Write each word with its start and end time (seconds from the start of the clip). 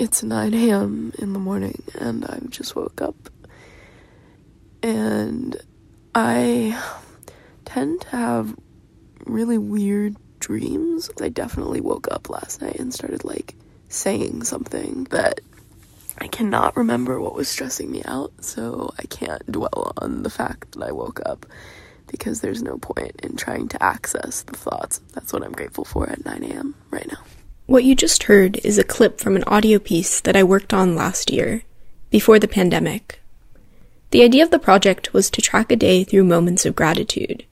It's 0.00 0.22
9 0.22 0.54
a.m. 0.54 1.12
in 1.18 1.32
the 1.32 1.40
morning, 1.40 1.82
and 1.96 2.24
I 2.24 2.38
just 2.50 2.76
woke 2.76 3.02
up. 3.02 3.16
And 4.80 5.60
I 6.14 6.80
tend 7.64 8.02
to 8.02 8.08
have 8.10 8.54
really 9.26 9.58
weird 9.58 10.14
dreams. 10.38 11.10
I 11.20 11.30
definitely 11.30 11.80
woke 11.80 12.06
up 12.12 12.30
last 12.30 12.62
night 12.62 12.76
and 12.76 12.94
started 12.94 13.24
like 13.24 13.56
saying 13.88 14.44
something 14.44 15.08
that 15.10 15.40
I 16.18 16.28
cannot 16.28 16.76
remember 16.76 17.20
what 17.20 17.34
was 17.34 17.48
stressing 17.48 17.90
me 17.90 18.02
out, 18.04 18.32
so 18.40 18.94
I 19.00 19.02
can't 19.06 19.44
dwell 19.50 19.94
on 19.96 20.22
the 20.22 20.30
fact 20.30 20.72
that 20.72 20.84
I 20.84 20.92
woke 20.92 21.20
up 21.26 21.44
because 22.06 22.40
there's 22.40 22.62
no 22.62 22.78
point 22.78 23.16
in 23.24 23.34
trying 23.34 23.66
to 23.70 23.82
access 23.82 24.42
the 24.42 24.56
thoughts. 24.56 25.00
That's 25.12 25.32
what 25.32 25.42
I'm 25.42 25.50
grateful 25.50 25.84
for 25.84 26.08
at 26.08 26.24
9 26.24 26.44
a.m. 26.44 26.76
right 26.92 27.08
now. 27.10 27.18
What 27.68 27.84
you 27.84 27.94
just 27.94 28.22
heard 28.22 28.56
is 28.64 28.78
a 28.78 28.82
clip 28.82 29.20
from 29.20 29.36
an 29.36 29.44
audio 29.44 29.78
piece 29.78 30.22
that 30.22 30.34
I 30.34 30.42
worked 30.42 30.72
on 30.72 30.96
last 30.96 31.30
year, 31.30 31.64
before 32.08 32.38
the 32.38 32.48
pandemic. 32.48 33.20
The 34.10 34.22
idea 34.22 34.42
of 34.42 34.50
the 34.50 34.58
project 34.58 35.12
was 35.12 35.28
to 35.28 35.42
track 35.42 35.70
a 35.70 35.76
day 35.76 36.02
through 36.02 36.24
moments 36.24 36.64
of 36.64 36.74
gratitude. 36.74 37.44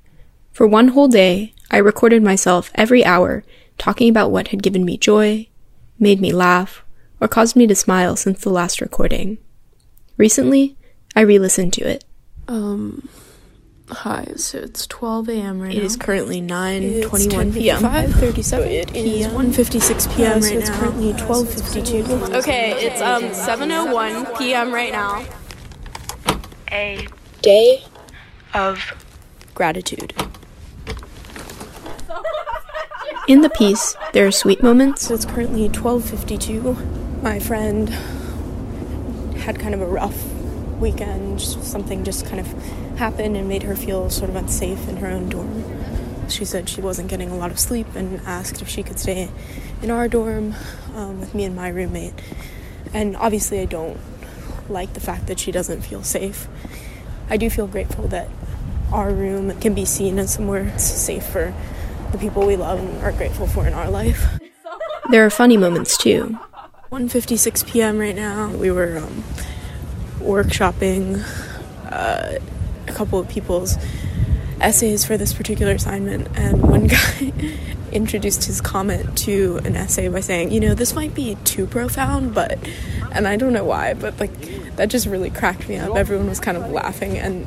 For 0.53 0.67
one 0.67 0.89
whole 0.89 1.09
day, 1.09 1.53
I 1.71 1.77
recorded 1.77 2.23
myself 2.23 2.71
every 2.75 3.05
hour 3.05 3.45
talking 3.77 4.09
about 4.09 4.31
what 4.31 4.49
had 4.49 4.63
given 4.63 4.87
me 4.87 4.97
joy, 4.97 5.49
made 5.99 6.19
me 6.19 6.33
laugh, 6.33 6.83
or 7.21 7.29
caused 7.29 7.55
me 7.55 7.67
to 7.67 7.75
smile 7.75 8.17
since 8.17 8.41
the 8.41 8.49
last 8.49 8.81
recording. 8.81 9.37
Recently, 10.17 10.79
I 11.15 11.21
re 11.21 11.39
listened 11.39 11.75
to 11.75 11.87
it. 11.87 12.07
Um, 12.49 13.07
Hi, 13.89 14.27
so 14.37 14.59
it's 14.59 14.85
12 14.89 15.29
a.m. 15.29 15.61
right 15.61 15.71
It 15.73 15.77
now. 15.77 15.83
It 15.83 15.85
is 15.85 15.97
currently 15.97 16.41
9:21 16.43 17.55
p.m. 17.55 17.81
5:37 17.83 18.61
It 18.67 18.91
It 18.91 18.97
is 18.97 19.27
is 19.27 19.33
1:56 19.33 20.17
p.m. 20.17 20.43
so 20.43 20.49
right 20.49 20.59
it's 20.59 20.69
now. 20.71 20.79
currently 20.81 21.13
12:52. 21.13 22.35
Okay, 22.35 22.73
it's 22.85 23.01
um 23.01 23.23
7:01 23.25 24.37
p.m. 24.39 24.75
right 24.75 24.91
now. 24.91 25.25
A 26.73 27.07
Day 27.43 27.85
of 28.55 28.81
gratitude. 29.55 30.13
In 33.29 33.41
the 33.43 33.51
piece, 33.51 33.97
there 34.13 34.27
are 34.27 34.33
sweet 34.33 34.63
moments 34.65 35.03
So 35.03 35.15
it's 35.15 35.25
currently 35.25 35.69
12:52. 35.69 37.23
My 37.23 37.39
friend 37.39 37.89
had 39.39 39.61
kind 39.61 39.75
of 39.75 39.81
a 39.81 39.87
rough 39.87 40.25
weekend. 40.81 41.41
Something 41.41 42.03
just 42.03 42.27
kind 42.27 42.41
of 42.41 42.53
happened 42.97 43.37
and 43.37 43.49
made 43.49 43.63
her 43.63 43.77
feel 43.77 44.11
sort 44.11 44.31
of 44.31 44.37
unsafe 44.37 44.89
in 44.89 44.97
her 44.99 45.09
own 45.09 45.29
dorm. 45.29 45.65
She 46.29 46.45
said 46.45 46.69
she 46.69 46.81
wasn't 46.81 47.09
getting 47.09 47.31
a 47.31 47.37
lot 47.37 47.51
of 47.51 47.59
sleep 47.59 47.95
and 47.95 48.21
asked 48.27 48.61
if 48.61 48.69
she 48.69 48.83
could 48.83 48.99
stay 48.99 49.31
in 49.83 49.91
our 49.91 50.09
dorm 50.09 50.55
um, 50.95 51.21
with 51.21 51.35
me 51.35 51.45
and 51.45 51.55
my 51.55 51.69
roommate. 51.69 52.15
And 52.93 53.17
obviously, 53.17 53.61
I 53.61 53.67
don't 53.67 53.99
like 54.69 54.95
the 54.95 55.01
fact 55.01 55.27
that 55.27 55.39
she 55.39 55.53
doesn't 55.53 55.83
feel 55.83 56.03
safe. 56.03 56.49
I 57.29 57.37
do 57.37 57.51
feel 57.51 57.67
grateful 57.67 58.09
that 58.09 58.29
our 58.93 59.13
room 59.13 59.59
can 59.61 59.75
be 59.75 59.85
seen 59.85 60.19
as 60.19 60.35
somewhere 60.35 60.77
safe 60.79 61.27
for 61.27 61.55
the 62.13 62.19
people 62.19 62.47
we 62.47 62.57
love 62.57 62.79
and 62.79 63.03
are 63.03 63.13
grateful 63.13 63.47
for 63.47 63.67
in 63.67 63.75
our 63.75 63.91
life. 63.91 64.39
There 65.11 65.25
are 65.25 65.31
funny 65.31 65.57
moments 65.57 65.97
too. 65.97 66.39
1:56 66.91 67.67
p.m. 67.67 67.99
right 67.99 68.15
now. 68.15 68.49
We 68.49 68.71
were 68.71 68.99
um, 68.99 69.25
workshopping 70.21 71.25
uh, 71.91 72.39
a 72.89 72.93
couple 72.93 73.19
of 73.19 73.29
people's 73.29 73.77
essays 74.61 75.05
for 75.05 75.17
this 75.17 75.33
particular 75.33 75.73
assignment, 75.73 76.29
and 76.37 76.63
one 76.63 76.87
guy 76.97 77.33
introduced 77.93 78.45
his 78.45 78.61
comment 78.61 79.17
to 79.19 79.59
an 79.65 79.77
essay 79.77 80.09
by 80.09 80.21
saying, 80.21 80.51
"You 80.51 80.61
know, 80.61 80.75
this 80.75 80.95
might 80.95 81.15
be 81.15 81.37
too 81.45 81.67
profound, 81.67 82.35
but," 82.35 82.59
and 83.13 83.27
I 83.27 83.37
don't 83.37 83.53
know 83.53 83.65
why, 83.65 83.95
but 83.95 84.19
like 84.21 84.77
that 84.77 84.89
just 84.89 85.07
really 85.07 85.31
cracked 85.31 85.69
me 85.69 85.77
up. 85.77 85.97
Everyone 85.97 86.29
was 86.29 86.41
kind 86.41 86.57
of 86.57 86.71
laughing, 86.71 87.19
and 87.19 87.47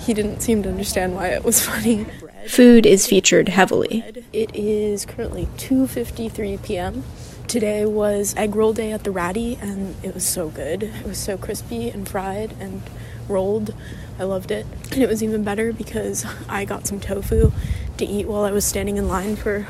he 0.00 0.14
didn't 0.14 0.40
seem 0.40 0.62
to 0.62 0.68
understand 0.68 1.14
why 1.14 1.28
it 1.28 1.44
was 1.44 1.64
funny. 1.66 2.06
Food 2.48 2.86
is 2.86 3.06
featured 3.06 3.48
heavily. 3.48 4.04
It 4.32 4.54
is 4.54 5.04
currently 5.04 5.46
2:53 5.58 6.62
p.m. 6.62 7.04
Today 7.46 7.84
was 7.84 8.34
egg 8.36 8.54
roll 8.54 8.72
day 8.72 8.92
at 8.92 9.02
the 9.02 9.10
Ratty 9.10 9.58
and 9.60 9.96
it 10.04 10.14
was 10.14 10.24
so 10.24 10.48
good. 10.48 10.84
It 10.84 11.04
was 11.04 11.18
so 11.18 11.36
crispy 11.36 11.90
and 11.90 12.08
fried 12.08 12.54
and 12.60 12.80
rolled. 13.28 13.74
I 14.20 14.24
loved 14.24 14.50
it. 14.50 14.66
And 14.92 15.02
it 15.02 15.08
was 15.08 15.22
even 15.22 15.42
better 15.42 15.72
because 15.72 16.26
I 16.48 16.66
got 16.66 16.86
some 16.86 17.00
tofu 17.00 17.52
to 17.96 18.04
eat 18.04 18.28
while 18.28 18.44
I 18.44 18.52
was 18.52 18.66
standing 18.66 18.98
in 18.98 19.08
line 19.08 19.34
for 19.34 19.66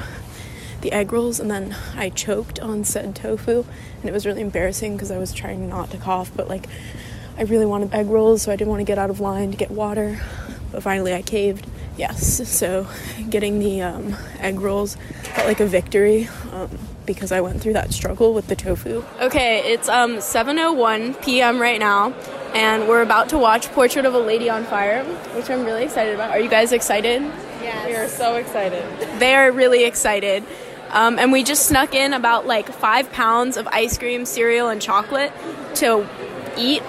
the 0.80 0.92
egg 0.92 1.12
rolls 1.12 1.38
and 1.38 1.50
then 1.50 1.76
I 1.94 2.08
choked 2.08 2.58
on 2.58 2.84
said 2.84 3.14
tofu 3.14 3.64
and 4.00 4.08
it 4.08 4.12
was 4.12 4.26
really 4.26 4.40
embarrassing 4.40 4.96
because 4.96 5.10
I 5.10 5.18
was 5.18 5.32
trying 5.32 5.68
not 5.68 5.90
to 5.90 5.98
cough 5.98 6.32
but 6.34 6.48
like 6.48 6.66
I 7.38 7.42
really 7.42 7.66
wanted 7.66 7.92
egg 7.92 8.06
rolls 8.06 8.42
so 8.42 8.52
I 8.52 8.56
didn't 8.56 8.70
want 8.70 8.80
to 8.80 8.84
get 8.84 8.98
out 8.98 9.10
of 9.10 9.20
line 9.20 9.50
to 9.50 9.56
get 9.58 9.70
water 9.70 10.20
but 10.72 10.82
finally 10.82 11.12
I 11.12 11.20
caved 11.20 11.66
yes 11.98 12.48
so 12.48 12.86
getting 13.28 13.58
the 13.58 13.82
um, 13.82 14.16
egg 14.38 14.58
rolls 14.60 14.96
felt 15.34 15.46
like 15.46 15.60
a 15.60 15.66
victory 15.66 16.28
um, 16.52 16.70
because 17.04 17.30
I 17.30 17.40
went 17.40 17.60
through 17.60 17.74
that 17.74 17.92
struggle 17.92 18.32
with 18.32 18.46
the 18.46 18.56
tofu 18.56 19.04
Okay, 19.20 19.72
it's 19.72 19.88
um 19.88 20.16
7:01 20.16 21.20
p.m. 21.22 21.60
right 21.60 21.78
now, 21.78 22.14
and 22.54 22.88
we're 22.88 23.02
about 23.02 23.28
to 23.30 23.38
watch 23.38 23.68
Portrait 23.68 24.04
of 24.04 24.14
a 24.14 24.18
Lady 24.18 24.50
on 24.50 24.64
Fire, 24.64 25.04
which 25.34 25.50
I'm 25.50 25.64
really 25.64 25.84
excited 25.84 26.14
about. 26.14 26.30
Are 26.30 26.40
you 26.40 26.50
guys 26.50 26.72
excited? 26.72 27.22
Yes. 27.62 27.86
We 27.86 27.94
are 27.94 28.08
so 28.08 28.36
excited. 28.36 28.84
They 29.18 29.34
are 29.34 29.52
really 29.52 29.84
excited. 29.84 30.44
Um, 30.90 31.18
and 31.18 31.30
we 31.30 31.44
just 31.44 31.66
snuck 31.66 31.94
in 31.94 32.12
about 32.12 32.46
like 32.46 32.68
five 32.72 33.12
pounds 33.12 33.56
of 33.56 33.68
ice 33.68 33.96
cream, 33.96 34.24
cereal, 34.24 34.68
and 34.68 34.82
chocolate 34.82 35.32
to 35.76 36.08
eat, 36.56 36.82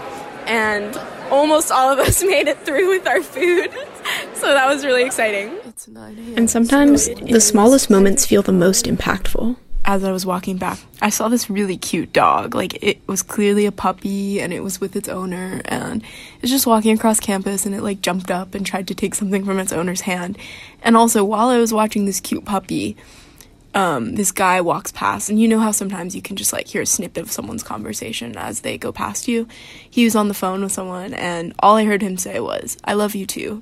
and 0.47 0.97
almost 1.29 1.71
all 1.71 1.91
of 1.91 1.99
us 1.99 2.23
made 2.23 2.47
it 2.47 2.57
through 2.59 2.89
with 2.89 3.07
our 3.07 3.21
food. 3.21 3.71
so 4.33 4.47
that 4.47 4.67
was 4.67 4.83
really 4.83 5.03
exciting. 5.03 5.55
It's 5.65 5.87
And 5.87 6.49
sometimes 6.49 7.07
the 7.07 7.41
smallest 7.41 7.89
moments 7.89 8.25
feel 8.25 8.41
the 8.41 8.51
most 8.51 8.85
impactful. 8.85 9.55
As 9.83 10.03
I 10.03 10.11
was 10.11 10.25
walking 10.25 10.57
back, 10.57 10.79
I 11.01 11.09
saw 11.09 11.27
this 11.27 11.49
really 11.49 11.77
cute 11.77 12.13
dog. 12.13 12.53
Like 12.53 12.81
it 12.83 13.01
was 13.07 13.21
clearly 13.21 13.65
a 13.65 13.71
puppy 13.71 14.39
and 14.39 14.53
it 14.53 14.61
was 14.61 14.79
with 14.79 14.95
its 14.95 15.09
owner 15.09 15.61
and 15.65 16.03
it 16.03 16.41
was 16.41 16.51
just 16.51 16.67
walking 16.67 16.95
across 16.95 17.19
campus 17.19 17.65
and 17.65 17.73
it 17.73 17.81
like 17.81 18.01
jumped 18.01 18.29
up 18.29 18.53
and 18.53 18.65
tried 18.65 18.87
to 18.89 18.95
take 18.95 19.15
something 19.15 19.43
from 19.43 19.59
its 19.59 19.73
owner's 19.73 20.01
hand. 20.01 20.37
And 20.83 20.95
also 20.95 21.23
while 21.23 21.49
I 21.49 21.57
was 21.57 21.73
watching 21.73 22.05
this 22.05 22.19
cute 22.19 22.45
puppy, 22.45 22.95
um, 23.73 24.15
this 24.15 24.31
guy 24.31 24.61
walks 24.61 24.91
past 24.91 25.29
and 25.29 25.39
you 25.39 25.47
know 25.47 25.59
how 25.59 25.71
sometimes 25.71 26.15
you 26.15 26.21
can 26.21 26.35
just 26.35 26.51
like 26.51 26.67
hear 26.67 26.81
a 26.81 26.85
snippet 26.85 27.23
of 27.23 27.31
someone's 27.31 27.63
conversation 27.63 28.37
as 28.37 28.61
they 28.61 28.77
go 28.77 28.91
past 28.91 29.27
you. 29.27 29.47
He 29.89 30.03
was 30.03 30.15
on 30.15 30.27
the 30.27 30.33
phone 30.33 30.61
with 30.61 30.73
someone 30.73 31.13
and 31.13 31.53
all 31.59 31.77
I 31.77 31.85
heard 31.85 32.01
him 32.01 32.17
say 32.17 32.39
was, 32.39 32.77
I 32.83 32.93
love 32.93 33.15
you 33.15 33.25
too 33.25 33.61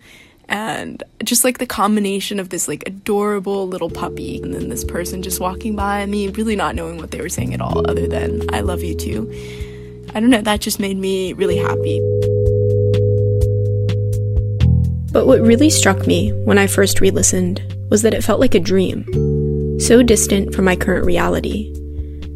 and 0.50 1.04
just 1.24 1.44
like 1.44 1.60
the 1.60 1.66
combination 1.66 2.40
of 2.40 2.50
this 2.50 2.68
like 2.68 2.84
adorable 2.86 3.68
little 3.68 3.90
puppy 3.90 4.42
and 4.42 4.54
then 4.54 4.70
this 4.70 4.84
person 4.84 5.22
just 5.22 5.40
walking 5.40 5.76
by 5.76 6.06
me 6.06 6.28
really 6.30 6.56
not 6.56 6.76
knowing 6.76 6.98
what 6.98 7.12
they 7.12 7.22
were 7.22 7.30
saying 7.30 7.54
at 7.54 7.62
all 7.62 7.90
other 7.90 8.08
than 8.08 8.42
i 8.54 8.60
love 8.60 8.84
you 8.84 8.96
too 8.96 9.32
i 10.14 10.20
don't 10.20 10.30
know 10.30 10.42
that 10.42 10.60
just 10.60 10.80
made 10.80 10.98
me 10.98 11.34
really 11.34 11.58
happy 11.58 12.02
But 15.12 15.26
what 15.26 15.42
really 15.42 15.72
struck 15.72 16.06
me 16.06 16.32
when 16.44 16.60
I 16.60 16.68
first 16.68 17.02
re 17.02 17.10
listened 17.10 17.62
was 17.90 18.04
that 18.04 18.14
it 18.14 18.24
felt 18.24 18.40
like 18.40 18.54
a 18.54 18.60
dream, 18.60 19.80
so 19.80 20.04
distant 20.04 20.54
from 20.54 20.66
my 20.66 20.76
current 20.76 21.06
reality. 21.06 21.74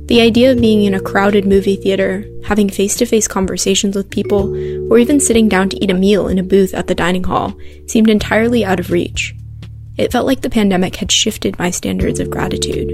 The 0.07 0.21
idea 0.21 0.51
of 0.51 0.59
being 0.59 0.83
in 0.83 0.95
a 0.95 0.99
crowded 0.99 1.45
movie 1.45 1.75
theater, 1.75 2.25
having 2.45 2.69
face 2.69 2.95
to 2.95 3.05
face 3.05 3.27
conversations 3.27 3.95
with 3.95 4.09
people, 4.09 4.55
or 4.89 4.97
even 4.97 5.19
sitting 5.19 5.49
down 5.49 5.69
to 5.69 5.83
eat 5.83 5.91
a 5.91 5.95
meal 5.95 6.27
in 6.27 6.39
a 6.39 6.43
booth 6.43 6.73
at 6.73 6.87
the 6.87 6.95
dining 6.95 7.23
hall 7.23 7.57
seemed 7.87 8.09
entirely 8.09 8.63
out 8.63 8.79
of 8.79 8.91
reach. 8.91 9.35
It 9.97 10.11
felt 10.11 10.25
like 10.25 10.41
the 10.41 10.49
pandemic 10.49 10.95
had 10.95 11.11
shifted 11.11 11.59
my 11.59 11.69
standards 11.69 12.19
of 12.19 12.29
gratitude. 12.29 12.89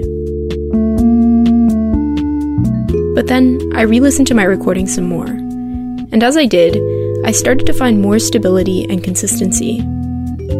But 3.14 3.26
then 3.26 3.60
I 3.74 3.82
re 3.82 4.00
listened 4.00 4.26
to 4.28 4.34
my 4.34 4.44
recording 4.44 4.86
some 4.86 5.04
more. 5.04 5.26
And 5.26 6.22
as 6.22 6.36
I 6.36 6.46
did, 6.46 6.76
I 7.24 7.32
started 7.32 7.66
to 7.66 7.72
find 7.72 8.00
more 8.00 8.18
stability 8.18 8.84
and 8.88 9.04
consistency. 9.04 9.78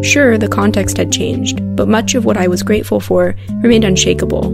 Sure, 0.02 0.38
the 0.38 0.48
context 0.48 0.96
had 0.96 1.12
changed, 1.12 1.60
but 1.76 1.88
much 1.88 2.14
of 2.14 2.24
what 2.24 2.36
I 2.36 2.48
was 2.48 2.62
grateful 2.62 3.00
for 3.00 3.34
remained 3.56 3.84
unshakable. 3.84 4.50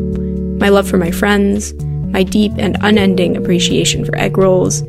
My 0.58 0.68
love 0.68 0.88
for 0.88 0.98
my 0.98 1.10
friends, 1.10 1.74
my 2.06 2.22
deep 2.22 2.52
and 2.56 2.76
unending 2.80 3.36
appreciation 3.36 4.04
for 4.04 4.16
egg 4.16 4.38
rolls, 4.38 4.82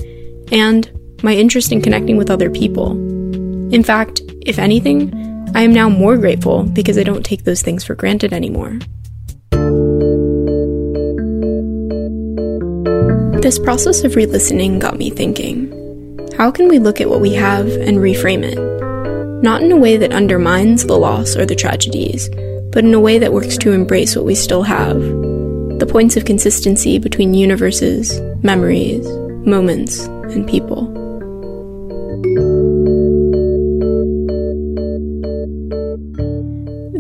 and 0.52 0.90
my 1.24 1.34
interest 1.34 1.72
in 1.72 1.82
connecting 1.82 2.18
with 2.18 2.30
other 2.30 2.50
people. 2.50 2.92
In 3.74 3.84
fact, 3.84 4.22
if 4.46 4.60
anything, 4.60 5.14
I 5.56 5.62
am 5.62 5.74
now 5.74 5.90
more 5.90 6.18
grateful 6.18 6.64
because 6.64 6.98
I 6.98 7.04
don't 7.04 7.24
take 7.24 7.44
those 7.44 7.62
things 7.62 7.84
for 7.84 7.96
granted 7.96 8.34
anymore. 8.34 8.80
This 13.42 13.60
process 13.60 14.04
of 14.04 14.16
re 14.16 14.26
listening 14.26 14.80
got 14.80 14.98
me 14.98 15.10
thinking 15.10 15.74
how 16.38 16.52
can 16.52 16.68
we 16.68 16.78
look 16.78 17.02
at 17.02 17.10
what 17.10 17.22
we 17.22 17.34
have 17.34 17.68
and 17.68 17.98
reframe 17.98 18.44
it? 18.44 18.60
Not 19.42 19.64
in 19.64 19.72
a 19.72 19.78
way 19.78 19.98
that 19.98 20.14
undermines 20.14 20.86
the 20.86 20.98
loss 20.98 21.36
or 21.36 21.48
the 21.48 21.56
tragedies, 21.56 22.30
but 22.72 22.84
in 22.84 22.94
a 22.94 23.00
way 23.00 23.18
that 23.18 23.34
works 23.34 23.58
to 23.58 23.72
embrace 23.72 24.16
what 24.16 24.26
we 24.26 24.36
still 24.36 24.64
have 24.64 25.00
the 25.80 25.86
points 25.86 26.18
of 26.18 26.26
consistency 26.26 26.98
between 26.98 27.36
universes, 27.36 28.20
memories, 28.42 29.08
moments, 29.46 30.06
and 30.06 30.48
people. 30.48 30.97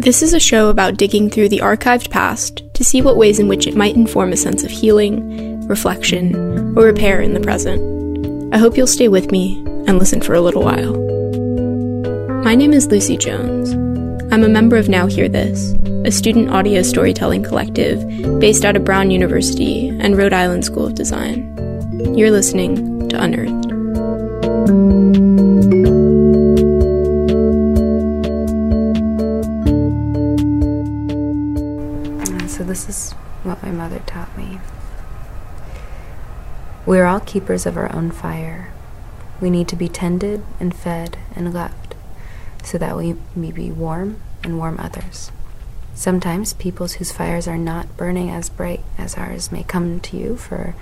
This 0.07 0.21
is 0.21 0.33
a 0.33 0.39
show 0.39 0.69
about 0.69 0.95
digging 0.95 1.29
through 1.29 1.49
the 1.49 1.59
archived 1.59 2.11
past 2.11 2.63
to 2.75 2.85
see 2.85 3.01
what 3.01 3.17
ways 3.17 3.39
in 3.39 3.49
which 3.49 3.67
it 3.67 3.75
might 3.75 3.97
inform 3.97 4.31
a 4.31 4.37
sense 4.37 4.63
of 4.63 4.71
healing, 4.71 5.67
reflection, 5.67 6.33
or 6.77 6.85
repair 6.85 7.19
in 7.19 7.33
the 7.33 7.41
present. 7.41 8.55
I 8.55 8.57
hope 8.57 8.77
you'll 8.77 8.87
stay 8.87 9.09
with 9.09 9.33
me 9.33 9.61
and 9.85 9.99
listen 9.99 10.21
for 10.21 10.33
a 10.33 10.39
little 10.39 10.63
while. 10.63 10.95
My 12.41 12.55
name 12.55 12.71
is 12.71 12.87
Luci 12.87 13.19
Jones. 13.19 13.73
I'm 14.31 14.45
a 14.45 14.47
member 14.47 14.77
of 14.77 14.87
Now 14.87 15.07
Hear 15.07 15.27
This, 15.27 15.73
a 16.05 16.11
student 16.11 16.51
audio 16.51 16.83
storytelling 16.83 17.43
collective 17.43 17.99
based 18.39 18.63
out 18.63 18.77
of 18.77 18.85
Brown 18.85 19.11
University 19.11 19.89
and 19.89 20.17
Rhode 20.17 20.31
Island 20.31 20.63
School 20.63 20.85
of 20.85 20.95
Design. 20.95 21.53
You're 22.17 22.31
listening 22.31 23.09
to 23.09 23.21
Unearthed. 23.21 23.67
This 32.67 32.87
is 32.87 33.13
what 33.43 33.63
my 33.63 33.71
mother 33.71 33.99
taught 34.05 34.37
me. 34.37 34.59
We 36.85 36.99
are 36.99 37.05
all 37.05 37.19
keepers 37.19 37.65
of 37.65 37.77
our 37.77 37.93
own 37.93 38.11
fire. 38.11 38.71
We 39.41 39.49
need 39.49 39.67
to 39.69 39.75
be 39.75 39.89
tended 39.89 40.43
and 40.59 40.75
fed 40.75 41.17
and 41.35 41.53
loved 41.53 41.95
so 42.63 42.77
that 42.77 42.97
we 42.97 43.15
may 43.35 43.51
be 43.51 43.71
warm 43.71 44.19
and 44.43 44.57
warm 44.57 44.77
others. 44.79 45.31
Sometimes 45.95 46.53
peoples 46.53 46.93
whose 46.93 47.11
fires 47.11 47.47
are 47.47 47.57
not 47.57 47.97
burning 47.97 48.29
as 48.29 48.49
bright 48.49 48.83
as 48.97 49.15
ours 49.15 49.51
may 49.51 49.63
come 49.63 49.99
to 50.01 50.17
you 50.17 50.37
for 50.37 50.75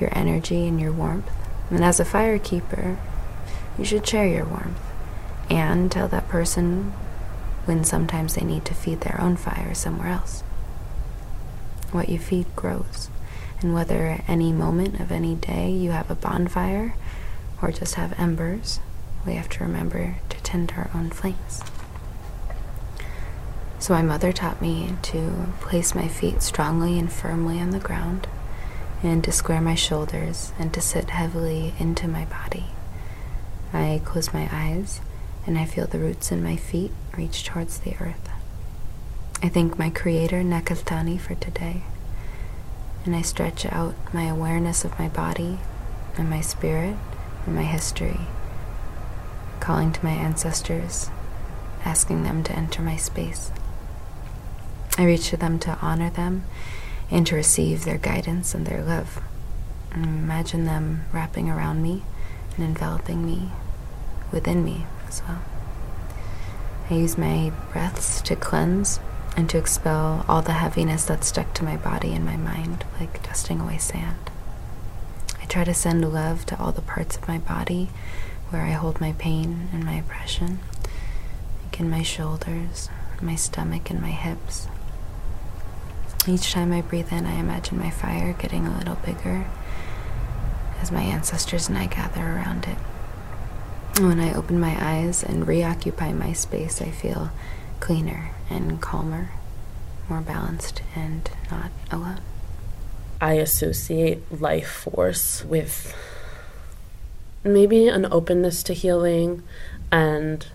your 0.00 0.10
energy 0.16 0.66
and 0.66 0.80
your 0.80 0.92
warmth. 0.92 1.30
And 1.70 1.84
as 1.84 2.00
a 2.00 2.04
fire 2.04 2.38
keeper, 2.38 2.98
you 3.78 3.84
should 3.84 4.06
share 4.06 4.26
your 4.26 4.44
warmth 4.44 4.80
and 5.50 5.90
tell 5.90 6.08
that 6.08 6.28
person 6.28 6.92
when 7.64 7.84
sometimes 7.84 8.34
they 8.34 8.44
need 8.44 8.64
to 8.64 8.74
feed 8.74 9.02
their 9.02 9.20
own 9.20 9.36
fire 9.36 9.74
somewhere 9.74 10.08
else. 10.08 10.42
What 11.92 12.08
you 12.08 12.18
feed 12.18 12.46
grows, 12.56 13.10
and 13.60 13.74
whether 13.74 14.06
at 14.06 14.28
any 14.28 14.52
moment 14.52 14.98
of 14.98 15.12
any 15.12 15.34
day 15.34 15.70
you 15.70 15.90
have 15.90 16.10
a 16.10 16.14
bonfire 16.14 16.94
or 17.60 17.70
just 17.70 17.94
have 17.94 18.18
embers, 18.18 18.80
we 19.24 19.34
have 19.34 19.48
to 19.50 19.64
remember 19.64 20.16
to 20.30 20.42
tend 20.42 20.72
our 20.76 20.90
own 20.94 21.10
flames. 21.10 21.62
So, 23.78 23.94
my 23.94 24.02
mother 24.02 24.32
taught 24.32 24.62
me 24.62 24.94
to 25.02 25.52
place 25.60 25.94
my 25.94 26.08
feet 26.08 26.42
strongly 26.42 26.98
and 26.98 27.12
firmly 27.12 27.60
on 27.60 27.70
the 27.70 27.78
ground, 27.78 28.26
and 29.02 29.22
to 29.24 29.32
square 29.32 29.60
my 29.60 29.74
shoulders, 29.74 30.52
and 30.58 30.72
to 30.72 30.80
sit 30.80 31.10
heavily 31.10 31.74
into 31.78 32.08
my 32.08 32.24
body. 32.24 32.66
I 33.72 34.00
close 34.04 34.32
my 34.32 34.48
eyes, 34.52 35.00
and 35.46 35.58
I 35.58 35.66
feel 35.66 35.86
the 35.86 35.98
roots 35.98 36.32
in 36.32 36.42
my 36.42 36.56
feet 36.56 36.92
reach 37.16 37.44
towards 37.44 37.80
the 37.80 37.96
earth. 38.00 38.31
I 39.44 39.48
thank 39.48 39.76
my 39.76 39.90
Creator, 39.90 40.42
Nekaltani, 40.42 41.20
for 41.20 41.34
today, 41.34 41.82
and 43.04 43.16
I 43.16 43.22
stretch 43.22 43.66
out 43.66 43.96
my 44.14 44.26
awareness 44.26 44.84
of 44.84 44.96
my 45.00 45.08
body 45.08 45.58
and 46.16 46.30
my 46.30 46.40
spirit 46.40 46.94
and 47.44 47.56
my 47.56 47.64
history, 47.64 48.20
calling 49.58 49.92
to 49.92 50.04
my 50.04 50.12
ancestors, 50.12 51.10
asking 51.84 52.22
them 52.22 52.44
to 52.44 52.52
enter 52.52 52.82
my 52.82 52.94
space. 52.94 53.50
I 54.96 55.06
reach 55.06 55.30
to 55.30 55.36
them 55.36 55.58
to 55.60 55.76
honor 55.82 56.10
them 56.10 56.44
and 57.10 57.26
to 57.26 57.34
receive 57.34 57.84
their 57.84 57.98
guidance 57.98 58.54
and 58.54 58.64
their 58.64 58.84
love. 58.84 59.20
And 59.90 60.04
imagine 60.04 60.66
them 60.66 61.06
wrapping 61.10 61.50
around 61.50 61.82
me 61.82 62.04
and 62.56 62.64
enveloping 62.64 63.26
me 63.26 63.50
within 64.30 64.64
me 64.64 64.86
as 65.08 65.20
well. 65.26 65.42
I 66.88 66.94
use 66.94 67.18
my 67.18 67.50
breaths 67.72 68.20
to 68.22 68.36
cleanse 68.36 69.00
and 69.36 69.48
to 69.50 69.58
expel 69.58 70.24
all 70.28 70.42
the 70.42 70.52
heaviness 70.52 71.04
that's 71.04 71.28
stuck 71.28 71.54
to 71.54 71.64
my 71.64 71.76
body 71.76 72.12
and 72.12 72.24
my 72.24 72.36
mind, 72.36 72.84
like 73.00 73.22
dusting 73.22 73.60
away 73.60 73.78
sand. 73.78 74.30
I 75.40 75.46
try 75.46 75.64
to 75.64 75.74
send 75.74 76.10
love 76.12 76.44
to 76.46 76.60
all 76.60 76.72
the 76.72 76.82
parts 76.82 77.16
of 77.16 77.28
my 77.28 77.38
body 77.38 77.90
where 78.50 78.62
I 78.62 78.70
hold 78.72 79.00
my 79.00 79.12
pain 79.12 79.68
and 79.72 79.84
my 79.84 79.94
oppression, 79.94 80.60
like 81.64 81.80
in 81.80 81.88
my 81.88 82.02
shoulders, 82.02 82.90
my 83.20 83.34
stomach, 83.34 83.88
and 83.90 84.00
my 84.00 84.10
hips. 84.10 84.68
Each 86.26 86.52
time 86.52 86.72
I 86.72 86.82
breathe 86.82 87.12
in, 87.12 87.26
I 87.26 87.34
imagine 87.34 87.78
my 87.78 87.90
fire 87.90 88.32
getting 88.34 88.66
a 88.66 88.76
little 88.76 88.96
bigger 88.96 89.46
as 90.80 90.92
my 90.92 91.02
ancestors 91.02 91.68
and 91.68 91.78
I 91.78 91.86
gather 91.86 92.20
around 92.20 92.66
it. 92.66 92.78
When 94.00 94.20
I 94.20 94.34
open 94.34 94.60
my 94.60 94.76
eyes 94.78 95.22
and 95.22 95.46
reoccupy 95.46 96.12
my 96.12 96.32
space, 96.32 96.80
I 96.80 96.90
feel 96.90 97.30
cleaner 97.82 98.30
and 98.48 98.80
calmer, 98.80 99.30
more 100.08 100.20
balanced, 100.20 100.80
and 100.94 101.28
not 101.50 101.72
alone. 101.90 102.20
I 103.20 103.32
associate 103.34 104.40
life 104.40 104.68
force 104.68 105.44
with 105.44 105.92
maybe 107.42 107.88
an 107.88 108.06
openness 108.08 108.62
to 108.64 108.72
healing 108.72 109.42
and 109.90 110.46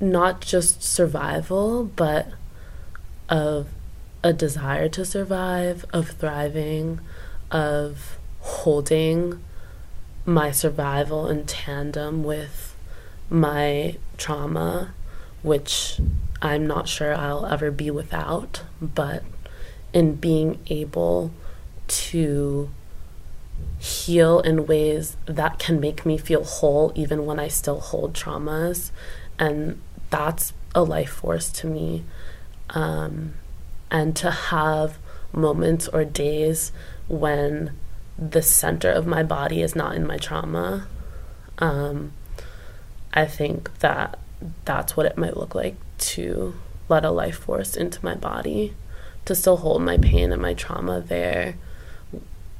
not 0.00 0.40
just 0.40 0.82
survival, 0.82 1.84
but 1.84 2.28
of 3.28 3.68
a 4.22 4.32
desire 4.32 4.88
to 4.88 5.04
survive, 5.04 5.84
of 5.92 6.12
thriving, 6.12 6.98
of 7.50 8.16
holding 8.40 9.44
my 10.24 10.50
survival 10.50 11.28
in 11.28 11.44
tandem 11.44 12.24
with 12.24 12.74
my 13.28 13.98
trauma, 14.16 14.94
which 15.42 16.00
I'm 16.44 16.66
not 16.66 16.88
sure 16.88 17.14
I'll 17.14 17.46
ever 17.46 17.70
be 17.70 17.90
without, 17.90 18.62
but 18.80 19.22
in 19.94 20.16
being 20.16 20.58
able 20.66 21.32
to 21.88 22.70
heal 23.78 24.40
in 24.40 24.66
ways 24.66 25.16
that 25.24 25.58
can 25.58 25.80
make 25.80 26.04
me 26.04 26.18
feel 26.18 26.44
whole 26.44 26.92
even 26.94 27.24
when 27.24 27.40
I 27.40 27.48
still 27.48 27.80
hold 27.80 28.12
traumas. 28.12 28.90
And 29.38 29.80
that's 30.10 30.52
a 30.74 30.82
life 30.82 31.12
force 31.12 31.50
to 31.52 31.66
me. 31.66 32.04
Um, 32.70 33.32
and 33.90 34.14
to 34.16 34.30
have 34.30 34.98
moments 35.32 35.88
or 35.88 36.04
days 36.04 36.72
when 37.08 37.72
the 38.18 38.42
center 38.42 38.90
of 38.90 39.06
my 39.06 39.22
body 39.22 39.62
is 39.62 39.74
not 39.74 39.96
in 39.96 40.06
my 40.06 40.18
trauma. 40.18 40.88
Um, 41.56 42.12
I 43.14 43.24
think 43.24 43.78
that 43.78 44.18
that's 44.66 44.94
what 44.94 45.06
it 45.06 45.16
might 45.16 45.38
look 45.38 45.54
like 45.54 45.76
to 45.98 46.54
let 46.88 47.04
a 47.04 47.10
life 47.10 47.38
force 47.38 47.76
into 47.76 48.04
my 48.04 48.14
body, 48.14 48.74
to 49.24 49.34
still 49.34 49.58
hold 49.58 49.82
my 49.82 49.96
pain 49.96 50.32
and 50.32 50.42
my 50.42 50.54
trauma 50.54 51.00
there 51.00 51.54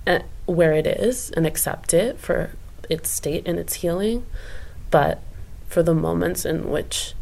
eh, 0.07 0.23
where 0.47 0.73
it 0.73 0.87
is 0.87 1.31
and 1.31 1.47
accept 1.47 1.95
it 1.95 2.19
for 2.19 2.50
its 2.88 3.11
state 3.11 3.47
and 3.47 3.59
its 3.59 3.75
healing, 3.75 4.25
but 4.91 5.21
for 5.67 5.83
the 5.83 5.95
moments 5.95 6.45
in 6.45 6.71
which 6.71 7.14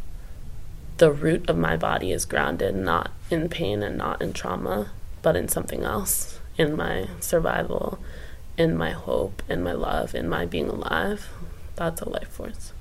the 0.98 1.10
root 1.10 1.48
of 1.48 1.56
my 1.56 1.76
body 1.76 2.12
is 2.12 2.24
grounded 2.24 2.74
not 2.74 3.10
in 3.30 3.48
pain 3.48 3.82
and 3.82 3.96
not 3.96 4.20
in 4.20 4.32
trauma, 4.32 4.90
but 5.22 5.36
in 5.36 5.48
something 5.48 5.82
else, 5.82 6.38
in 6.58 6.76
my 6.76 7.08
survival, 7.20 7.98
in 8.58 8.76
my 8.76 8.90
hope, 8.90 9.42
in 9.48 9.62
my 9.62 9.72
love, 9.72 10.14
in 10.14 10.28
my 10.28 10.44
being 10.44 10.68
alive. 10.68 11.28
That's 11.76 12.00
a 12.02 12.08
life 12.08 12.28
force. 12.28 12.72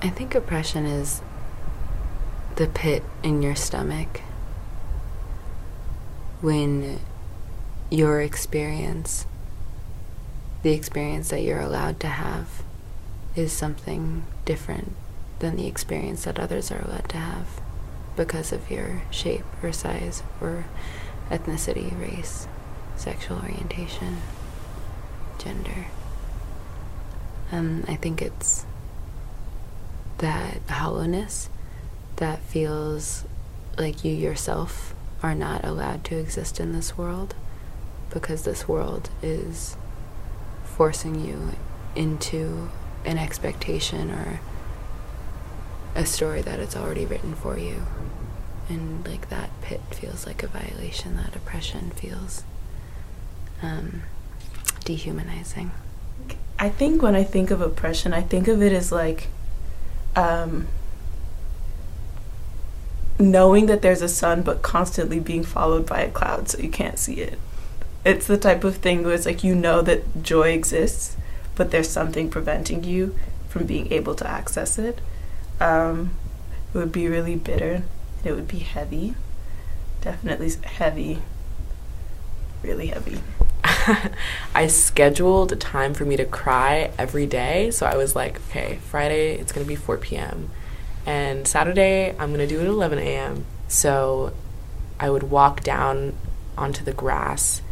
I 0.00 0.10
think 0.10 0.36
oppression 0.36 0.86
is 0.86 1.22
the 2.54 2.68
pit 2.68 3.02
in 3.24 3.42
your 3.42 3.56
stomach 3.56 4.20
when 6.40 7.00
your 7.90 8.20
experience, 8.20 9.26
the 10.62 10.70
experience 10.70 11.30
that 11.30 11.42
you're 11.42 11.60
allowed 11.60 11.98
to 12.00 12.06
have, 12.06 12.62
is 13.34 13.52
something 13.52 14.24
different 14.44 14.94
than 15.40 15.56
the 15.56 15.66
experience 15.66 16.24
that 16.24 16.38
others 16.38 16.70
are 16.70 16.80
allowed 16.80 17.08
to 17.08 17.16
have 17.16 17.60
because 18.16 18.52
of 18.52 18.70
your 18.70 19.02
shape 19.10 19.44
or 19.62 19.72
size 19.72 20.22
or 20.40 20.64
ethnicity, 21.28 21.98
race, 22.00 22.46
sexual 22.94 23.38
orientation, 23.38 24.18
gender. 25.38 25.86
Um, 27.50 27.84
I 27.88 27.96
think 27.96 28.22
it's 28.22 28.64
that 30.18 30.60
hollowness 30.68 31.48
that 32.16 32.40
feels 32.40 33.24
like 33.76 34.04
you 34.04 34.12
yourself 34.12 34.94
are 35.22 35.34
not 35.34 35.64
allowed 35.64 36.04
to 36.04 36.18
exist 36.18 36.60
in 36.60 36.72
this 36.72 36.96
world 36.98 37.34
because 38.10 38.42
this 38.44 38.66
world 38.66 39.10
is 39.22 39.76
forcing 40.64 41.24
you 41.24 41.52
into 41.94 42.70
an 43.04 43.18
expectation 43.18 44.10
or 44.10 44.40
a 45.94 46.06
story 46.06 46.42
that 46.42 46.60
it's 46.60 46.76
already 46.76 47.04
written 47.04 47.34
for 47.34 47.58
you. 47.58 47.84
And 48.68 49.06
like 49.06 49.28
that 49.30 49.50
pit 49.62 49.80
feels 49.90 50.26
like 50.26 50.42
a 50.42 50.46
violation, 50.46 51.16
that 51.16 51.34
oppression 51.34 51.90
feels 51.90 52.44
um, 53.62 54.02
dehumanizing. 54.84 55.70
I 56.58 56.68
think 56.68 57.02
when 57.02 57.14
I 57.14 57.24
think 57.24 57.50
of 57.50 57.60
oppression, 57.60 58.12
I 58.12 58.22
think 58.22 58.48
of 58.48 58.62
it 58.62 58.72
as 58.72 58.92
like 58.92 59.28
um, 60.16 60.68
knowing 63.18 63.66
that 63.66 63.82
there's 63.82 64.02
a 64.02 64.08
sun, 64.08 64.42
but 64.42 64.62
constantly 64.62 65.20
being 65.20 65.44
followed 65.44 65.86
by 65.86 66.00
a 66.00 66.10
cloud 66.10 66.48
so 66.48 66.58
you 66.58 66.68
can't 66.68 66.98
see 66.98 67.14
it. 67.14 67.38
It's 68.04 68.26
the 68.26 68.38
type 68.38 68.64
of 68.64 68.76
thing 68.76 69.02
where 69.02 69.14
it's 69.14 69.26
like 69.26 69.42
you 69.42 69.54
know 69.54 69.82
that 69.82 70.22
joy 70.22 70.50
exists, 70.50 71.16
but 71.56 71.70
there's 71.70 71.90
something 71.90 72.30
preventing 72.30 72.84
you 72.84 73.16
from 73.48 73.66
being 73.66 73.92
able 73.92 74.14
to 74.14 74.26
access 74.26 74.78
it. 74.78 75.00
Um, 75.60 76.12
it 76.72 76.78
would 76.78 76.92
be 76.92 77.08
really 77.08 77.36
bitter. 77.36 77.82
It 78.24 78.32
would 78.32 78.48
be 78.48 78.60
heavy. 78.60 79.14
Definitely 80.00 80.50
heavy. 80.62 81.18
Really 82.62 82.88
heavy. 82.88 83.18
I 84.54 84.66
scheduled 84.66 85.52
a 85.52 85.56
time 85.56 85.94
for 85.94 86.04
me 86.04 86.16
to 86.16 86.24
cry 86.24 86.90
every 86.98 87.26
day. 87.26 87.70
So 87.70 87.86
I 87.86 87.96
was 87.96 88.14
like, 88.14 88.38
okay, 88.48 88.78
Friday 88.90 89.34
it's 89.34 89.52
to 89.64 89.68
be 89.68 89.76
4 89.76 89.98
p.m. 89.98 90.50
And 91.06 91.46
Saturday 91.46 92.10
I'm 92.18 92.28
to 92.40 92.46
do 92.46 92.60
it 92.60 92.64
at 92.64 92.68
11 92.68 92.98
a.m. 92.98 93.46
So 93.68 94.32
I 95.00 95.10
would 95.10 95.24
walk 95.24 95.62
down 95.62 96.14
onto 96.56 96.84
the 96.84 96.92
grass 96.92 97.62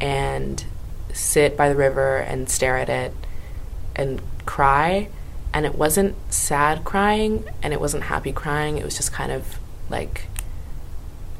and 0.00 0.64
sit 1.12 1.56
by 1.56 1.68
the 1.68 1.74
river 1.74 2.18
and 2.18 2.48
stare 2.48 2.78
at 2.78 2.88
it 2.88 3.14
and 3.96 4.20
cry. 4.46 5.08
And 5.52 5.66
it 5.66 5.74
wasn't 5.74 6.14
sad 6.32 6.84
crying 6.84 7.44
and 7.62 7.72
it 7.72 7.80
wasn't 7.80 8.04
happy 8.04 8.32
crying. 8.32 8.78
It 8.78 8.84
was 8.84 8.96
just 8.96 9.12
kind 9.12 9.32
of 9.32 9.58
like 9.88 10.26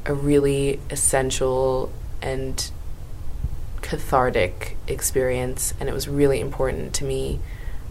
a 0.05 0.13
really 0.13 0.81
essential 0.89 1.91
and 2.21 2.69
cathartic 3.91 4.77
experience, 4.87 5.73
and 5.77 5.89
it 5.89 5.91
was 5.91 6.07
really 6.07 6.39
important 6.39 6.93
to 6.93 7.03
me. 7.03 7.41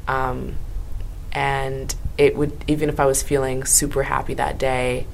Um, 0.09 0.55
and 1.31 1.95
it 2.17 2.35
would, 2.35 2.65
even 2.67 2.89
if 2.89 2.99
I 2.99 3.05
was 3.05 3.23
feeling 3.23 3.67
super 3.67 4.05
happy 4.05 4.33
that 4.33 4.57
day, 4.57 5.07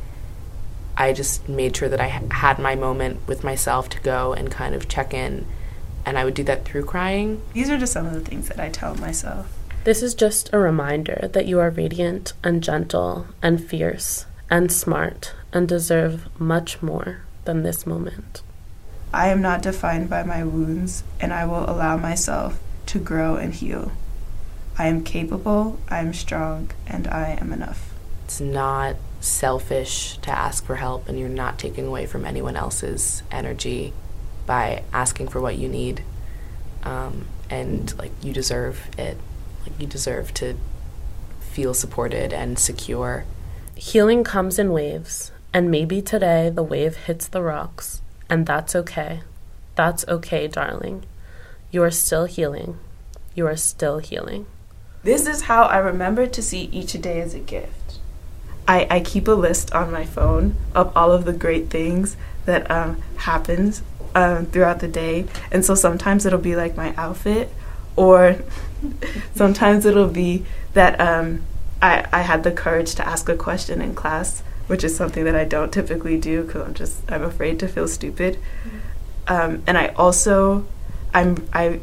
I 0.96 1.12
just 1.12 1.48
made 1.48 1.76
sure 1.76 1.88
that 1.88 2.00
I 2.00 2.06
had 2.06 2.60
my 2.60 2.76
moment 2.76 3.26
with 3.26 3.42
myself 3.42 3.88
to 3.90 4.00
go 4.00 4.32
and 4.32 4.48
kind 4.48 4.76
of 4.76 4.86
check 4.86 5.12
in. 5.12 5.44
And 6.04 6.16
I 6.16 6.24
would 6.24 6.34
do 6.34 6.44
that 6.44 6.64
through 6.64 6.84
crying. 6.84 7.42
These 7.52 7.68
are 7.68 7.78
just 7.78 7.92
some 7.92 8.06
of 8.06 8.14
the 8.14 8.20
things 8.20 8.46
that 8.46 8.60
I 8.60 8.68
tell 8.68 8.94
myself. 8.94 9.52
This 9.82 10.04
is 10.04 10.14
just 10.14 10.50
a 10.52 10.58
reminder 10.58 11.28
that 11.32 11.46
you 11.46 11.58
are 11.58 11.70
radiant 11.70 12.32
and 12.44 12.62
gentle 12.62 13.26
and 13.42 13.62
fierce 13.62 14.26
and 14.48 14.70
smart 14.70 15.34
and 15.52 15.66
deserve 15.66 16.28
much 16.40 16.80
more 16.80 17.22
than 17.44 17.64
this 17.64 17.84
moment. 17.86 18.42
I 19.16 19.28
am 19.28 19.40
not 19.40 19.62
defined 19.62 20.10
by 20.10 20.24
my 20.24 20.44
wounds, 20.44 21.02
and 21.18 21.32
I 21.32 21.46
will 21.46 21.64
allow 21.70 21.96
myself 21.96 22.60
to 22.84 22.98
grow 22.98 23.36
and 23.36 23.54
heal. 23.54 23.92
I 24.76 24.88
am 24.88 25.02
capable, 25.02 25.80
I 25.88 26.00
am 26.00 26.12
strong, 26.12 26.70
and 26.86 27.08
I 27.08 27.38
am 27.40 27.50
enough. 27.50 27.94
It's 28.26 28.42
not 28.42 28.96
selfish 29.20 30.18
to 30.18 30.30
ask 30.30 30.66
for 30.66 30.76
help, 30.76 31.08
and 31.08 31.18
you're 31.18 31.30
not 31.30 31.58
taking 31.58 31.86
away 31.86 32.04
from 32.04 32.26
anyone 32.26 32.56
else's 32.56 33.22
energy 33.30 33.94
by 34.44 34.82
asking 34.92 35.28
for 35.28 35.40
what 35.40 35.56
you 35.56 35.70
need. 35.70 36.02
Um, 36.82 37.26
and 37.48 37.96
like 37.96 38.12
you 38.22 38.34
deserve 38.34 38.90
it. 38.98 39.16
Like 39.62 39.80
you 39.80 39.86
deserve 39.86 40.34
to 40.34 40.58
feel 41.40 41.72
supported 41.72 42.34
and 42.34 42.58
secure. 42.58 43.24
Healing 43.76 44.24
comes 44.24 44.58
in 44.58 44.72
waves, 44.72 45.32
and 45.54 45.70
maybe 45.70 46.02
today 46.02 46.50
the 46.50 46.62
wave 46.62 46.96
hits 46.96 47.26
the 47.26 47.40
rocks 47.40 48.02
and 48.28 48.46
that's 48.46 48.74
okay. 48.74 49.20
That's 49.74 50.06
okay, 50.08 50.48
darling. 50.48 51.04
You 51.70 51.82
are 51.82 51.90
still 51.90 52.24
healing. 52.24 52.78
You 53.34 53.46
are 53.46 53.56
still 53.56 53.98
healing. 53.98 54.46
This 55.02 55.26
is 55.26 55.42
how 55.42 55.64
I 55.64 55.78
remember 55.78 56.26
to 56.26 56.42
see 56.42 56.70
each 56.72 56.92
day 56.94 57.20
as 57.20 57.34
a 57.34 57.38
gift. 57.38 57.98
I, 58.66 58.86
I 58.90 59.00
keep 59.00 59.28
a 59.28 59.32
list 59.32 59.72
on 59.72 59.92
my 59.92 60.04
phone 60.04 60.56
of 60.74 60.96
all 60.96 61.12
of 61.12 61.24
the 61.24 61.32
great 61.32 61.70
things 61.70 62.16
that 62.46 62.68
um, 62.70 63.00
happens 63.18 63.82
um, 64.14 64.46
throughout 64.46 64.80
the 64.80 64.88
day. 64.88 65.26
And 65.52 65.64
so 65.64 65.74
sometimes 65.74 66.26
it'll 66.26 66.38
be 66.38 66.56
like 66.56 66.76
my 66.76 66.94
outfit, 66.96 67.50
or 67.94 68.36
sometimes 69.34 69.84
it'll 69.84 70.08
be 70.08 70.44
that 70.72 71.00
um, 71.00 71.42
I, 71.80 72.06
I 72.12 72.22
had 72.22 72.42
the 72.42 72.52
courage 72.52 72.94
to 72.96 73.06
ask 73.06 73.28
a 73.28 73.36
question 73.36 73.80
in 73.80 73.94
class 73.94 74.42
which 74.66 74.84
is 74.84 74.96
something 74.96 75.24
that 75.24 75.34
I 75.34 75.44
don't 75.44 75.72
typically 75.72 76.18
do 76.18 76.42
because 76.42 76.66
I'm 76.66 76.74
just 76.74 77.00
I'm 77.10 77.22
afraid 77.22 77.58
to 77.60 77.68
feel 77.68 77.88
stupid. 77.88 78.38
Um, 79.28 79.62
and 79.66 79.76
I 79.76 79.88
also 79.88 80.66
I'm 81.14 81.46
I 81.52 81.80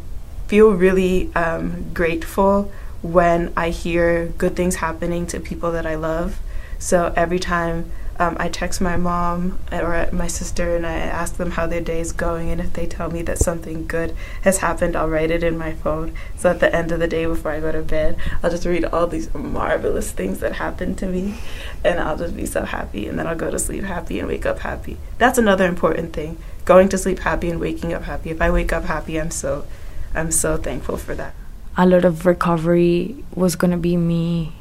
feel 0.47 0.71
really 0.71 1.33
um, 1.35 1.91
grateful 1.93 2.71
when 3.01 3.51
I 3.57 3.69
hear 3.69 4.27
good 4.37 4.55
things 4.55 4.75
happening 4.75 5.25
to 5.27 5.39
people 5.39 5.71
that 5.71 5.85
I 5.85 5.95
love. 5.95 6.39
So 6.79 7.13
every 7.15 7.39
time 7.39 7.91
um, 8.19 8.37
I 8.39 8.47
text 8.47 8.79
my 8.79 8.95
mom 8.95 9.59
or 9.71 10.07
my 10.11 10.27
sister 10.27 10.75
and 10.75 10.85
I 10.85 10.93
ask 10.93 11.37
them 11.37 11.51
how 11.51 11.65
their 11.65 11.81
day 11.81 11.99
is 11.99 12.11
going. 12.11 12.49
And 12.49 12.61
if 12.61 12.73
they 12.73 12.85
tell 12.85 13.09
me 13.09 13.21
that 13.23 13.39
something 13.39 13.87
good 13.87 14.15
has 14.43 14.59
happened, 14.59 14.95
I'll 14.95 15.09
write 15.09 15.31
it 15.31 15.43
in 15.43 15.57
my 15.57 15.73
phone. 15.73 16.13
So 16.37 16.51
at 16.51 16.59
the 16.59 16.73
end 16.73 16.91
of 16.91 16.99
the 16.99 17.07
day, 17.07 17.25
before 17.25 17.51
I 17.51 17.59
go 17.59 17.71
to 17.71 17.81
bed, 17.81 18.17
I'll 18.41 18.51
just 18.51 18.65
read 18.65 18.85
all 18.85 19.07
these 19.07 19.33
marvelous 19.33 20.11
things 20.11 20.39
that 20.39 20.53
happened 20.53 20.97
to 20.99 21.07
me. 21.07 21.39
And 21.83 21.99
I'll 21.99 22.17
just 22.17 22.35
be 22.35 22.45
so 22.45 22.65
happy. 22.65 23.07
And 23.07 23.17
then 23.17 23.25
I'll 23.25 23.35
go 23.35 23.49
to 23.49 23.59
sleep 23.59 23.83
happy 23.83 24.19
and 24.19 24.27
wake 24.27 24.45
up 24.45 24.59
happy. 24.59 24.97
That's 25.17 25.37
another 25.37 25.65
important 25.65 26.13
thing 26.13 26.37
going 26.65 26.87
to 26.89 26.97
sleep 26.97 27.19
happy 27.19 27.49
and 27.49 27.59
waking 27.59 27.93
up 27.93 28.03
happy. 28.03 28.29
If 28.29 28.41
I 28.41 28.49
wake 28.49 28.71
up 28.71 28.85
happy, 28.85 29.19
I'm 29.19 29.31
so, 29.31 29.65
I'm 30.13 30.31
so 30.31 30.57
thankful 30.57 30.97
for 30.97 31.13
that. 31.15 31.33
A 31.75 31.85
lot 31.85 32.05
of 32.05 32.25
recovery 32.25 33.23
was 33.35 33.55
going 33.55 33.71
to 33.71 33.77
be 33.77 33.97
me 33.97 34.53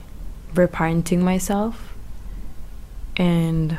reparenting 0.54 1.20
myself 1.20 1.91
and 3.16 3.78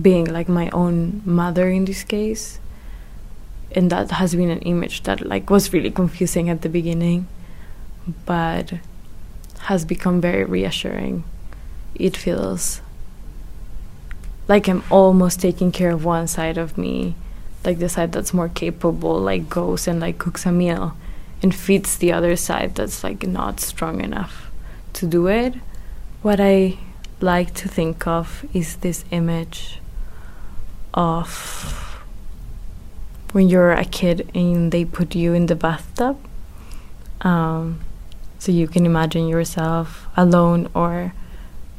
being 0.00 0.26
like 0.26 0.48
my 0.48 0.70
own 0.70 1.22
mother 1.24 1.68
in 1.68 1.84
this 1.84 2.02
case. 2.02 2.58
And 3.72 3.90
that 3.90 4.10
has 4.12 4.34
been 4.34 4.50
an 4.50 4.60
image 4.60 5.02
that 5.02 5.20
like 5.20 5.50
was 5.50 5.72
really 5.72 5.90
confusing 5.90 6.48
at 6.48 6.62
the 6.62 6.68
beginning 6.68 7.26
but 8.26 8.74
has 9.60 9.84
become 9.84 10.20
very 10.20 10.44
reassuring. 10.44 11.24
It 11.94 12.16
feels 12.16 12.82
like 14.48 14.68
i'm 14.68 14.82
almost 14.90 15.40
taking 15.40 15.72
care 15.72 15.90
of 15.90 16.04
one 16.04 16.26
side 16.26 16.58
of 16.58 16.76
me 16.76 17.14
like 17.64 17.78
the 17.78 17.88
side 17.88 18.12
that's 18.12 18.34
more 18.34 18.48
capable 18.48 19.18
like 19.18 19.48
goes 19.48 19.88
and 19.88 20.00
like 20.00 20.18
cooks 20.18 20.44
a 20.44 20.52
meal 20.52 20.96
and 21.42 21.54
feeds 21.54 21.96
the 21.96 22.12
other 22.12 22.36
side 22.36 22.74
that's 22.74 23.02
like 23.02 23.26
not 23.26 23.60
strong 23.60 24.00
enough 24.00 24.50
to 24.92 25.06
do 25.06 25.26
it 25.26 25.54
what 26.24 26.40
I 26.40 26.78
like 27.20 27.52
to 27.52 27.68
think 27.68 28.06
of 28.06 28.46
is 28.54 28.76
this 28.76 29.04
image 29.10 29.78
of 30.94 32.00
when 33.32 33.50
you're 33.50 33.72
a 33.72 33.84
kid 33.84 34.30
and 34.34 34.72
they 34.72 34.86
put 34.86 35.14
you 35.14 35.34
in 35.34 35.46
the 35.46 35.54
bathtub. 35.54 36.18
Um, 37.20 37.80
so 38.38 38.52
you 38.52 38.66
can 38.66 38.86
imagine 38.86 39.28
yourself 39.28 40.06
alone 40.16 40.70
or 40.72 41.12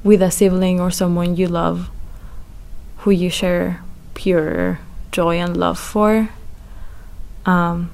with 0.03 0.21
a 0.21 0.29
sibling 0.29 0.79
or 0.79 0.91
someone 0.91 1.35
you 1.35 1.47
love 1.47 1.89
who 2.97 3.09
you 3.09 3.31
share 3.31 3.81
pure 4.13 4.79
joy 5.11 5.39
and 5.39 5.57
love 5.57 5.79
for. 5.79 6.29
Um, 7.47 7.89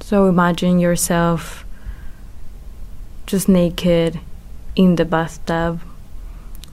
so 0.00 0.26
imagine 0.26 0.78
yourself 0.78 1.66
just 3.26 3.46
naked 3.46 4.20
in 4.78 4.94
the 4.94 5.04
bathtub. 5.04 5.80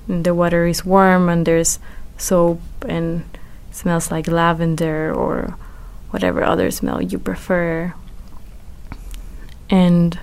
And 0.08 0.24
the 0.24 0.34
water 0.34 0.68
is 0.68 0.86
warm 0.86 1.28
and 1.28 1.46
there's 1.46 1.80
soap 2.18 2.62
and 2.88 3.26
smells 3.72 4.12
like 4.12 4.28
lavender 4.28 5.12
or 5.12 5.58
whatever 6.12 6.44
other 6.44 6.70
smell 6.70 7.02
you 7.02 7.18
prefer. 7.18 7.94
And 9.70 10.18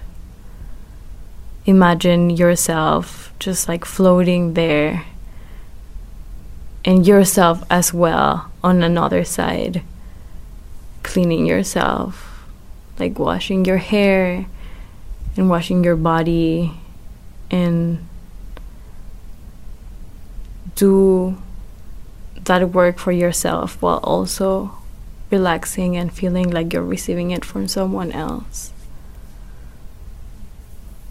imagine 1.67 2.31
yourself 2.31 3.35
just 3.41 3.69
like 3.69 3.85
floating 3.85 4.55
there 4.55 5.05
and 6.85 7.05
yourself 7.07 7.65
as 7.69 7.93
well 7.93 8.51
on 8.62 8.85
another 8.85 9.25
side, 9.25 9.83
cleaning 11.03 11.47
yourself, 11.47 12.47
like 13.01 13.19
washing 13.19 13.65
your 13.65 13.79
hair 13.79 14.47
and 15.37 15.51
washing 15.51 15.83
your 15.83 15.97
body 15.97 16.73
and 17.52 18.09
do 20.75 21.37
that 22.44 22.71
work 22.71 22.99
for 22.99 23.12
yourself 23.12 23.80
while 23.80 24.00
also 24.02 24.73
relaxing 25.30 25.97
and 25.97 26.12
feeling 26.12 26.50
like 26.50 26.73
you're 26.73 26.82
receiving 26.82 27.30
it 27.30 27.44
from 27.44 27.68
someone 27.68 28.11
else. 28.11 28.73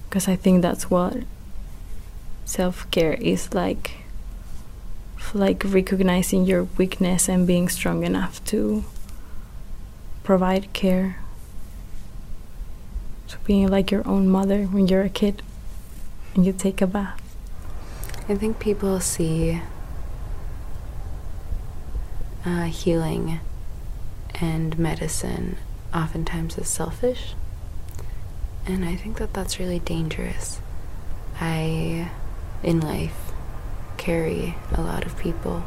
Because 0.09 0.27
I 0.27 0.35
think 0.35 0.61
that's 0.61 0.89
what 0.89 1.17
self 2.43 2.89
care 2.91 3.13
is 3.13 3.53
like 3.53 3.97
like 5.33 5.63
recognizing 5.65 6.43
your 6.43 6.63
weakness 6.77 7.29
and 7.29 7.47
being 7.47 7.69
strong 7.69 8.03
enough 8.03 8.43
to 8.43 8.83
provide 10.23 10.73
care. 10.73 11.19
So 13.27 13.37
being 13.45 13.69
like 13.69 13.91
your 13.91 14.05
own 14.05 14.27
mother 14.27 14.65
when 14.65 14.87
you're 14.89 15.03
a 15.03 15.09
kid 15.09 15.41
and 16.35 16.45
you 16.45 16.53
take 16.53 16.81
a 16.81 16.87
bath. 16.87 17.21
I 18.29 18.35
think 18.35 18.59
people 18.59 18.99
see 18.99 19.61
uh, 22.45 22.63
healing 22.63 23.39
and 24.35 24.77
medicine 24.79 25.57
oftentimes 25.93 26.57
as 26.57 26.67
selfish. 26.67 27.35
And 28.65 28.85
I 28.85 28.95
think 28.95 29.17
that 29.17 29.33
that's 29.33 29.59
really 29.59 29.79
dangerous. 29.79 30.61
I, 31.39 32.11
in 32.63 32.79
life, 32.79 33.31
carry 33.97 34.55
a 34.73 34.81
lot 34.81 35.05
of 35.05 35.17
people. 35.17 35.63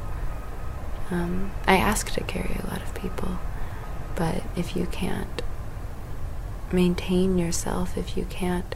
Um, 1.11 1.51
I 1.67 1.77
ask 1.77 2.11
to 2.13 2.23
carry 2.25 2.57
a 2.63 2.67
lot 2.69 2.83
of 2.83 2.95
people. 2.95 3.39
But 4.15 4.43
if 4.57 4.77
you 4.77 4.87
can't 4.87 5.43
maintain 6.73 7.37
yourself, 7.37 7.97
if 7.99 8.17
you 8.17 8.25
can't 8.25 8.75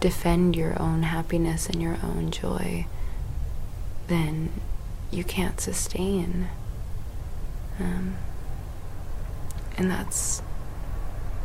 defend 0.00 0.54
your 0.54 0.80
own 0.80 1.02
happiness 1.02 1.68
and 1.68 1.82
your 1.82 1.98
own 2.02 2.30
joy, 2.30 2.86
then 4.06 4.52
you 5.10 5.24
can't 5.24 5.60
sustain. 5.60 6.48
Um, 7.80 8.16
and 9.76 9.90
that's 9.90 10.42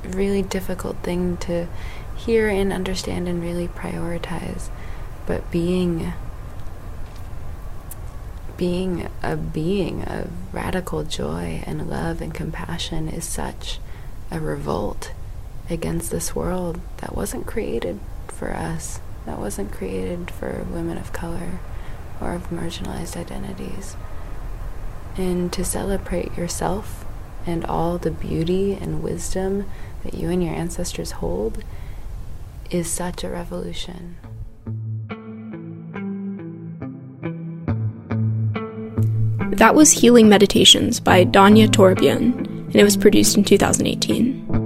a 0.03 0.09
really 0.09 0.41
difficult 0.41 0.97
thing 0.97 1.37
to 1.37 1.67
hear 2.15 2.47
and 2.47 2.71
understand 2.71 3.27
and 3.27 3.41
really 3.41 3.67
prioritize. 3.67 4.69
But 5.25 5.49
being 5.51 6.13
being 8.55 9.09
a 9.23 9.35
being 9.35 10.03
of 10.03 10.29
radical 10.53 11.03
joy 11.03 11.63
and 11.65 11.89
love 11.89 12.21
and 12.21 12.33
compassion 12.33 13.09
is 13.09 13.25
such 13.25 13.79
a 14.29 14.39
revolt 14.39 15.11
against 15.69 16.11
this 16.11 16.35
world 16.35 16.79
that 16.97 17.15
wasn't 17.15 17.47
created 17.47 17.99
for 18.43 18.53
us, 18.53 18.99
that 19.25 19.39
wasn't 19.39 19.71
created 19.71 20.29
for 20.29 20.65
women 20.69 20.97
of 20.97 21.13
color 21.13 21.59
or 22.19 22.33
of 22.33 22.49
marginalized 22.49 23.15
identities. 23.15 23.95
And 25.15 25.53
to 25.53 25.63
celebrate 25.63 26.37
yourself 26.37 27.05
and 27.45 27.63
all 27.65 27.97
the 27.97 28.11
beauty 28.11 28.73
and 28.73 29.01
wisdom 29.01 29.65
that 30.03 30.13
you 30.13 30.29
and 30.29 30.43
your 30.43 30.53
ancestors 30.53 31.11
hold 31.11 31.63
is 32.69 32.89
such 32.89 33.23
a 33.23 33.29
revolution. 33.29 34.17
That 39.55 39.73
was 39.73 39.91
Healing 39.91 40.27
Meditations 40.27 40.99
by 40.99 41.23
Danya 41.23 41.69
Torbjörn, 41.69 42.37
and 42.45 42.75
it 42.75 42.83
was 42.83 42.97
produced 42.97 43.37
in 43.37 43.45
2018. 43.45 44.62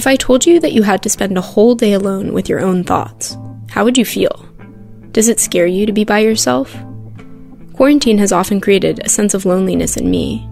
If 0.00 0.06
I 0.06 0.16
told 0.16 0.46
you 0.46 0.60
that 0.60 0.72
you 0.72 0.82
had 0.82 1.02
to 1.02 1.10
spend 1.10 1.36
a 1.36 1.42
whole 1.42 1.74
day 1.74 1.92
alone 1.92 2.32
with 2.32 2.48
your 2.48 2.60
own 2.60 2.84
thoughts, 2.84 3.36
how 3.68 3.84
would 3.84 3.98
you 3.98 4.06
feel? 4.06 4.48
Does 5.12 5.28
it 5.28 5.38
scare 5.38 5.66
you 5.66 5.84
to 5.84 5.92
be 5.92 6.04
by 6.04 6.20
yourself? 6.20 6.74
Quarantine 7.74 8.16
has 8.16 8.32
often 8.32 8.62
created 8.62 9.00
a 9.00 9.10
sense 9.10 9.34
of 9.34 9.44
loneliness 9.44 9.98
in 9.98 10.10
me, 10.10 10.48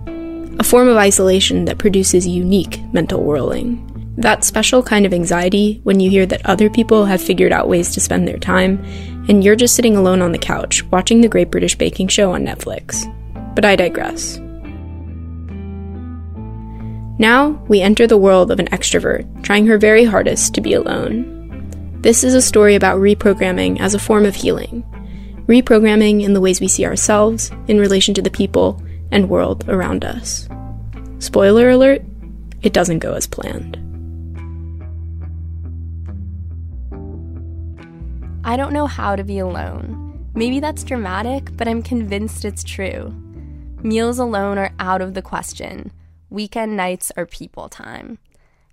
a 0.59 0.63
form 0.63 0.87
of 0.87 0.99
isolation 0.99 1.65
that 1.65 1.79
produces 1.79 2.27
unique 2.27 2.79
mental 2.93 3.25
whirling. 3.25 3.83
That 4.19 4.45
special 4.45 4.83
kind 4.83 5.07
of 5.07 5.15
anxiety 5.15 5.81
when 5.83 5.99
you 5.99 6.11
hear 6.11 6.27
that 6.27 6.45
other 6.45 6.69
people 6.69 7.07
have 7.07 7.23
figured 7.23 7.51
out 7.51 7.71
ways 7.71 7.95
to 7.95 8.01
spend 8.01 8.29
their 8.29 8.39
time, 8.39 8.85
and 9.31 9.43
you're 9.43 9.57
just 9.57 9.75
sitting 9.75 9.97
alone 9.97 10.21
on 10.21 10.33
the 10.33 10.39
couch 10.39 10.83
watching 10.91 11.23
the 11.23 11.29
Great 11.29 11.51
British 11.51 11.75
Baking 11.75 12.09
Show 12.09 12.33
on 12.33 12.45
Netflix. 12.45 13.07
But 13.55 13.65
I 13.65 13.77
digress. 13.77 14.39
Now, 17.19 17.49
we 17.67 17.81
enter 17.81 18.07
the 18.07 18.17
world 18.17 18.51
of 18.51 18.61
an 18.61 18.69
extrovert 18.69 19.43
trying 19.43 19.67
her 19.67 19.77
very 19.77 20.05
hardest 20.05 20.55
to 20.55 20.61
be 20.61 20.73
alone. 20.73 21.35
This 22.01 22.23
is 22.23 22.35
a 22.35 22.41
story 22.41 22.77
about 22.77 23.01
reprogramming 23.01 23.81
as 23.81 23.93
a 23.93 23.99
form 23.99 24.25
of 24.25 24.37
healing. 24.37 24.85
Reprogramming 25.49 26.23
in 26.23 26.33
the 26.33 26.41
ways 26.41 26.61
we 26.61 26.69
see 26.69 26.87
ourselves 26.87 27.51
in 27.67 27.81
relation 27.81 28.15
to 28.15 28.23
the 28.23 28.31
people 28.31 28.81
and 29.11 29.29
world 29.29 29.69
around 29.69 30.05
us. 30.05 30.49
Spoiler 31.19 31.71
alert, 31.71 32.03
it 32.63 32.73
doesn't 32.73 33.01
go 33.01 33.15
as 33.15 33.27
planned. 33.27 33.77
I 38.45 38.57
don't 38.57 38.73
know 38.73 38.87
how 38.87 39.17
to 39.17 39.25
be 39.25 39.41
alone. 39.41 40.29
Maybe 40.35 40.61
that's 40.61 40.85
dramatic, 40.85 41.57
but 41.57 41.67
I'm 41.67 41.83
convinced 41.83 42.45
it's 42.45 42.63
true. 42.63 43.13
Meals 43.83 44.21
alone 44.21 44.57
are 44.57 44.73
out 44.79 45.03
of 45.03 45.15
the 45.15 45.23
question. 45.23 45.91
Weekend 46.31 46.77
nights 46.77 47.11
are 47.17 47.27
people 47.27 47.69
time. 47.69 48.19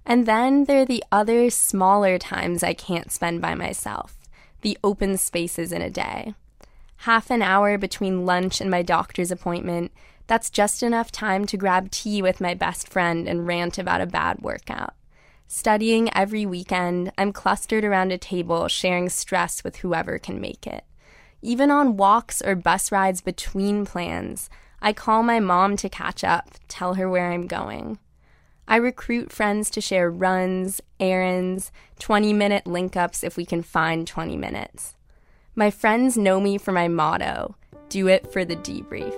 And 0.06 0.26
then 0.26 0.66
there 0.66 0.82
are 0.82 0.86
the 0.86 1.04
other 1.12 1.50
smaller 1.50 2.18
times 2.20 2.64
I 2.64 2.74
can't 2.74 3.12
spend 3.12 3.42
by 3.42 3.56
myself, 3.56 4.18
the 4.62 4.78
open 4.84 5.18
spaces 5.18 5.72
in 5.72 5.82
a 5.82 5.90
day. 5.90 6.36
Half 6.98 7.32
an 7.32 7.42
hour 7.42 7.78
between 7.78 8.26
lunch 8.26 8.62
and 8.62 8.70
my 8.70 8.82
doctor's 8.82 9.32
appointment, 9.32 9.92
that's 10.28 10.50
just 10.50 10.84
enough 10.84 11.12
time 11.12 11.46
to 11.46 11.58
grab 11.58 11.92
tea 11.92 12.22
with 12.22 12.42
my 12.42 12.54
best 12.54 12.88
friend 12.88 13.28
and 13.28 13.48
rant 13.48 13.78
about 13.78 14.02
a 14.02 14.08
bad 14.08 14.40
workout. 14.42 14.94
Studying 15.48 16.12
every 16.16 16.46
weekend, 16.46 17.12
I'm 17.18 17.32
clustered 17.32 17.84
around 17.84 18.12
a 18.12 18.18
table 18.18 18.68
sharing 18.68 19.10
stress 19.10 19.64
with 19.64 19.78
whoever 19.78 20.18
can 20.18 20.42
make 20.42 20.66
it. 20.66 20.84
Even 21.42 21.70
on 21.70 21.98
walks 21.98 22.42
or 22.42 22.56
bus 22.56 22.92
rides 22.92 23.22
between 23.22 23.86
plans, 23.86 24.50
I 24.86 24.94
call 24.94 25.24
my 25.24 25.40
mom 25.40 25.78
to 25.78 25.90
catch 25.90 26.24
up, 26.24 26.52
tell 26.68 26.94
her 26.94 27.10
where 27.10 27.32
I'm 27.32 27.48
going. 27.48 27.98
I 28.68 28.76
recruit 28.76 29.32
friends 29.32 29.72
to 29.72 29.82
share 29.82 30.12
runs, 30.12 30.80
errands, 31.00 31.72
20 31.98 32.34
minute 32.34 32.68
link 32.68 32.96
ups 32.96 33.24
if 33.24 33.36
we 33.36 33.48
can 33.48 33.64
find 33.64 34.06
20 34.06 34.38
minutes. 34.38 34.94
My 35.56 35.72
friends 35.72 36.20
know 36.20 36.40
me 36.40 36.60
for 36.60 36.72
my 36.72 36.88
motto 36.88 37.56
do 37.90 38.08
it 38.08 38.32
for 38.32 38.46
the 38.46 38.56
debrief. 38.58 39.12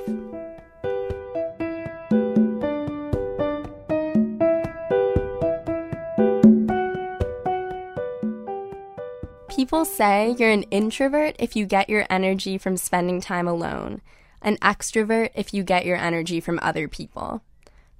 People 9.50 9.84
say 9.84 10.34
you're 10.40 10.50
an 10.50 10.64
introvert 10.72 11.36
if 11.40 11.58
you 11.58 11.66
get 11.66 11.90
your 11.90 12.06
energy 12.10 12.58
from 12.58 12.78
spending 12.78 13.20
time 13.20 13.50
alone, 13.50 14.00
an 14.48 14.56
extrovert 14.60 15.30
if 15.36 15.54
you 15.54 15.62
get 15.62 15.86
your 15.86 15.98
energy 15.98 16.40
from 16.40 16.58
other 16.62 16.88
people. 16.88 17.44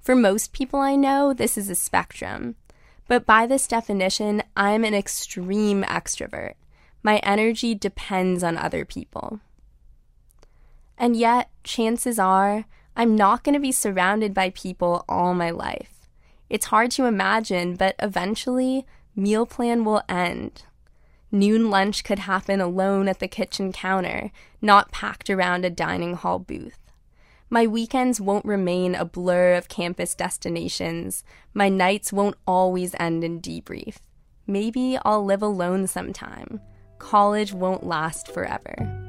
For 0.00 0.14
most 0.14 0.54
people 0.54 0.80
I 0.80 0.96
know, 0.96 1.34
this 1.34 1.58
is 1.58 1.68
a 1.68 1.74
spectrum. 1.74 2.54
But 3.06 3.26
by 3.26 3.46
this 3.46 3.68
definition, 3.68 4.42
I'm 4.56 4.82
an 4.82 4.94
extreme 4.94 5.82
extrovert. 5.82 6.54
My 7.02 7.18
energy 7.18 7.74
depends 7.74 8.42
on 8.42 8.56
other 8.56 8.86
people. 8.86 9.40
And 10.96 11.16
yet, 11.16 11.50
chances 11.64 12.18
are, 12.18 12.64
I'm 12.96 13.14
not 13.14 13.44
going 13.44 13.52
to 13.52 13.60
be 13.60 13.70
surrounded 13.70 14.32
by 14.32 14.48
people 14.48 15.04
all 15.06 15.34
my 15.34 15.50
life. 15.50 16.08
It's 16.48 16.66
hard 16.66 16.90
to 16.92 17.04
imagine, 17.04 17.76
but 17.76 17.94
eventually, 17.98 18.86
meal 19.14 19.44
plan 19.44 19.84
will 19.84 20.00
end. 20.08 20.62
Noon 21.30 21.70
lunch 21.70 22.04
could 22.04 22.20
happen 22.20 22.60
alone 22.60 23.08
at 23.08 23.18
the 23.18 23.28
kitchen 23.28 23.72
counter, 23.72 24.30
not 24.62 24.90
packed 24.90 25.28
around 25.28 25.64
a 25.64 25.70
dining 25.70 26.14
hall 26.14 26.38
booth. 26.38 26.78
My 27.50 27.66
weekends 27.66 28.20
won't 28.20 28.44
remain 28.44 28.94
a 28.94 29.04
blur 29.04 29.54
of 29.54 29.68
campus 29.68 30.14
destinations. 30.14 31.24
My 31.54 31.68
nights 31.68 32.12
won't 32.12 32.36
always 32.46 32.94
end 32.98 33.24
in 33.24 33.40
debrief. 33.40 33.96
Maybe 34.46 34.98
I'll 35.04 35.24
live 35.24 35.42
alone 35.42 35.86
sometime. 35.86 36.60
College 36.98 37.52
won't 37.52 37.86
last 37.86 38.28
forever. 38.28 39.07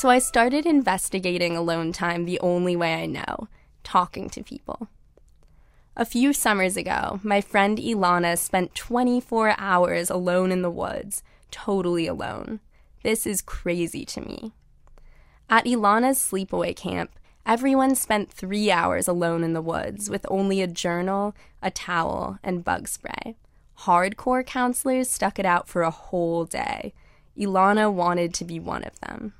So 0.00 0.08
I 0.08 0.18
started 0.18 0.64
investigating 0.64 1.58
alone 1.58 1.92
time 1.92 2.24
the 2.24 2.40
only 2.40 2.74
way 2.74 2.94
I 2.94 3.04
know 3.04 3.48
talking 3.84 4.30
to 4.30 4.42
people. 4.42 4.88
A 5.94 6.06
few 6.06 6.32
summers 6.32 6.74
ago, 6.74 7.20
my 7.22 7.42
friend 7.42 7.76
Ilana 7.76 8.38
spent 8.38 8.74
24 8.74 9.56
hours 9.58 10.08
alone 10.08 10.52
in 10.52 10.62
the 10.62 10.70
woods, 10.70 11.22
totally 11.50 12.06
alone. 12.06 12.60
This 13.02 13.26
is 13.26 13.42
crazy 13.42 14.06
to 14.06 14.22
me. 14.22 14.52
At 15.50 15.66
Ilana's 15.66 16.18
sleepaway 16.18 16.74
camp, 16.74 17.10
everyone 17.44 17.94
spent 17.94 18.32
three 18.32 18.70
hours 18.70 19.06
alone 19.06 19.44
in 19.44 19.52
the 19.52 19.60
woods 19.60 20.08
with 20.08 20.24
only 20.30 20.62
a 20.62 20.66
journal, 20.66 21.34
a 21.60 21.70
towel, 21.70 22.38
and 22.42 22.64
bug 22.64 22.88
spray. 22.88 23.36
Hardcore 23.80 24.46
counselors 24.46 25.10
stuck 25.10 25.38
it 25.38 25.44
out 25.44 25.68
for 25.68 25.82
a 25.82 25.90
whole 25.90 26.46
day. 26.46 26.94
Ilana 27.38 27.92
wanted 27.92 28.32
to 28.32 28.46
be 28.46 28.58
one 28.58 28.82
of 28.84 28.98
them. 29.00 29.34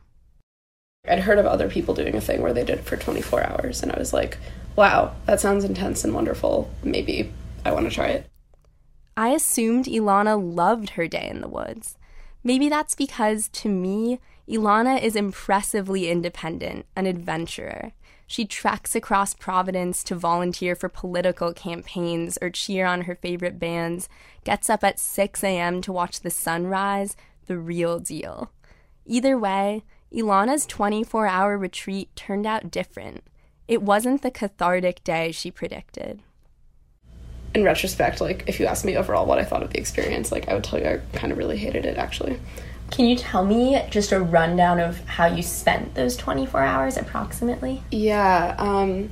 I'd 1.08 1.20
heard 1.20 1.38
of 1.38 1.46
other 1.46 1.68
people 1.68 1.94
doing 1.94 2.14
a 2.14 2.20
thing 2.20 2.42
where 2.42 2.52
they 2.52 2.64
did 2.64 2.78
it 2.78 2.84
for 2.84 2.96
24 2.96 3.44
hours, 3.44 3.82
and 3.82 3.90
I 3.90 3.98
was 3.98 4.12
like, 4.12 4.38
wow, 4.76 5.14
that 5.26 5.40
sounds 5.40 5.64
intense 5.64 6.04
and 6.04 6.14
wonderful. 6.14 6.70
Maybe 6.82 7.32
I 7.64 7.72
want 7.72 7.88
to 7.88 7.94
try 7.94 8.08
it. 8.08 8.26
I 9.16 9.30
assumed 9.30 9.86
Ilana 9.86 10.40
loved 10.40 10.90
her 10.90 11.08
day 11.08 11.28
in 11.28 11.40
the 11.40 11.48
woods. 11.48 11.96
Maybe 12.44 12.68
that's 12.68 12.94
because, 12.94 13.48
to 13.48 13.68
me, 13.68 14.20
Ilana 14.48 15.02
is 15.02 15.16
impressively 15.16 16.10
independent, 16.10 16.86
an 16.94 17.06
adventurer. 17.06 17.92
She 18.26 18.44
treks 18.44 18.94
across 18.94 19.34
Providence 19.34 20.04
to 20.04 20.14
volunteer 20.14 20.76
for 20.76 20.88
political 20.88 21.52
campaigns 21.52 22.38
or 22.40 22.50
cheer 22.50 22.86
on 22.86 23.02
her 23.02 23.16
favorite 23.16 23.58
bands, 23.58 24.08
gets 24.44 24.70
up 24.70 24.84
at 24.84 25.00
6 25.00 25.42
a.m. 25.42 25.82
to 25.82 25.92
watch 25.92 26.20
the 26.20 26.30
sunrise, 26.30 27.16
the 27.46 27.58
real 27.58 27.98
deal. 27.98 28.52
Either 29.04 29.36
way, 29.36 29.82
Ilana's 30.12 30.66
24 30.66 31.26
hour 31.26 31.56
retreat 31.56 32.14
turned 32.16 32.46
out 32.46 32.70
different. 32.70 33.22
It 33.68 33.82
wasn't 33.82 34.22
the 34.22 34.30
cathartic 34.30 35.04
day 35.04 35.30
she 35.30 35.50
predicted. 35.50 36.22
In 37.54 37.64
retrospect, 37.64 38.20
like 38.20 38.44
if 38.46 38.58
you 38.58 38.66
asked 38.66 38.84
me 38.84 38.96
overall 38.96 39.26
what 39.26 39.38
I 39.38 39.44
thought 39.44 39.62
of 39.62 39.70
the 39.70 39.78
experience, 39.78 40.32
like 40.32 40.48
I 40.48 40.54
would 40.54 40.64
tell 40.64 40.80
you 40.80 40.86
I 40.86 41.00
kind 41.16 41.32
of 41.32 41.38
really 41.38 41.56
hated 41.56 41.84
it 41.84 41.96
actually. 41.96 42.40
Can 42.90 43.06
you 43.06 43.16
tell 43.16 43.44
me 43.44 43.80
just 43.90 44.10
a 44.10 44.20
rundown 44.20 44.80
of 44.80 44.98
how 45.06 45.26
you 45.26 45.42
spent 45.42 45.94
those 45.94 46.16
24 46.16 46.60
hours 46.60 46.96
approximately? 46.96 47.82
Yeah, 47.92 48.56
um, 48.58 49.10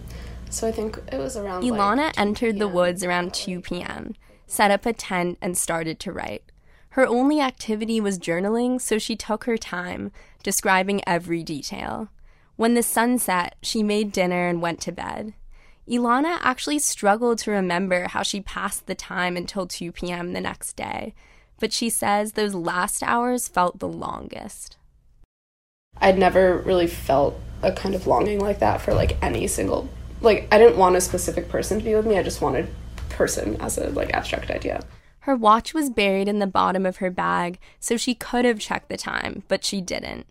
so 0.50 0.66
I 0.66 0.72
think 0.72 0.98
it 1.12 1.18
was 1.18 1.36
around. 1.36 1.62
Ilana 1.62 1.96
like, 1.96 2.18
entered 2.18 2.58
the 2.58 2.66
woods 2.66 3.04
around 3.04 3.34
2 3.34 3.60
p.m., 3.60 4.14
set 4.48 4.72
up 4.72 4.84
a 4.84 4.92
tent, 4.92 5.38
and 5.40 5.56
started 5.56 6.00
to 6.00 6.12
write. 6.12 6.42
Her 6.98 7.06
only 7.06 7.40
activity 7.40 8.00
was 8.00 8.18
journaling, 8.18 8.80
so 8.80 8.98
she 8.98 9.14
took 9.14 9.44
her 9.44 9.56
time, 9.56 10.10
describing 10.42 11.00
every 11.06 11.44
detail. 11.44 12.08
When 12.56 12.74
the 12.74 12.82
sun 12.82 13.20
set, 13.20 13.54
she 13.62 13.84
made 13.84 14.10
dinner 14.10 14.48
and 14.48 14.60
went 14.60 14.80
to 14.80 14.90
bed. 14.90 15.34
Ilana 15.88 16.38
actually 16.40 16.80
struggled 16.80 17.38
to 17.38 17.52
remember 17.52 18.08
how 18.08 18.24
she 18.24 18.40
passed 18.40 18.88
the 18.88 18.96
time 18.96 19.36
until 19.36 19.64
2 19.64 19.92
p.m. 19.92 20.32
the 20.32 20.40
next 20.40 20.72
day, 20.72 21.14
but 21.60 21.72
she 21.72 21.88
says 21.88 22.32
those 22.32 22.56
last 22.56 23.04
hours 23.04 23.46
felt 23.46 23.78
the 23.78 23.86
longest. 23.86 24.76
I'd 25.98 26.18
never 26.18 26.58
really 26.58 26.88
felt 26.88 27.38
a 27.62 27.70
kind 27.70 27.94
of 27.94 28.08
longing 28.08 28.40
like 28.40 28.58
that 28.58 28.80
for 28.80 28.92
like 28.92 29.22
any 29.22 29.46
single 29.46 29.88
like 30.20 30.48
I 30.50 30.58
didn't 30.58 30.78
want 30.78 30.96
a 30.96 31.00
specific 31.00 31.48
person 31.48 31.78
to 31.78 31.84
be 31.84 31.94
with 31.94 32.06
me. 32.06 32.18
I 32.18 32.24
just 32.24 32.40
wanted 32.40 32.68
person 33.08 33.56
as 33.60 33.78
a 33.78 33.88
like 33.90 34.10
abstract 34.10 34.50
idea. 34.50 34.84
Her 35.28 35.36
watch 35.36 35.74
was 35.74 35.90
buried 35.90 36.26
in 36.26 36.38
the 36.38 36.46
bottom 36.46 36.86
of 36.86 36.96
her 36.96 37.10
bag, 37.10 37.58
so 37.78 37.98
she 37.98 38.14
could 38.14 38.46
have 38.46 38.58
checked 38.58 38.88
the 38.88 38.96
time, 38.96 39.42
but 39.46 39.62
she 39.62 39.82
didn't. 39.82 40.26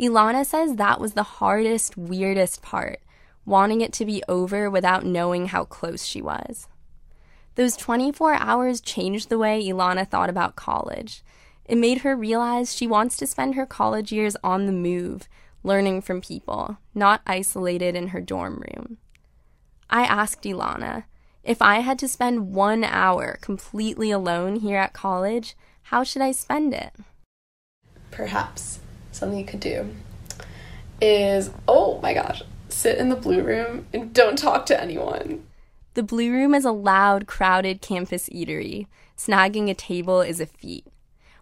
Ilana 0.00 0.46
says 0.46 0.76
that 0.76 0.98
was 0.98 1.12
the 1.12 1.22
hardest, 1.22 1.98
weirdest 1.98 2.62
part, 2.62 3.02
wanting 3.44 3.82
it 3.82 3.92
to 3.92 4.06
be 4.06 4.22
over 4.28 4.70
without 4.70 5.04
knowing 5.04 5.48
how 5.48 5.66
close 5.66 6.06
she 6.06 6.22
was. 6.22 6.68
Those 7.56 7.76
24 7.76 8.32
hours 8.32 8.80
changed 8.80 9.28
the 9.28 9.36
way 9.36 9.62
Ilana 9.62 10.08
thought 10.08 10.30
about 10.30 10.56
college. 10.56 11.22
It 11.66 11.76
made 11.76 11.98
her 11.98 12.16
realize 12.16 12.74
she 12.74 12.86
wants 12.86 13.18
to 13.18 13.26
spend 13.26 13.56
her 13.56 13.66
college 13.66 14.10
years 14.10 14.38
on 14.42 14.64
the 14.64 14.72
move, 14.72 15.28
learning 15.62 16.00
from 16.00 16.22
people, 16.22 16.78
not 16.94 17.20
isolated 17.26 17.94
in 17.94 18.08
her 18.08 18.22
dorm 18.22 18.64
room. 18.74 18.96
I 19.90 20.04
asked 20.04 20.44
Ilana, 20.44 21.04
if 21.50 21.60
I 21.60 21.80
had 21.80 21.98
to 21.98 22.06
spend 22.06 22.54
one 22.54 22.84
hour 22.84 23.36
completely 23.40 24.12
alone 24.12 24.60
here 24.60 24.78
at 24.78 24.92
college, 24.92 25.56
how 25.82 26.04
should 26.04 26.22
I 26.22 26.30
spend 26.30 26.72
it? 26.72 26.94
Perhaps 28.12 28.78
something 29.10 29.36
you 29.36 29.44
could 29.44 29.58
do 29.58 29.92
is, 31.00 31.50
oh 31.66 31.98
my 32.02 32.14
gosh, 32.14 32.44
sit 32.68 32.98
in 32.98 33.08
the 33.08 33.16
blue 33.16 33.42
room 33.42 33.86
and 33.92 34.14
don't 34.14 34.38
talk 34.38 34.64
to 34.66 34.80
anyone. 34.80 35.44
The 35.94 36.04
Blue 36.04 36.30
Room 36.30 36.54
is 36.54 36.64
a 36.64 36.70
loud, 36.70 37.26
crowded 37.26 37.82
campus 37.82 38.28
eatery. 38.28 38.86
Snagging 39.16 39.68
a 39.68 39.74
table 39.74 40.20
is 40.20 40.38
a 40.38 40.46
feat. 40.46 40.86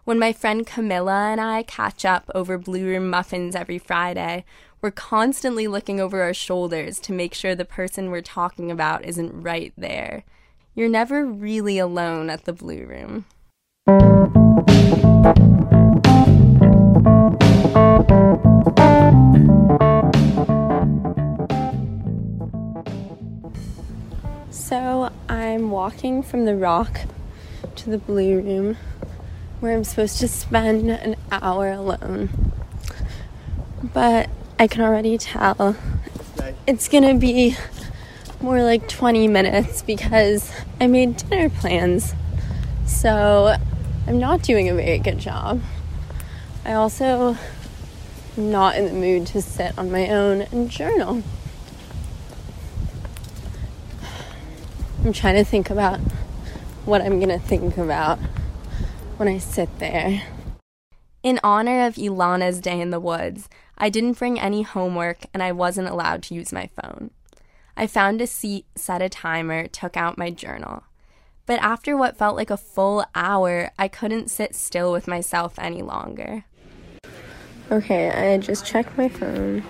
When 0.05 0.17
my 0.17 0.33
friend 0.33 0.65
Camilla 0.65 1.29
and 1.29 1.39
I 1.39 1.61
catch 1.61 2.03
up 2.03 2.31
over 2.33 2.57
Blue 2.57 2.83
Room 2.83 3.11
muffins 3.11 3.55
every 3.55 3.77
Friday, 3.77 4.43
we're 4.81 4.91
constantly 4.91 5.67
looking 5.67 5.99
over 5.99 6.21
our 6.21 6.33
shoulders 6.33 6.99
to 7.01 7.11
make 7.11 7.33
sure 7.33 7.53
the 7.53 7.65
person 7.65 8.09
we're 8.09 8.21
talking 8.21 8.71
about 8.71 9.03
isn't 9.03 9.41
right 9.41 9.73
there. 9.77 10.23
You're 10.73 10.89
never 10.89 11.25
really 11.25 11.77
alone 11.77 12.29
at 12.29 12.45
the 12.45 12.53
Blue 12.53 12.85
Room. 12.85 13.25
So 24.49 25.11
I'm 25.27 25.71
walking 25.71 26.23
from 26.23 26.45
the 26.45 26.55
rock 26.55 27.01
to 27.75 27.89
the 27.89 27.97
blue 27.97 28.39
room 28.39 28.77
where 29.59 29.75
I'm 29.75 29.83
supposed 29.83 30.19
to 30.19 30.27
spend 30.27 30.89
an 30.89 31.15
hour 31.31 31.71
alone. 31.71 32.29
But 33.83 34.29
I 34.61 34.67
can 34.67 34.81
already 34.81 35.17
tell 35.17 35.77
it's 36.67 36.89
gonna 36.89 37.15
be 37.15 37.55
more 38.41 38.61
like 38.61 38.89
20 38.89 39.25
minutes 39.29 39.81
because 39.83 40.51
I 40.81 40.87
made 40.87 41.15
dinner 41.15 41.49
plans. 41.49 42.13
So 42.85 43.55
I'm 44.05 44.19
not 44.19 44.41
doing 44.41 44.67
a 44.67 44.73
very 44.73 44.99
good 44.99 45.17
job. 45.17 45.61
I 46.65 46.73
also 46.73 47.37
am 48.37 48.51
not 48.51 48.75
in 48.75 48.83
the 48.83 48.91
mood 48.91 49.27
to 49.27 49.41
sit 49.41 49.77
on 49.77 49.91
my 49.93 50.09
own 50.09 50.41
and 50.51 50.69
journal. 50.69 51.23
I'm 55.05 55.13
trying 55.13 55.35
to 55.35 55.45
think 55.45 55.69
about 55.69 56.01
what 56.83 57.01
I'm 57.01 57.21
gonna 57.21 57.39
think 57.39 57.77
about 57.77 58.19
when 59.15 59.29
I 59.29 59.37
sit 59.37 59.79
there. 59.79 60.23
In 61.23 61.39
honor 61.43 61.85
of 61.85 61.95
Ilana's 61.95 62.59
day 62.59 62.79
in 62.79 62.91
the 62.91 62.99
woods, 62.99 63.49
I 63.79 63.89
didn't 63.89 64.19
bring 64.19 64.39
any 64.39 64.63
homework 64.63 65.19
and 65.33 65.41
I 65.41 65.51
wasn't 65.51 65.87
allowed 65.87 66.23
to 66.23 66.35
use 66.35 66.51
my 66.51 66.69
phone. 66.81 67.11
I 67.77 67.87
found 67.87 68.19
a 68.19 68.27
seat, 68.27 68.65
set 68.75 69.01
a 69.01 69.07
timer, 69.07 69.67
took 69.67 69.95
out 69.95 70.17
my 70.17 70.31
journal. 70.31 70.83
But 71.45 71.61
after 71.61 71.95
what 71.95 72.17
felt 72.17 72.35
like 72.35 72.49
a 72.49 72.57
full 72.57 73.05
hour, 73.15 73.71
I 73.79 73.87
couldn't 73.87 74.29
sit 74.29 74.53
still 74.53 74.91
with 74.91 75.07
myself 75.07 75.57
any 75.57 75.81
longer. 75.81 76.43
Okay, 77.71 78.09
I 78.09 78.37
just 78.37 78.65
checked 78.65 78.97
my 78.97 79.07
phone. 79.07 79.63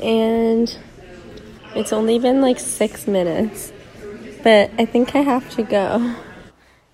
And 0.00 0.76
it's 1.74 1.92
only 1.92 2.18
been 2.18 2.42
like 2.42 2.58
six 2.58 3.06
minutes, 3.06 3.72
but 4.42 4.70
I 4.78 4.84
think 4.84 5.16
I 5.16 5.20
have 5.20 5.48
to 5.56 5.62
go. 5.62 6.14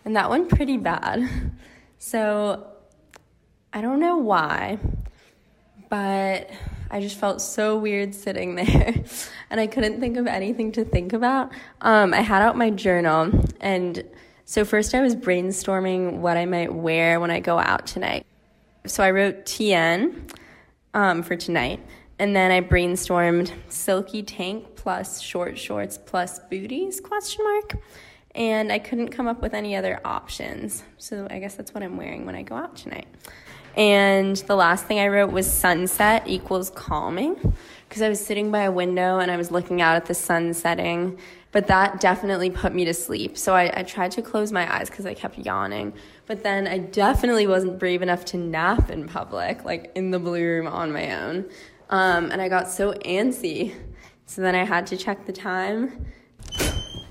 And 0.05 0.15
that 0.15 0.31
went 0.31 0.51
pretty 0.51 0.77
bad. 0.77 1.29
So 1.99 2.65
I 3.73 3.81
don't 3.81 3.99
know 3.99 4.17
why, 4.19 4.79
but 5.89 6.51
I 6.91 7.01
just 7.01 7.17
felt 7.17 7.41
so 7.41 7.79
weird 7.79 8.15
sitting 8.15 8.55
there 8.57 8.95
and 9.51 9.61
I 9.61 9.67
couldn't 9.67 10.01
think 10.01 10.17
of 10.17 10.27
anything 10.27 10.73
to 10.73 10.85
think 10.85 11.13
about. 11.13 11.53
Um, 11.81 12.15
I 12.15 12.21
had 12.21 12.43
out 12.43 12.57
my 12.57 12.71
journal, 12.71 13.31
and 13.61 14.03
so 14.45 14.65
first 14.65 14.95
I 14.95 15.01
was 15.01 15.15
brainstorming 15.15 16.19
what 16.19 16.37
I 16.37 16.47
might 16.47 16.73
wear 16.73 17.21
when 17.21 17.31
I 17.31 17.41
go 17.41 17.59
out 17.59 17.87
tonight. 17.87 18.27
So 18.87 19.03
I 19.03 19.11
wrote 19.11 19.45
TN 19.45 20.31
um, 20.95 21.23
for 21.23 21.37
tonight, 21.37 21.81
and 22.19 22.35
then 22.35 22.51
I 22.51 22.61
brainstormed 22.61 23.53
silky 23.69 24.23
tank 24.23 24.75
plus 24.77 25.21
short 25.21 25.59
shorts 25.59 25.99
plus 25.99 26.39
booties 26.51 27.01
question 27.01 27.45
mark 27.45 27.77
and 28.35 28.71
I 28.71 28.79
couldn't 28.79 29.09
come 29.09 29.27
up 29.27 29.43
with 29.43 29.53
any 29.53 29.75
other 29.75 30.01
options. 30.05 30.85
So 30.97 31.27
I 31.29 31.41
guess 31.41 31.57
that's 31.57 31.75
what 31.75 31.83
I'm 31.83 31.97
wearing 31.97 32.25
when 32.25 32.37
I 32.37 32.43
go 32.43 32.55
out 32.55 32.77
tonight. 32.77 33.09
And 33.77 34.37
the 34.37 34.57
last 34.57 34.87
thing 34.87 34.99
I 34.99 35.09
wrote 35.09 35.31
was 35.31 35.51
sunset 35.51 36.25
equals 36.27 36.71
calming 36.71 37.55
because 37.89 38.03
I 38.03 38.09
was 38.09 38.25
sitting 38.25 38.51
by 38.51 38.63
a 38.63 38.73
window 38.73 39.19
and 39.19 39.31
I 39.31 39.37
was 39.37 39.51
looking 39.51 39.81
out 39.81 39.97
at 39.97 40.07
the 40.07 40.15
sun 40.15 40.53
setting. 40.55 41.19
But 41.51 41.69
that 41.69 42.01
definitely 42.01 42.51
put 42.51 42.75
me 42.75 42.85
to 42.85 42.93
sleep. 42.93 43.39
So 43.39 43.55
I, 43.55 43.81
I 43.81 43.83
tried 43.83 44.11
to 44.13 44.23
close 44.23 44.53
my 44.53 44.71
eyes 44.73 44.91
because 44.91 45.07
I 45.07 45.15
kept 45.15 45.39
yawning. 45.39 45.95
But 46.27 46.43
then 46.43 46.67
I 46.67 46.79
definitely 46.79 47.47
wasn't 47.47 47.79
brave 47.79 48.03
enough 48.03 48.27
to 48.27 48.37
nap 48.37 48.91
in 48.91 49.09
public, 49.09 49.65
like 49.65 49.91
in 49.95 50.11
the 50.11 50.19
blue 50.19 50.45
room 50.45 50.67
on 50.67 50.93
my 50.93 51.15
own. 51.15 51.49
Um, 51.89 52.31
and 52.31 52.43
I 52.43 52.49
got 52.49 52.69
so 52.69 52.93
antsy. 52.93 53.75
So 54.27 54.43
then 54.43 54.55
I 54.55 54.65
had 54.65 54.87
to 54.89 54.97
check 54.99 55.25
the 55.25 55.33
time. 55.33 56.05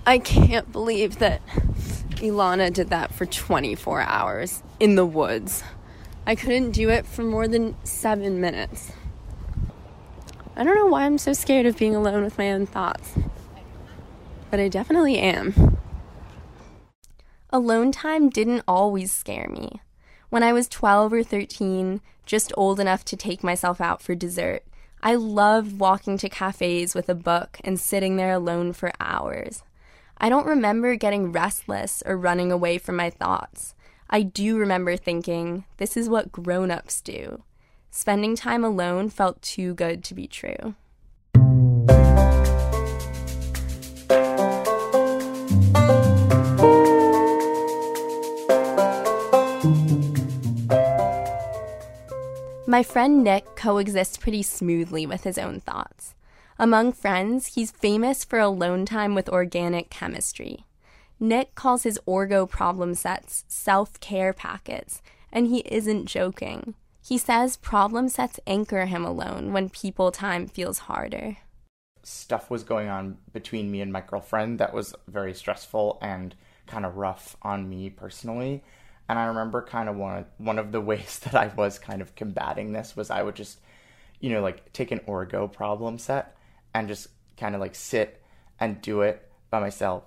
I 0.05 0.19
can't 0.19 0.71
believe 0.71 1.17
that 1.19 1.41
Ilana 2.17 2.71
did 2.71 2.91
that 2.91 3.11
for 3.13 3.25
24 3.25 4.01
hours 4.01 4.61
in 4.79 4.95
the 4.95 5.05
woods. 5.05 5.63
I 6.27 6.35
couldn't 6.35 6.71
do 6.71 6.89
it 6.89 7.05
for 7.05 7.23
more 7.23 7.47
than 7.47 7.77
seven 7.85 8.41
minutes. 8.41 8.91
I 10.57 10.65
don't 10.65 10.75
know 10.75 10.87
why 10.87 11.05
I'm 11.05 11.17
so 11.17 11.31
scared 11.31 11.65
of 11.65 11.77
being 11.77 11.95
alone 11.95 12.25
with 12.25 12.37
my 12.37 12.51
own 12.51 12.65
thoughts, 12.65 13.13
but 14.51 14.59
I 14.59 14.67
definitely 14.67 15.19
am. 15.19 15.77
Alone 17.49 17.93
time 17.93 18.27
didn't 18.27 18.65
always 18.67 19.13
scare 19.13 19.47
me. 19.47 19.79
When 20.29 20.43
I 20.43 20.51
was 20.51 20.67
12 20.67 21.13
or 21.13 21.23
13, 21.23 22.01
just 22.25 22.51
old 22.57 22.81
enough 22.81 23.05
to 23.05 23.15
take 23.15 23.41
myself 23.41 23.79
out 23.79 24.01
for 24.01 24.13
dessert, 24.13 24.65
I 25.01 25.15
loved 25.15 25.79
walking 25.79 26.17
to 26.17 26.27
cafes 26.27 26.93
with 26.93 27.07
a 27.07 27.15
book 27.15 27.57
and 27.63 27.79
sitting 27.79 28.17
there 28.17 28.33
alone 28.33 28.73
for 28.73 28.91
hours. 28.99 29.63
I 30.17 30.27
don't 30.27 30.45
remember 30.45 30.97
getting 30.97 31.31
restless 31.31 32.03
or 32.05 32.17
running 32.17 32.51
away 32.51 32.79
from 32.79 32.97
my 32.97 33.09
thoughts. 33.09 33.75
I 34.09 34.21
do 34.21 34.57
remember 34.57 34.95
thinking, 34.95 35.65
this 35.77 35.97
is 35.97 36.07
what 36.07 36.31
grown 36.31 36.71
ups 36.71 37.01
do. 37.01 37.43
Spending 37.91 38.35
time 38.35 38.63
alone 38.63 39.09
felt 39.09 39.41
too 39.41 39.73
good 39.73 40.03
to 40.05 40.13
be 40.13 40.27
true. 40.27 40.75
My 52.69 52.83
friend 52.83 53.23
Nick 53.23 53.55
coexists 53.55 54.17
pretty 54.17 54.43
smoothly 54.43 55.05
with 55.05 55.23
his 55.23 55.37
own 55.37 55.59
thoughts. 55.59 56.13
Among 56.59 56.91
friends, 56.91 57.55
he's 57.55 57.71
famous 57.71 58.23
for 58.23 58.39
alone 58.39 58.85
time 58.85 59.15
with 59.15 59.29
organic 59.29 59.89
chemistry. 59.89 60.66
Nick 61.19 61.55
calls 61.55 61.83
his 61.83 61.99
Orgo 62.07 62.47
problem 62.47 62.93
sets 62.93 63.43
self 63.47 63.99
care 63.99 64.33
packets, 64.33 65.01
and 65.31 65.47
he 65.47 65.59
isn't 65.59 66.05
joking. 66.05 66.75
He 67.01 67.17
says 67.17 67.57
problem 67.57 68.09
sets 68.09 68.39
anchor 68.45 68.85
him 68.85 69.05
alone 69.05 69.53
when 69.53 69.69
people 69.69 70.11
time 70.11 70.47
feels 70.47 70.79
harder. 70.79 71.37
Stuff 72.03 72.51
was 72.51 72.63
going 72.63 72.89
on 72.89 73.17
between 73.33 73.71
me 73.71 73.81
and 73.81 73.91
my 73.91 74.01
girlfriend 74.01 74.59
that 74.59 74.73
was 74.73 74.93
very 75.07 75.33
stressful 75.33 75.97
and 76.01 76.35
kind 76.67 76.85
of 76.85 76.97
rough 76.97 77.35
on 77.41 77.69
me 77.69 77.89
personally. 77.89 78.63
And 79.09 79.17
I 79.17 79.25
remember 79.25 79.61
kind 79.61 79.89
of 79.89 79.95
one 79.95 80.17
of, 80.17 80.25
one 80.37 80.59
of 80.59 80.71
the 80.71 80.81
ways 80.91 81.19
that 81.19 81.33
I 81.33 81.47
was 81.47 81.79
kind 81.79 82.01
of 82.01 82.13
combating 82.15 82.73
this 82.73 82.95
was 82.95 83.09
I 83.09 83.23
would 83.23 83.35
just, 83.35 83.59
you 84.19 84.29
know, 84.29 84.41
like 84.41 84.71
take 84.73 84.91
an 84.91 84.99
Orgo 85.07 85.51
problem 85.51 85.97
set 85.97 86.35
and 86.73 86.87
just 86.87 87.07
kind 87.37 87.55
of 87.55 87.61
like 87.61 87.73
sit 87.73 88.21
and 88.59 88.81
do 88.81 89.01
it 89.01 89.29
by 89.49 89.59
myself. 89.59 90.03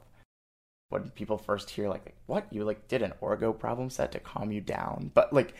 When 0.90 1.11
people 1.11 1.38
first 1.38 1.70
hear 1.70 1.88
like, 1.88 2.14
what 2.26 2.46
you 2.53 2.64
like 2.64 2.88
did 2.88 3.03
an 3.03 3.14
Orgo 3.22 3.59
problem 3.59 3.90
set 3.90 4.12
to 4.12 4.20
calm 4.20 4.53
you 4.53 4.61
down, 4.61 5.11
but 5.14 5.33
like 5.33 5.55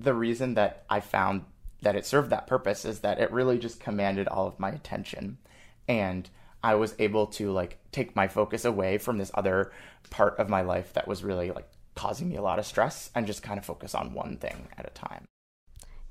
the 0.00 0.14
reason 0.14 0.54
that 0.54 0.84
I 0.88 1.00
found 1.00 1.44
that 1.82 1.96
it 1.96 2.06
served 2.06 2.30
that 2.30 2.46
purpose 2.46 2.84
is 2.84 3.00
that 3.00 3.20
it 3.20 3.30
really 3.30 3.58
just 3.58 3.80
commanded 3.80 4.26
all 4.26 4.46
of 4.46 4.58
my 4.58 4.70
attention 4.70 5.38
and 5.86 6.28
I 6.62 6.76
was 6.76 6.94
able 6.98 7.26
to 7.26 7.52
like 7.52 7.78
take 7.92 8.16
my 8.16 8.26
focus 8.26 8.64
away 8.64 8.96
from 8.96 9.18
this 9.18 9.30
other 9.34 9.70
part 10.08 10.38
of 10.38 10.48
my 10.48 10.62
life 10.62 10.94
that 10.94 11.06
was 11.06 11.22
really 11.22 11.50
like 11.50 11.68
causing 11.94 12.28
me 12.28 12.36
a 12.36 12.42
lot 12.42 12.58
of 12.58 12.66
stress 12.66 13.10
and 13.14 13.26
just 13.26 13.42
kind 13.42 13.58
of 13.58 13.66
focus 13.66 13.94
on 13.94 14.14
one 14.14 14.38
thing 14.38 14.68
at 14.78 14.86
a 14.86 14.90
time. 14.90 15.26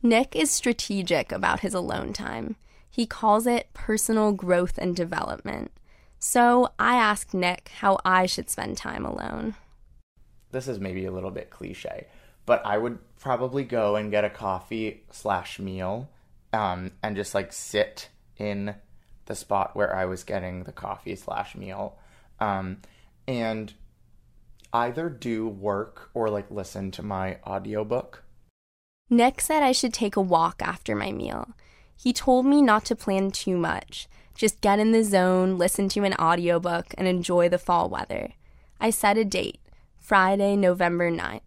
Nick 0.04 0.36
is 0.36 0.52
strategic 0.52 1.32
about 1.32 1.62
his 1.62 1.74
alone 1.74 2.14
time. 2.14 2.56
He 2.90 3.08
calls 3.08 3.48
it 3.48 3.74
personal 3.74 4.32
growth 4.32 4.78
and 4.78 4.96
development. 4.96 5.72
So 6.26 6.70
I 6.80 6.96
asked 6.96 7.34
Nick 7.34 7.70
how 7.80 8.00
I 8.06 8.28
should 8.28 8.50
spend 8.50 8.78
time 8.78 9.06
alone. 9.06 9.56
This 10.52 10.70
is 10.70 10.80
maybe 10.80 11.04
a 11.04 11.12
little 11.12 11.32
bit 11.32 11.50
cliche, 11.50 12.08
but 12.46 12.66
I 12.66 12.78
would 12.78 12.98
probably 13.20 13.66
go 13.66 13.98
and 13.98 14.10
get 14.10 14.24
a 14.24 14.30
coffee 14.30 15.04
slash 15.12 15.60
meal 15.60 16.10
um, 16.54 16.92
and 17.04 17.18
just 17.18 17.36
like 17.36 17.52
sit 17.52 18.08
in 18.38 18.74
the 19.26 19.36
spot 19.36 19.76
where 19.76 19.94
I 19.94 20.06
was 20.06 20.24
getting 20.24 20.64
the 20.64 20.72
coffee 20.72 21.18
slash 21.18 21.56
meal 21.56 22.00
um, 22.40 22.78
and 23.28 23.74
either 24.72 25.10
do 25.10 25.50
work 25.50 26.10
or 26.14 26.30
like 26.30 26.50
listen 26.50 26.90
to 26.92 27.04
my 27.04 27.40
audiobook. 27.46 28.24
Nick 29.10 29.42
said 29.42 29.62
I 29.62 29.74
should 29.74 29.94
take 29.94 30.16
a 30.16 30.22
walk 30.22 30.62
after 30.62 30.96
my 30.96 31.12
meal. 31.12 31.50
He 31.98 32.14
told 32.14 32.46
me 32.46 32.62
not 32.62 32.86
to 32.86 32.96
plan 32.96 33.32
too 33.32 33.58
much, 33.58 34.08
just 34.36 34.62
get 34.62 34.80
in 34.80 34.92
the 34.92 35.04
zone, 35.04 35.58
listen 35.58 35.90
to 35.90 36.04
an 36.04 36.16
audiobook, 36.16 36.94
and 36.98 37.08
enjoy 37.08 37.50
the 37.50 37.58
fall 37.58 37.90
weather. 37.90 38.34
I 38.80 38.90
set 38.90 39.18
a 39.18 39.26
date, 39.26 39.60
Friday, 40.00 40.56
November 40.56 41.12
9th. 41.12 41.42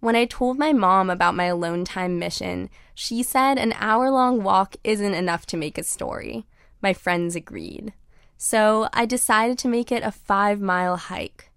When 0.00 0.16
I 0.16 0.26
told 0.26 0.58
my 0.58 0.72
mom 0.72 1.08
about 1.08 1.34
my 1.34 1.46
alone 1.46 1.84
time 1.84 2.18
mission, 2.18 2.68
she 2.94 3.22
said 3.22 3.58
an 3.58 3.72
hour 3.78 4.10
long 4.10 4.42
walk 4.42 4.76
isn't 4.84 5.14
enough 5.14 5.46
to 5.46 5.56
make 5.56 5.78
a 5.78 5.82
story. 5.82 6.44
My 6.82 6.92
friends 6.92 7.34
agreed. 7.34 7.94
So 8.36 8.88
I 8.92 9.06
decided 9.06 9.58
to 9.60 9.68
make 9.68 9.90
it 9.90 10.02
a 10.02 10.12
five 10.12 10.60
mile 10.60 10.98
hike. 10.98 11.50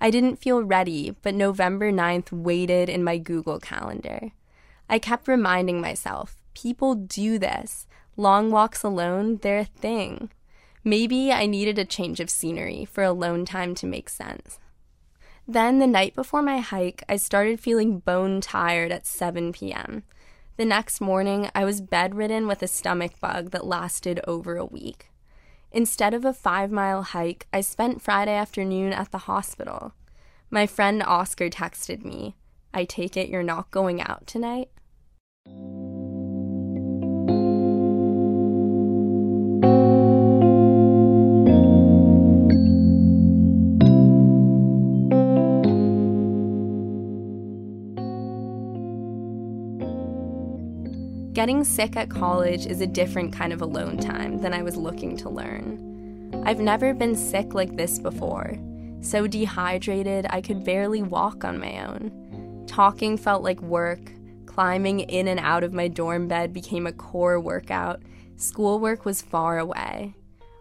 I 0.00 0.10
didn't 0.10 0.36
feel 0.36 0.62
ready, 0.62 1.16
but 1.22 1.34
November 1.34 1.90
9th 1.90 2.30
waited 2.30 2.90
in 2.90 3.02
my 3.02 3.16
Google 3.16 3.58
Calendar. 3.58 4.32
I 4.88 4.98
kept 4.98 5.26
reminding 5.26 5.80
myself 5.80 6.36
people 6.52 6.94
do 6.94 7.38
this. 7.38 7.86
Long 8.16 8.50
walks 8.50 8.82
alone, 8.82 9.38
they're 9.42 9.58
a 9.60 9.64
thing. 9.64 10.30
Maybe 10.84 11.32
I 11.32 11.46
needed 11.46 11.78
a 11.78 11.84
change 11.84 12.20
of 12.20 12.30
scenery 12.30 12.84
for 12.84 13.02
alone 13.02 13.44
time 13.44 13.74
to 13.76 13.86
make 13.86 14.08
sense. 14.08 14.58
Then, 15.46 15.78
the 15.78 15.86
night 15.86 16.14
before 16.14 16.42
my 16.42 16.58
hike, 16.60 17.02
I 17.08 17.16
started 17.16 17.60
feeling 17.60 17.98
bone 17.98 18.40
tired 18.40 18.92
at 18.92 19.06
7 19.06 19.52
p.m. 19.52 20.04
The 20.56 20.64
next 20.64 21.00
morning, 21.00 21.50
I 21.54 21.64
was 21.64 21.80
bedridden 21.80 22.46
with 22.46 22.62
a 22.62 22.68
stomach 22.68 23.18
bug 23.20 23.50
that 23.50 23.66
lasted 23.66 24.20
over 24.26 24.56
a 24.56 24.64
week. 24.64 25.10
Instead 25.72 26.14
of 26.14 26.24
a 26.24 26.32
five 26.32 26.70
mile 26.70 27.02
hike, 27.02 27.48
I 27.52 27.60
spent 27.60 28.00
Friday 28.00 28.34
afternoon 28.34 28.92
at 28.92 29.10
the 29.10 29.18
hospital. 29.18 29.92
My 30.50 30.66
friend 30.66 31.02
Oscar 31.02 31.50
texted 31.50 32.04
me, 32.04 32.36
I 32.72 32.84
take 32.84 33.16
it 33.16 33.28
you're 33.28 33.42
not 33.42 33.72
going 33.72 34.00
out 34.00 34.26
tonight? 34.26 34.70
Getting 51.44 51.62
sick 51.62 51.94
at 51.98 52.08
college 52.08 52.64
is 52.64 52.80
a 52.80 52.86
different 52.86 53.34
kind 53.34 53.52
of 53.52 53.60
alone 53.60 53.98
time 53.98 54.38
than 54.38 54.54
I 54.54 54.62
was 54.62 54.78
looking 54.78 55.14
to 55.18 55.28
learn. 55.28 56.42
I've 56.46 56.58
never 56.58 56.94
been 56.94 57.14
sick 57.14 57.52
like 57.52 57.76
this 57.76 57.98
before. 57.98 58.56
So 59.02 59.26
dehydrated, 59.26 60.26
I 60.30 60.40
could 60.40 60.64
barely 60.64 61.02
walk 61.02 61.44
on 61.44 61.60
my 61.60 61.84
own. 61.84 62.64
Talking 62.66 63.18
felt 63.18 63.42
like 63.42 63.60
work. 63.60 64.00
Climbing 64.46 65.00
in 65.00 65.28
and 65.28 65.38
out 65.38 65.64
of 65.64 65.74
my 65.74 65.86
dorm 65.86 66.28
bed 66.28 66.54
became 66.54 66.86
a 66.86 66.92
core 66.94 67.38
workout. 67.38 68.00
Schoolwork 68.36 69.04
was 69.04 69.20
far 69.20 69.58
away. 69.58 70.14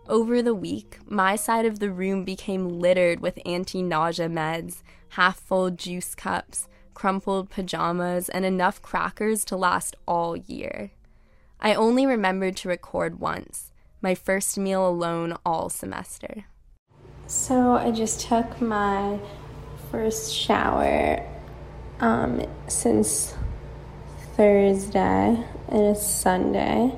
Over 0.10 0.42
the 0.42 0.54
week, 0.54 1.00
my 1.06 1.38
side 1.38 1.66
of 1.66 1.80
the 1.80 1.92
room 1.92 2.26
became 2.26 2.82
littered 2.82 3.22
with 3.22 3.40
anti 3.46 3.82
nausea 3.82 4.28
meds, 4.28 4.84
half 5.12 5.40
full 5.40 5.72
juice 5.72 6.14
cups, 6.14 6.68
crumpled 6.94 7.50
pajamas, 7.50 8.30
and 8.30 8.46
enough 8.46 8.82
crackers 8.82 9.44
to 9.46 9.56
last 9.56 9.96
all 10.08 10.36
year. 10.36 10.92
I 11.60 11.74
only 11.74 12.06
remembered 12.06 12.58
to 12.58 12.70
record 12.70 13.20
once, 13.20 13.72
my 14.02 14.16
first 14.16 14.58
meal 14.58 14.88
alone 14.88 15.38
all 15.46 15.70
semester. 15.70 16.46
So 17.28 17.74
I 17.74 17.92
just 17.92 18.20
took 18.22 18.62
my 18.62 19.20
first 19.90 20.34
shower 20.34 21.26
um, 22.00 22.46
since 22.68 23.34
Thursday, 24.36 25.44
and 25.70 25.82
it's 25.82 26.06
Sunday. 26.06 26.94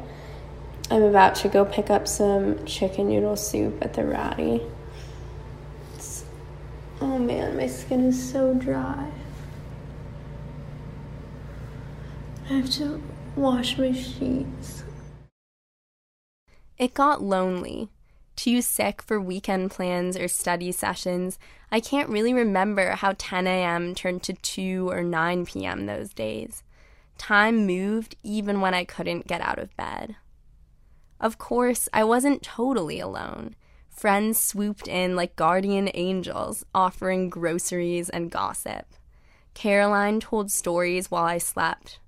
I'm 0.89 1.03
about 1.03 1.36
to 1.36 1.47
go 1.47 1.65
pick 1.65 1.89
up 1.89 2.08
some 2.08 2.63
chicken 2.65 3.10
noodle 3.10 3.36
soup 3.36 3.84
at 3.84 3.93
the 3.93 4.05
Ratty. 4.05 4.62
It's, 5.93 6.25
oh 7.01 7.19
man, 7.19 7.58
my 7.58 7.67
skin 7.67 8.05
is 8.05 8.31
so 8.31 8.53
dry. 8.53 9.12
I 12.47 12.53
have 12.53 12.69
to 12.71 13.01
wash 13.36 13.75
my 13.77 13.91
sheets. 13.91 14.84
It 16.77 16.93
got 16.93 17.23
lonely. 17.23 17.89
Too 18.36 18.62
sick 18.62 19.01
for 19.01 19.19
weekend 19.19 19.71
plans 19.71 20.15
or 20.15 20.27
study 20.27 20.71
sessions, 20.71 21.39
I 21.71 21.79
can't 21.79 22.10
really 22.10 22.34
remember 22.34 22.91
how 22.91 23.15
10 23.17 23.47
a.m. 23.47 23.95
turned 23.95 24.21
to 24.23 24.34
2 24.34 24.89
or 24.89 25.01
9 25.01 25.45
p.m. 25.47 25.86
those 25.88 26.13
days. 26.13 26.62
Time 27.17 27.65
moved 27.65 28.15
even 28.21 28.62
when 28.62 28.75
I 28.75 28.84
couldn't 28.84 29.27
get 29.27 29.41
out 29.41 29.58
of 29.58 29.75
bed. 29.75 30.15
Of 31.19 31.39
course, 31.39 31.89
I 31.93 32.03
wasn't 32.03 32.43
totally 32.43 32.99
alone. 32.99 33.55
Friends 33.89 34.38
swooped 34.38 34.88
in 34.88 35.15
like 35.15 35.36
guardian 35.36 35.89
angels, 35.95 36.63
offering 36.75 37.29
groceries 37.29 38.10
and 38.10 38.29
gossip. 38.29 38.86
Caroline 39.53 40.19
told 40.19 40.51
stories 40.51 41.10
while 41.10 41.23
I 41.23 41.38
slept, 41.38 41.99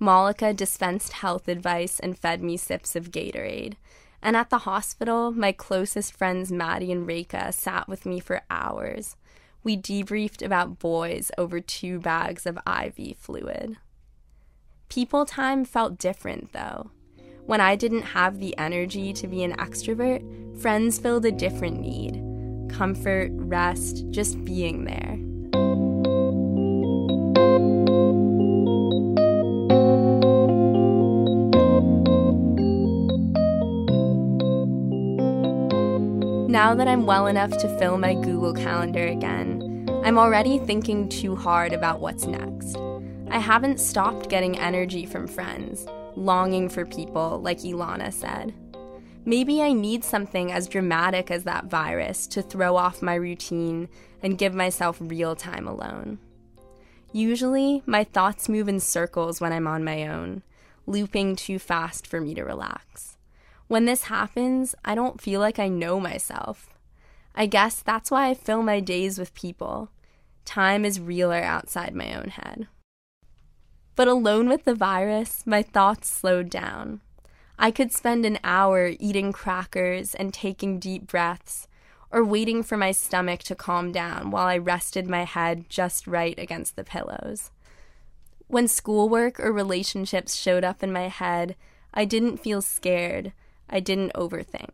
Malika 0.00 0.54
dispensed 0.54 1.12
health 1.14 1.48
advice 1.48 1.98
and 1.98 2.18
fed 2.18 2.42
me 2.42 2.56
sips 2.56 2.94
of 2.94 3.10
Gatorade. 3.10 3.74
And 4.22 4.36
at 4.36 4.50
the 4.50 4.58
hospital, 4.58 5.30
my 5.30 5.52
closest 5.52 6.12
friends 6.12 6.50
Maddie 6.50 6.92
and 6.92 7.06
Reka 7.06 7.52
sat 7.52 7.88
with 7.88 8.06
me 8.06 8.20
for 8.20 8.42
hours. 8.50 9.16
We 9.62 9.76
debriefed 9.76 10.44
about 10.44 10.78
boys 10.78 11.30
over 11.36 11.60
two 11.60 11.98
bags 11.98 12.46
of 12.46 12.58
IV 12.66 13.16
fluid. 13.16 13.76
People 14.88 15.26
time 15.26 15.64
felt 15.64 15.98
different, 15.98 16.52
though. 16.52 16.90
When 17.46 17.60
I 17.60 17.76
didn't 17.76 18.02
have 18.02 18.38
the 18.38 18.56
energy 18.58 19.12
to 19.14 19.26
be 19.26 19.42
an 19.42 19.56
extrovert, 19.56 20.60
friends 20.60 20.98
filled 20.98 21.24
a 21.24 21.32
different 21.32 21.80
need 21.80 22.24
comfort, 22.70 23.30
rest, 23.32 24.04
just 24.10 24.44
being 24.44 24.84
there. 24.84 25.18
Now 36.48 36.74
that 36.74 36.88
I'm 36.88 37.04
well 37.04 37.26
enough 37.26 37.50
to 37.58 37.78
fill 37.78 37.98
my 37.98 38.14
Google 38.14 38.54
Calendar 38.54 39.06
again, 39.06 39.86
I'm 40.02 40.16
already 40.16 40.58
thinking 40.58 41.06
too 41.10 41.36
hard 41.36 41.74
about 41.74 42.00
what's 42.00 42.24
next. 42.24 42.74
I 43.30 43.38
haven't 43.38 43.78
stopped 43.78 44.30
getting 44.30 44.58
energy 44.58 45.04
from 45.04 45.26
friends, 45.26 45.86
longing 46.16 46.70
for 46.70 46.86
people, 46.86 47.38
like 47.42 47.58
Ilana 47.58 48.10
said. 48.10 48.54
Maybe 49.26 49.60
I 49.60 49.74
need 49.74 50.04
something 50.04 50.50
as 50.50 50.68
dramatic 50.68 51.30
as 51.30 51.44
that 51.44 51.66
virus 51.66 52.26
to 52.28 52.40
throw 52.40 52.76
off 52.76 53.02
my 53.02 53.16
routine 53.16 53.90
and 54.22 54.38
give 54.38 54.54
myself 54.54 54.96
real 55.02 55.36
time 55.36 55.68
alone. 55.68 56.18
Usually, 57.12 57.82
my 57.84 58.04
thoughts 58.04 58.48
move 58.48 58.70
in 58.70 58.80
circles 58.80 59.38
when 59.38 59.52
I'm 59.52 59.66
on 59.66 59.84
my 59.84 60.08
own, 60.08 60.42
looping 60.86 61.36
too 61.36 61.58
fast 61.58 62.06
for 62.06 62.22
me 62.22 62.32
to 62.32 62.42
relax. 62.42 63.17
When 63.68 63.84
this 63.84 64.04
happens, 64.04 64.74
I 64.84 64.94
don't 64.94 65.20
feel 65.20 65.40
like 65.40 65.58
I 65.58 65.68
know 65.68 66.00
myself. 66.00 66.68
I 67.34 67.46
guess 67.46 67.80
that's 67.80 68.10
why 68.10 68.28
I 68.28 68.34
fill 68.34 68.62
my 68.62 68.80
days 68.80 69.18
with 69.18 69.34
people. 69.34 69.90
Time 70.44 70.84
is 70.84 70.98
realer 70.98 71.42
outside 71.42 71.94
my 71.94 72.14
own 72.14 72.30
head. 72.30 72.66
But 73.94 74.08
alone 74.08 74.48
with 74.48 74.64
the 74.64 74.74
virus, 74.74 75.46
my 75.46 75.62
thoughts 75.62 76.10
slowed 76.10 76.48
down. 76.48 77.02
I 77.58 77.70
could 77.70 77.92
spend 77.92 78.24
an 78.24 78.38
hour 78.42 78.92
eating 78.98 79.32
crackers 79.32 80.14
and 80.14 80.32
taking 80.32 80.78
deep 80.78 81.06
breaths, 81.06 81.68
or 82.10 82.24
waiting 82.24 82.62
for 82.62 82.78
my 82.78 82.92
stomach 82.92 83.40
to 83.40 83.54
calm 83.54 83.92
down 83.92 84.30
while 84.30 84.46
I 84.46 84.56
rested 84.56 85.06
my 85.06 85.24
head 85.24 85.68
just 85.68 86.06
right 86.06 86.38
against 86.38 86.76
the 86.76 86.84
pillows. 86.84 87.50
When 88.46 88.66
schoolwork 88.66 89.38
or 89.38 89.52
relationships 89.52 90.34
showed 90.34 90.64
up 90.64 90.82
in 90.82 90.90
my 90.90 91.08
head, 91.08 91.54
I 91.92 92.06
didn't 92.06 92.38
feel 92.38 92.62
scared. 92.62 93.32
I 93.68 93.80
didn't 93.80 94.12
overthink. 94.14 94.70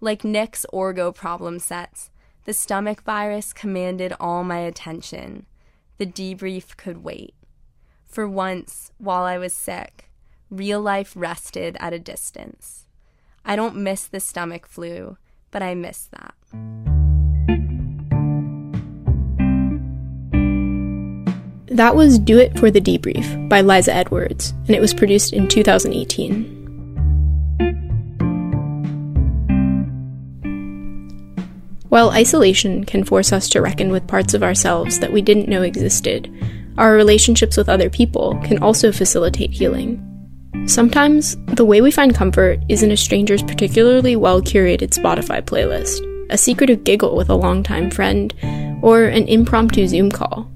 Like 0.00 0.24
Nick's 0.24 0.66
orgo 0.72 1.14
problem 1.14 1.58
sets, 1.58 2.10
the 2.44 2.52
stomach 2.52 3.02
virus 3.02 3.52
commanded 3.52 4.14
all 4.20 4.44
my 4.44 4.58
attention. 4.58 5.46
The 5.98 6.06
debrief 6.06 6.76
could 6.76 7.02
wait. 7.02 7.34
For 8.06 8.28
once, 8.28 8.92
while 8.98 9.24
I 9.24 9.38
was 9.38 9.52
sick, 9.52 10.10
real 10.50 10.80
life 10.80 11.12
rested 11.16 11.76
at 11.80 11.92
a 11.92 11.98
distance. 11.98 12.86
I 13.44 13.56
don't 13.56 13.76
miss 13.76 14.06
the 14.06 14.20
stomach 14.20 14.66
flu, 14.66 15.16
but 15.50 15.62
I 15.62 15.74
miss 15.74 16.08
that. 16.12 16.34
That 21.68 21.96
was 21.96 22.18
Do 22.18 22.38
It 22.38 22.58
for 22.58 22.70
the 22.70 22.80
Debrief 22.80 23.48
by 23.48 23.60
Liza 23.60 23.92
Edwards, 23.92 24.50
and 24.66 24.70
it 24.70 24.80
was 24.80 24.94
produced 24.94 25.32
in 25.32 25.46
2018. 25.48 26.65
While 31.96 32.10
isolation 32.10 32.84
can 32.84 33.04
force 33.04 33.32
us 33.32 33.48
to 33.48 33.62
reckon 33.62 33.90
with 33.90 34.06
parts 34.06 34.34
of 34.34 34.42
ourselves 34.42 34.98
that 34.98 35.14
we 35.14 35.22
didn't 35.22 35.48
know 35.48 35.62
existed, 35.62 36.30
our 36.76 36.92
relationships 36.92 37.56
with 37.56 37.70
other 37.70 37.88
people 37.88 38.38
can 38.44 38.62
also 38.62 38.92
facilitate 38.92 39.50
healing. 39.50 39.98
Sometimes, 40.66 41.38
the 41.46 41.64
way 41.64 41.80
we 41.80 41.90
find 41.90 42.14
comfort 42.14 42.60
is 42.68 42.82
in 42.82 42.90
a 42.90 42.98
stranger's 42.98 43.42
particularly 43.42 44.14
well 44.14 44.42
curated 44.42 44.90
Spotify 44.90 45.40
playlist, 45.40 46.02
a 46.28 46.36
secretive 46.36 46.84
giggle 46.84 47.16
with 47.16 47.30
a 47.30 47.34
longtime 47.34 47.90
friend, 47.90 48.34
or 48.82 49.04
an 49.04 49.26
impromptu 49.26 49.86
Zoom 49.86 50.10
call. 50.10 50.46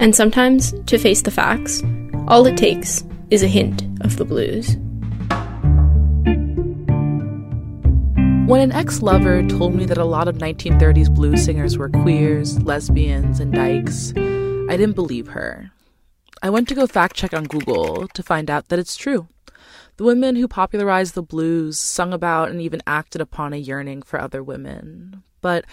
And 0.00 0.16
sometimes, 0.16 0.72
to 0.86 0.96
face 0.96 1.20
the 1.20 1.30
facts, 1.30 1.82
all 2.26 2.46
it 2.46 2.56
takes 2.56 3.04
is 3.28 3.42
a 3.42 3.48
hint 3.48 3.82
of 4.00 4.16
the 4.16 4.24
blues. 4.24 4.78
When 8.52 8.60
an 8.60 8.72
ex 8.72 9.00
lover 9.00 9.42
told 9.48 9.74
me 9.74 9.86
that 9.86 9.96
a 9.96 10.04
lot 10.04 10.28
of 10.28 10.36
1930s 10.36 11.08
blues 11.14 11.42
singers 11.42 11.78
were 11.78 11.88
queers, 11.88 12.60
lesbians, 12.62 13.40
and 13.40 13.50
dykes, 13.50 14.12
I 14.14 14.76
didn't 14.76 14.92
believe 14.92 15.28
her. 15.28 15.70
I 16.42 16.50
went 16.50 16.68
to 16.68 16.74
go 16.74 16.86
fact 16.86 17.16
check 17.16 17.32
on 17.32 17.44
Google 17.44 18.08
to 18.08 18.22
find 18.22 18.50
out 18.50 18.68
that 18.68 18.78
it's 18.78 18.94
true. 18.94 19.26
The 19.96 20.04
women 20.04 20.36
who 20.36 20.48
popularized 20.48 21.14
the 21.14 21.22
blues 21.22 21.78
sung 21.78 22.12
about 22.12 22.50
and 22.50 22.60
even 22.60 22.82
acted 22.86 23.22
upon 23.22 23.54
a 23.54 23.56
yearning 23.56 24.02
for 24.02 24.20
other 24.20 24.42
women. 24.42 25.22
But 25.40 25.64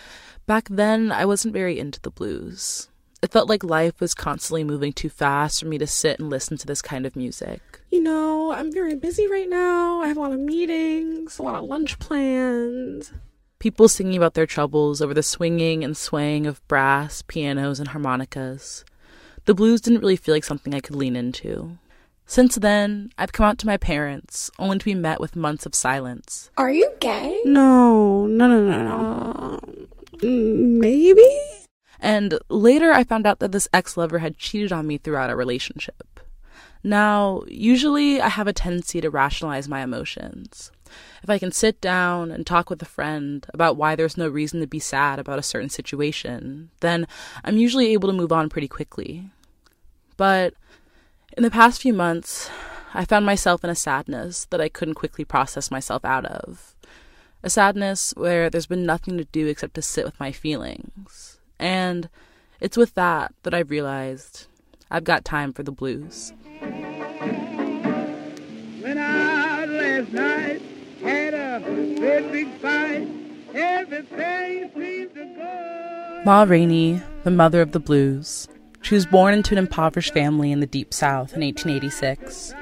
back 0.48 0.70
then, 0.70 1.12
I 1.12 1.26
wasn't 1.26 1.54
very 1.54 1.78
into 1.78 2.00
the 2.00 2.12
blues. 2.12 2.89
It 3.22 3.32
felt 3.32 3.50
like 3.50 3.64
life 3.64 4.00
was 4.00 4.14
constantly 4.14 4.64
moving 4.64 4.94
too 4.94 5.10
fast 5.10 5.60
for 5.60 5.66
me 5.66 5.78
to 5.78 5.88
sit 5.88 6.20
and 6.20 6.30
listen 6.30 6.58
to 6.58 6.66
this 6.66 6.82
kind 6.82 7.06
of 7.06 7.18
music. 7.18 7.82
You 7.92 8.02
know, 8.02 8.54
I'm 8.54 8.72
very 8.72 8.96
busy 8.96 9.28
right 9.28 9.50
now. 9.50 10.02
I 10.02 10.08
have 10.08 10.16
a 10.16 10.22
lot 10.22 10.32
of 10.32 10.40
meetings, 10.40 11.38
a 11.38 11.44
lot 11.44 11.62
of 11.62 11.66
lunch 11.66 12.00
plans. 12.00 13.12
People 13.60 13.90
singing 13.90 14.16
about 14.16 14.36
their 14.36 14.46
troubles 14.46 15.02
over 15.02 15.14
the 15.14 15.22
swinging 15.22 15.84
and 15.84 15.98
swaying 15.98 16.48
of 16.48 16.66
brass, 16.70 17.22
pianos, 17.24 17.78
and 17.80 17.90
harmonicas. 17.90 18.86
The 19.44 19.54
blues 19.54 19.82
didn't 19.82 20.00
really 20.00 20.16
feel 20.16 20.34
like 20.34 20.46
something 20.46 20.74
I 20.74 20.80
could 20.80 20.96
lean 20.96 21.18
into. 21.18 21.78
Since 22.26 22.56
then, 22.56 23.12
I've 23.18 23.34
come 23.34 23.48
out 23.48 23.58
to 23.58 23.66
my 23.66 23.76
parents, 23.76 24.50
only 24.60 24.78
to 24.78 24.86
be 24.86 24.94
met 24.94 25.20
with 25.20 25.36
months 25.36 25.66
of 25.66 25.76
silence. 25.76 26.52
Are 26.58 26.72
you 26.72 26.90
gay? 27.02 27.42
No, 27.44 28.28
no, 28.28 28.48
no, 28.48 28.62
no, 28.64 28.84
no. 28.84 29.60
Oh. 29.64 29.88
Mm, 30.20 30.80
maybe? 30.80 31.28
And 32.00 32.40
later, 32.50 32.92
I 32.92 33.04
found 33.04 33.28
out 33.28 33.40
that 33.40 33.52
this 33.52 33.68
ex 33.74 33.98
lover 33.98 34.20
had 34.20 34.38
cheated 34.38 34.72
on 34.72 34.88
me 34.88 34.98
throughout 34.98 35.30
our 35.30 35.36
relationship. 35.36 36.20
Now, 36.84 37.44
usually 37.48 38.22
I 38.22 38.30
have 38.30 38.48
a 38.48 38.54
tendency 38.54 39.02
to 39.02 39.10
rationalize 39.10 39.68
my 39.68 39.82
emotions. 39.82 40.72
If 41.22 41.30
I 41.30 41.38
can 41.38 41.52
sit 41.52 41.82
down 41.82 42.32
and 42.32 42.48
talk 42.48 42.70
with 42.70 42.82
a 42.82 42.86
friend 42.86 43.46
about 43.54 43.76
why 43.76 43.96
there's 43.96 44.18
no 44.18 44.30
reason 44.30 44.62
to 44.62 44.68
be 44.68 44.80
sad 44.80 45.20
about 45.20 45.40
a 45.40 45.44
certain 45.44 45.70
situation, 45.70 46.70
then 46.80 47.06
I'm 47.44 47.58
usually 47.58 47.92
able 47.94 48.10
to 48.10 48.16
move 48.16 48.32
on 48.32 48.50
pretty 48.50 48.70
quickly. 48.70 49.30
But 50.16 50.54
in 51.36 51.44
the 51.44 51.52
past 51.52 51.82
few 51.82 51.94
months, 51.94 52.50
I 52.94 53.06
found 53.06 53.26
myself 53.26 53.64
in 53.64 53.70
a 53.70 53.76
sadness 53.76 54.46
that 54.50 54.62
I 54.62 54.70
couldn't 54.70 54.96
quickly 54.96 55.26
process 55.26 55.70
myself 55.70 56.04
out 56.06 56.26
of. 56.26 56.76
A 57.44 57.50
sadness 57.50 58.14
where 58.16 58.50
there's 58.50 58.66
been 58.66 58.86
nothing 58.86 59.18
to 59.18 59.26
do 59.26 59.48
except 59.48 59.76
to 59.76 59.82
sit 59.82 60.06
with 60.06 60.20
my 60.20 60.32
feelings. 60.32 61.39
And 61.60 62.10
it's 62.60 62.78
with 62.78 62.94
that 62.96 63.34
that 63.44 63.54
I've 63.54 63.70
realized 63.70 64.48
I've 64.90 65.04
got 65.04 65.26
time 65.26 65.54
for 65.54 65.64
the 65.64 65.72
blues. 65.72 66.34
Went 68.82 69.00
out 69.00 69.70
last 69.70 70.12
night, 70.12 70.62
had 71.02 71.34
a 71.34 71.60
big 72.32 72.52
fight. 72.60 73.08
Everything 73.54 74.72
seemed 74.74 75.14
to 75.16 75.26
go. 75.36 76.22
Ma 76.26 76.44
Rainey, 76.44 77.02
the 77.24 77.32
mother 77.32 77.62
of 77.62 77.72
the 77.72 77.80
blues. 77.80 78.48
She 78.82 78.96
was 78.96 79.06
born 79.06 79.34
into 79.34 79.54
an 79.54 79.58
impoverished 79.58 80.14
family 80.14 80.52
in 80.52 80.62
the 80.62 80.66
Deep 80.66 80.94
South 80.94 81.34
in 81.34 81.42
1886. 81.42 82.54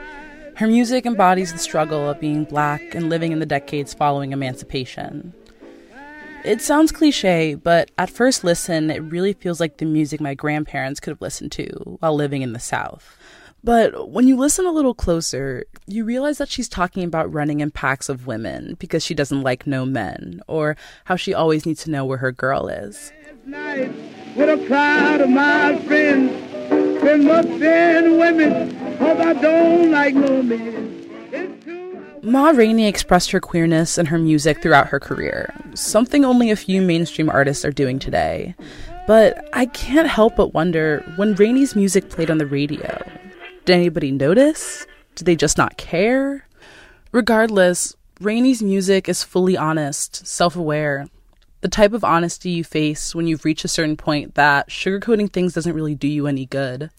Her 0.55 0.67
music 0.67 1.05
embodies 1.05 1.53
the 1.53 1.59
struggle 1.59 2.09
of 2.09 2.19
being 2.19 2.43
black 2.43 2.95
and 2.95 3.09
living 3.09 3.31
in 3.31 3.39
the 3.39 3.45
decades 3.45 3.93
following 3.93 4.31
emancipation. 4.31 5.33
It 6.47 6.61
sounds 6.61 6.93
cliche, 6.93 7.55
but 7.55 7.91
at 7.97 8.09
first 8.09 8.45
listen, 8.45 8.89
it 8.89 8.99
really 8.99 9.33
feels 9.33 9.59
like 9.59 9.77
the 9.77 9.85
music 9.85 10.21
my 10.21 10.33
grandparents 10.33 11.01
could 11.01 11.11
have 11.11 11.19
listened 11.21 11.51
to 11.51 11.97
while 11.99 12.15
living 12.15 12.41
in 12.41 12.53
the 12.53 12.59
South. 12.59 13.17
But 13.65 14.11
when 14.11 14.29
you 14.29 14.37
listen 14.37 14.65
a 14.65 14.71
little 14.71 14.93
closer, 14.93 15.65
you 15.87 16.05
realize 16.05 16.37
that 16.37 16.47
she's 16.47 16.69
talking 16.69 17.03
about 17.03 17.33
running 17.33 17.59
in 17.59 17.69
packs 17.69 18.07
of 18.07 18.27
women 18.27 18.77
because 18.79 19.03
she 19.03 19.13
doesn't 19.13 19.41
like 19.41 19.67
no 19.67 19.85
men, 19.85 20.39
or 20.47 20.77
how 21.03 21.17
she 21.17 21.33
always 21.33 21.65
needs 21.65 21.83
to 21.83 21.91
know 21.91 22.05
where 22.05 22.19
her 22.19 22.31
girl 22.31 22.69
is. 22.69 23.11
With 23.45 24.49
a 24.49 24.65
crowd 24.67 25.19
of 25.19 25.29
my 25.29 25.77
friends, 25.79 26.31
been 27.01 28.17
women, 28.17 29.01
I 29.01 29.33
don't 29.33 29.91
like 29.91 30.15
no 30.15 30.41
men. 30.41 31.86
Ma 32.27 32.49
Rainey 32.49 32.89
expressed 32.89 33.31
her 33.31 33.39
queerness 33.39 33.97
in 33.97 34.05
her 34.07 34.17
music 34.17 34.61
throughout 34.61 34.89
her 34.89 34.99
career, 34.99 35.53
something 35.75 36.25
only 36.25 36.51
a 36.51 36.57
few 36.57 36.81
mainstream 36.81 37.29
artists 37.29 37.63
are 37.63 37.71
doing 37.71 37.99
today. 37.99 38.53
But 39.07 39.47
I 39.53 39.67
can't 39.67 40.09
help 40.09 40.35
but 40.35 40.53
wonder 40.53 41.09
when 41.15 41.35
Rainey's 41.35 41.73
music 41.73 42.09
played 42.09 42.29
on 42.29 42.37
the 42.37 42.45
radio, 42.45 43.01
did 43.63 43.73
anybody 43.73 44.11
notice? 44.11 44.85
Did 45.15 45.23
they 45.23 45.37
just 45.37 45.57
not 45.57 45.77
care? 45.77 46.45
Regardless, 47.13 47.95
Rainey's 48.19 48.61
music 48.61 49.07
is 49.07 49.23
fully 49.23 49.55
honest, 49.55 50.27
self 50.27 50.57
aware, 50.57 51.07
The 51.61 51.69
type 51.69 51.93
of 51.93 52.03
honesty 52.03 52.49
you 52.49 52.65
face 52.65 53.15
when 53.15 53.27
you've 53.27 53.45
reached 53.45 53.63
a 53.63 53.69
certain 53.69 53.95
point 53.95 54.35
that 54.35 54.69
sugarcoating 54.69 55.31
things 55.31 55.53
doesn't 55.53 55.73
really 55.73 55.95
do 55.95 56.09
you 56.09 56.27
any 56.27 56.45
good. 56.45 56.89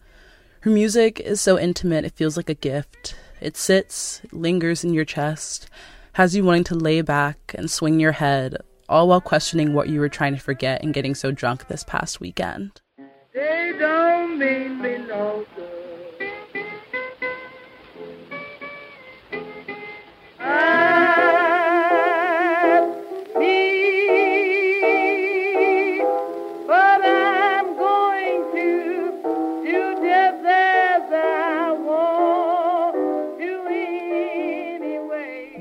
Her 0.61 0.70
music 0.70 1.20
is 1.20 1.39
so 1.39 1.59
intimate, 1.59 2.07
it 2.07 2.14
feels 2.14 2.39
like 2.39 2.49
a 2.49 2.55
gift. 2.55 3.14
It 3.41 3.57
sits, 3.57 4.20
lingers 4.32 4.84
in 4.84 4.95
your 4.95 5.05
chest, 5.05 5.68
has 6.14 6.34
you 6.34 6.45
wanting 6.45 6.64
to 6.64 6.74
lay 6.74 7.01
back 7.03 7.55
and 7.57 7.70
swing 7.70 8.01
your 8.01 8.12
head, 8.12 8.57
all 8.89 9.09
while 9.09 9.20
questioning 9.20 9.74
what 9.74 9.89
you 9.89 10.01
were 10.01 10.09
trying 10.09 10.34
to 10.34 10.41
forget 10.41 10.82
and 10.82 10.93
getting 10.93 11.14
so 11.14 11.30
drunk 11.30 11.68
this 11.68 11.84
past 11.84 12.20
weekend. 12.20 12.80
They 13.32 13.74
don't 13.78 14.39
mean 14.39 14.82
me 14.82 14.99
no 14.99 15.47
good. 15.55 15.78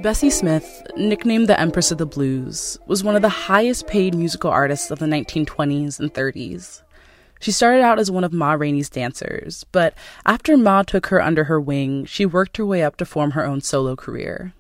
Bessie 0.08 0.30
Smith, 0.30 0.88
nicknamed 0.96 1.48
the 1.48 1.60
Empress 1.60 1.92
of 1.92 1.98
the 1.98 2.06
Blues, 2.06 2.80
was 2.88 3.04
one 3.04 3.18
of 3.18 3.22
the 3.22 3.28
highest 3.28 3.88
paid 3.88 4.16
musical 4.16 4.50
artists 4.50 4.90
of 4.90 5.00
the 5.00 5.06
1920s 5.06 6.00
and 6.00 6.14
30s. 6.14 6.82
She 7.42 7.52
started 7.52 7.82
out 7.82 8.00
as 8.00 8.10
one 8.10 8.24
of 8.24 8.32
Ma 8.32 8.54
Rainey's 8.54 8.90
dancers, 8.90 9.66
but 9.74 9.96
after 10.26 10.56
Ma 10.56 10.84
took 10.84 11.08
her 11.08 11.22
under 11.22 11.44
her 11.44 11.60
wing, 11.60 12.06
she 12.06 12.26
worked 12.26 12.56
her 12.56 12.66
way 12.66 12.84
up 12.84 12.96
to 12.96 13.06
form 13.06 13.32
her 13.32 13.46
own 13.46 13.60
solo 13.60 13.98
career. 13.98 14.54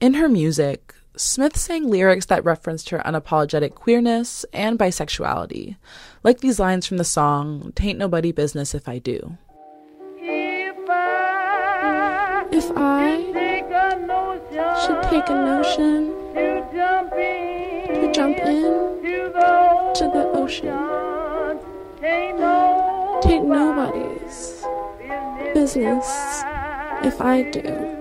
In 0.00 0.14
her 0.14 0.28
music, 0.28 0.94
Smith 1.16 1.56
sang 1.56 1.90
lyrics 1.90 2.26
that 2.26 2.44
referenced 2.44 2.90
her 2.90 3.02
unapologetic 3.04 3.74
queerness 3.74 4.46
and 4.52 4.78
bisexuality, 4.78 5.74
like 6.22 6.38
these 6.38 6.60
lines 6.60 6.86
from 6.86 6.98
the 6.98 7.04
song 7.04 7.72
Tain't 7.74 7.98
Nobody 7.98 8.30
Business 8.30 8.76
If 8.76 8.88
I 8.88 9.00
Do. 9.00 9.38
If 12.50 12.70
I 12.76 13.27
should 14.88 15.02
take 15.02 15.28
a 15.28 15.34
notion 15.34 16.14
to 16.34 18.10
jump 18.14 18.38
in 18.38 18.96
to 19.94 20.04
the 20.14 20.30
ocean, 20.32 20.78
take 23.20 23.42
nobody's 23.42 24.64
business 25.52 26.06
if 27.04 27.20
I 27.20 27.42
do. 27.50 27.96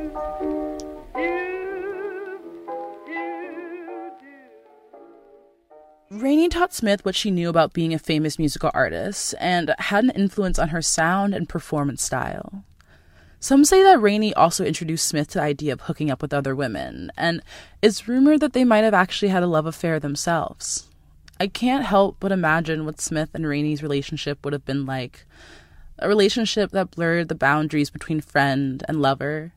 Rainey 6.09 6.47
taught 6.47 6.73
Smith 6.73 7.03
what 7.03 7.15
she 7.15 7.31
knew 7.31 7.49
about 7.49 7.73
being 7.73 7.93
a 7.93 7.99
famous 7.99 8.39
musical 8.39 8.71
artist 8.73 9.35
and 9.41 9.75
had 9.77 10.05
an 10.05 10.11
influence 10.11 10.57
on 10.57 10.69
her 10.69 10.81
sound 10.81 11.33
and 11.33 11.49
performance 11.49 12.01
style. 12.01 12.63
Some 13.39 13.65
say 13.65 13.83
that 13.83 14.01
Rainey 14.01 14.33
also 14.33 14.65
introduced 14.65 15.07
Smith 15.07 15.29
to 15.29 15.38
the 15.38 15.43
idea 15.43 15.73
of 15.73 15.81
hooking 15.81 16.09
up 16.09 16.21
with 16.21 16.33
other 16.33 16.55
women, 16.55 17.11
and 17.15 17.41
it's 17.81 18.07
rumored 18.07 18.39
that 18.39 18.53
they 18.53 18.63
might 18.63 18.83
have 18.83 18.95
actually 18.95 19.29
had 19.29 19.43
a 19.43 19.47
love 19.47 19.67
affair 19.67 19.99
themselves. 19.99 20.88
I 21.39 21.47
can't 21.47 21.85
help 21.85 22.17
but 22.19 22.31
imagine 22.31 22.85
what 22.85 22.99
Smith 22.99 23.29
and 23.35 23.45
Rainey's 23.45 23.83
relationship 23.83 24.43
would 24.43 24.53
have 24.53 24.65
been 24.65 24.88
like 24.88 25.25
a 25.99 26.07
relationship 26.07 26.71
that 26.71 26.91
blurred 26.91 27.29
the 27.29 27.35
boundaries 27.35 27.91
between 27.91 28.21
friend 28.21 28.83
and 28.88 29.01
lover. 29.01 29.53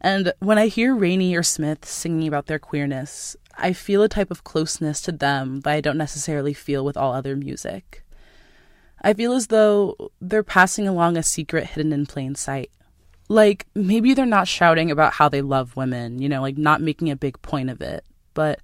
And 0.00 0.32
when 0.40 0.58
I 0.58 0.66
hear 0.66 0.94
Rainey 0.94 1.36
or 1.36 1.42
Smith 1.44 1.84
singing 1.84 2.26
about 2.26 2.46
their 2.46 2.58
queerness, 2.58 3.36
I 3.56 3.72
feel 3.72 4.02
a 4.02 4.08
type 4.08 4.30
of 4.30 4.44
closeness 4.44 5.00
to 5.02 5.12
them 5.12 5.60
that 5.60 5.72
I 5.72 5.80
don't 5.80 5.98
necessarily 5.98 6.54
feel 6.54 6.84
with 6.84 6.96
all 6.96 7.12
other 7.12 7.36
music. 7.36 8.04
I 9.02 9.14
feel 9.14 9.32
as 9.32 9.48
though 9.48 10.10
they're 10.20 10.42
passing 10.42 10.88
along 10.88 11.16
a 11.16 11.22
secret 11.22 11.66
hidden 11.68 11.92
in 11.92 12.06
plain 12.06 12.34
sight. 12.34 12.70
Like, 13.30 13.66
maybe 13.76 14.12
they're 14.12 14.26
not 14.26 14.48
shouting 14.48 14.90
about 14.90 15.12
how 15.12 15.28
they 15.28 15.40
love 15.40 15.76
women, 15.76 16.20
you 16.20 16.28
know, 16.28 16.42
like 16.42 16.58
not 16.58 16.80
making 16.80 17.10
a 17.10 17.16
big 17.16 17.40
point 17.42 17.70
of 17.70 17.80
it, 17.80 18.04
but 18.34 18.58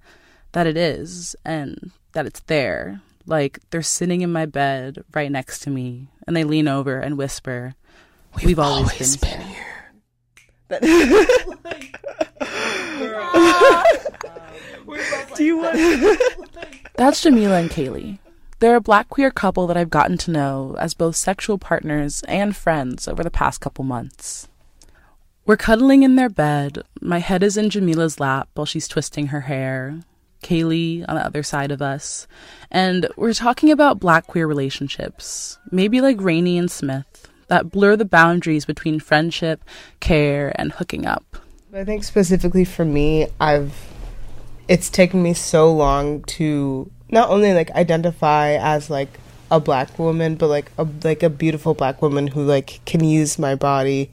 that 0.51 0.67
it 0.67 0.75
is, 0.75 1.37
and 1.45 1.91
that 2.11 2.25
it's 2.25 2.41
there. 2.41 2.99
Like, 3.25 3.61
they're 3.69 3.81
sitting 3.81 4.19
in 4.19 4.29
my 4.29 4.45
bed 4.45 5.05
right 5.13 5.31
next 5.31 5.61
to 5.61 5.69
me, 5.69 6.09
and 6.27 6.35
they 6.35 6.43
lean 6.43 6.67
over 6.67 6.99
and 6.99 7.17
whisper, 7.17 7.75
We've, 8.43 8.59
always, 8.59 8.91
always 8.91 9.15
been, 9.15 9.39
been 9.39 9.47
here. 9.47 9.93
Do 15.37 15.45
you 15.45 15.59
want? 15.59 15.77
That's 16.95 17.21
Jamila 17.21 17.59
and 17.59 17.69
Kaylee. 17.69 18.19
They're 18.59 18.75
a 18.75 18.81
black 18.81 19.07
queer 19.07 19.31
couple 19.31 19.65
that 19.67 19.77
I've 19.77 19.89
gotten 19.89 20.17
to 20.17 20.31
know 20.31 20.75
as 20.77 20.93
both 20.93 21.15
sexual 21.15 21.57
partners 21.57 22.21
and 22.27 22.53
friends 22.53 23.07
over 23.07 23.23
the 23.23 23.31
past 23.31 23.61
couple 23.61 23.85
months. 23.85 24.49
We're 25.47 25.55
cuddling 25.55 26.03
in 26.03 26.17
their 26.17 26.27
bed. 26.27 26.83
My 26.99 27.19
head 27.19 27.41
is 27.41 27.55
in 27.55 27.69
Jamila's 27.69 28.19
lap 28.19 28.49
while 28.53 28.65
she's 28.65 28.85
twisting 28.85 29.27
her 29.27 29.39
hair. 29.39 30.01
Kaylee 30.43 31.05
on 31.07 31.15
the 31.15 31.25
other 31.25 31.41
side 31.41 31.71
of 31.71 31.81
us. 31.81 32.27
And 32.69 33.07
we're 33.15 33.31
talking 33.31 33.71
about 33.71 34.01
black 34.01 34.27
queer 34.27 34.45
relationships, 34.45 35.57
maybe 35.71 36.01
like 36.01 36.19
Rainey 36.19 36.57
and 36.57 36.69
Smith, 36.69 37.31
that 37.47 37.71
blur 37.71 37.95
the 37.95 38.03
boundaries 38.03 38.65
between 38.65 38.99
friendship, 38.99 39.63
care, 40.01 40.51
and 40.59 40.73
hooking 40.73 41.05
up. 41.05 41.37
I 41.73 41.85
think 41.85 42.03
specifically 42.03 42.65
for 42.65 42.83
me, 42.83 43.27
I've 43.39 43.73
it's 44.67 44.89
taken 44.89 45.23
me 45.23 45.33
so 45.33 45.73
long 45.73 46.23
to 46.23 46.91
not 47.09 47.29
only 47.29 47.53
like 47.53 47.71
identify 47.71 48.57
as 48.59 48.89
like 48.89 49.17
a 49.49 49.61
black 49.61 49.97
woman, 49.97 50.35
but 50.35 50.47
like 50.47 50.73
a 50.77 50.85
like 51.05 51.23
a 51.23 51.29
beautiful 51.29 51.73
black 51.73 52.01
woman 52.01 52.27
who 52.27 52.43
like 52.43 52.81
can 52.83 53.01
use 53.01 53.39
my 53.39 53.55
body 53.55 54.11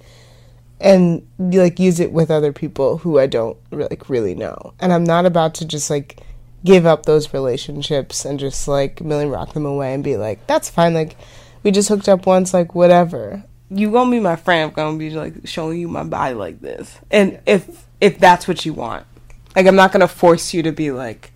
and 0.81 1.27
like 1.39 1.79
use 1.79 2.01
it 2.01 2.12
with 2.12 2.31
other 2.31 2.53
people 2.53 2.99
who 2.99 3.18
I 3.18 3.27
don't 3.27 3.57
like 3.70 4.09
really 4.09 4.35
know. 4.35 4.75
And 4.81 4.93
I'm 4.93 5.05
not 5.05 5.27
about 5.27 5.55
to 5.57 5.64
just 5.64 5.91
like 5.91 6.20
give 6.64 6.87
up 6.87 7.05
those 7.05 7.35
relationships 7.35 8.25
and 8.25 8.39
just 8.39 8.66
like 8.66 9.01
million 9.03 9.31
rock 9.31 9.53
them 9.53 9.66
away 9.66 9.95
and 9.95 10.03
be 10.03 10.16
like, 10.16 10.47
that's 10.47 10.70
fine. 10.70 10.95
Like 10.95 11.16
we 11.62 11.70
just 11.70 11.89
hooked 11.89 12.09
up 12.09 12.27
once, 12.27 12.55
like 12.55 12.75
whatever. 12.75 13.45
You 13.70 13.91
gonna 13.91 14.11
be 14.11 14.20
my 14.20 14.37
friend? 14.37 14.70
I'm 14.70 14.75
gonna 14.75 14.99
be 14.99 15.11
like 15.11 15.47
showing 15.47 15.81
you 15.81 15.89
my 15.89 16.05
body 16.05 16.35
like 16.35 16.61
this, 16.61 16.99
and 17.11 17.41
if 17.47 17.87
if 18.01 18.18
that's 18.18 18.47
what 18.47 18.64
you 18.66 18.75
want, 18.75 19.07
like 19.57 19.66
I'm 19.66 19.75
not 19.75 19.91
gonna 19.91 20.07
force 20.07 20.53
you 20.53 20.62
to 20.62 20.70
be 20.70 20.91
like, 20.91 21.33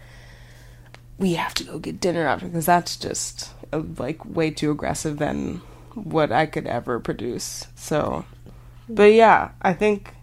we 1.19 1.35
have 1.35 1.55
to 1.55 1.65
go 1.65 1.79
get 1.79 2.01
dinner 2.01 2.27
after 2.27 2.47
because 2.47 2.67
that's 2.67 2.97
just 2.97 3.51
uh, 3.73 3.83
like 3.99 4.25
way 4.25 4.51
too 4.51 4.71
aggressive 4.71 5.19
than 5.19 5.63
what 5.95 6.31
I 6.31 6.47
could 6.47 6.67
ever 6.67 7.01
produce. 7.01 7.67
So, 7.75 8.25
but 8.89 9.13
yeah, 9.13 9.51
I 9.63 9.73
think 9.73 10.15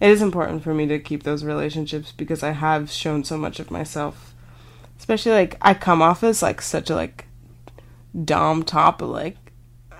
it 0.00 0.10
is 0.10 0.22
important 0.22 0.62
for 0.62 0.74
me 0.74 0.86
to 0.86 0.98
keep 0.98 1.22
those 1.22 1.44
relationships 1.44 2.12
because 2.12 2.42
I 2.42 2.52
have 2.52 2.90
shown 2.90 3.24
so 3.24 3.36
much 3.36 3.60
of 3.60 3.70
myself. 3.70 4.34
Especially 4.98 5.32
like 5.32 5.56
I 5.60 5.74
come 5.74 6.02
off 6.02 6.22
as 6.22 6.42
like 6.42 6.60
such 6.62 6.90
a 6.90 6.94
like 6.94 7.26
dom 8.24 8.62
top, 8.62 9.02
like 9.02 9.36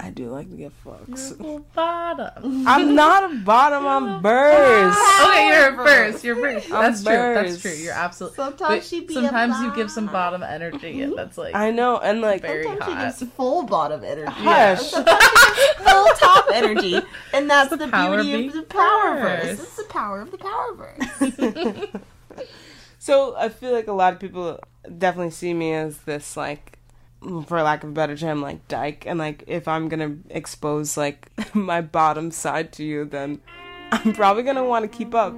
I 0.03 0.09
do 0.11 0.31
like 0.31 0.49
to 0.51 0.57
get 0.57 0.73
fucks. 0.83 1.75
bottom. 1.75 2.67
I'm 2.67 2.95
not 2.95 3.31
a 3.31 3.35
bottom. 3.37 3.87
I'm 3.87 4.23
burst. 4.23 4.99
Okay, 5.23 5.49
you're 5.49 5.69
a 5.69 5.77
burst. 5.77 6.25
You're 6.25 6.37
burst. 6.37 6.73
I'm 6.73 6.83
That's 6.83 7.05
true. 7.05 7.13
That's 7.13 7.61
true. 7.61 7.73
You're 7.73 7.93
absolutely. 7.93 8.37
Sometimes 8.37 8.75
but 8.77 8.85
she 8.85 9.01
be 9.01 9.15
a 9.15 9.23
Sometimes 9.23 9.61
you 9.61 9.75
give 9.75 9.91
some 9.91 10.07
bottom 10.07 10.43
energy, 10.43 11.03
and 11.03 11.17
that's 11.19 11.37
like 11.37 11.55
I 11.55 11.71
know, 11.71 11.99
and 11.99 12.23
like 12.23 12.41
very 12.41 12.65
Sometimes 12.65 12.85
she 12.87 12.93
hot. 12.93 13.19
gives 13.19 13.33
full 13.35 13.63
bottom 13.65 14.03
energy. 14.03 14.33
Hush. 14.33 14.81
Sometimes 14.81 15.25
full 15.77 16.07
top 16.17 16.47
energy. 16.55 17.01
And 17.35 17.51
that's 17.51 17.71
the, 17.71 17.89
power 17.89 18.23
beauty 18.23 18.47
of 18.49 18.55
of 18.55 18.61
the 18.61 18.67
power 18.75 19.21
verse. 19.21 19.45
verse. 19.45 19.61
It's 19.61 19.77
the 19.77 19.85
power 19.85 20.21
of 20.23 20.31
the 20.31 20.39
power 20.39 20.75
verse. 20.75 22.03
So 23.03 23.35
I 23.35 23.49
feel 23.49 23.73
like 23.73 23.89
a 23.89 23.93
lot 23.95 24.13
of 24.13 24.21
people 24.21 24.61
definitely 24.99 25.31
see 25.31 25.55
me 25.55 25.73
as 25.73 25.99
this 26.01 26.37
like 26.37 26.79
for 27.21 27.63
lack 27.63 27.85
of 27.85 27.91
a 27.91 27.93
better 27.93 28.17
term 28.17 28.41
like 28.41 28.67
dyke 28.69 29.07
and 29.07 29.19
like 29.19 29.45
if 29.47 29.69
I'm 29.69 29.89
gonna 29.89 30.17
expose 30.31 30.97
like 30.97 31.31
my 31.55 31.81
bottom 31.81 32.31
side 32.31 32.73
to 32.75 32.85
you 32.85 33.05
then 33.05 33.41
I'm 33.93 34.13
probably 34.13 34.43
gonna 34.45 34.65
want 34.65 34.91
to 34.91 34.97
keep 34.97 35.15
up. 35.15 35.35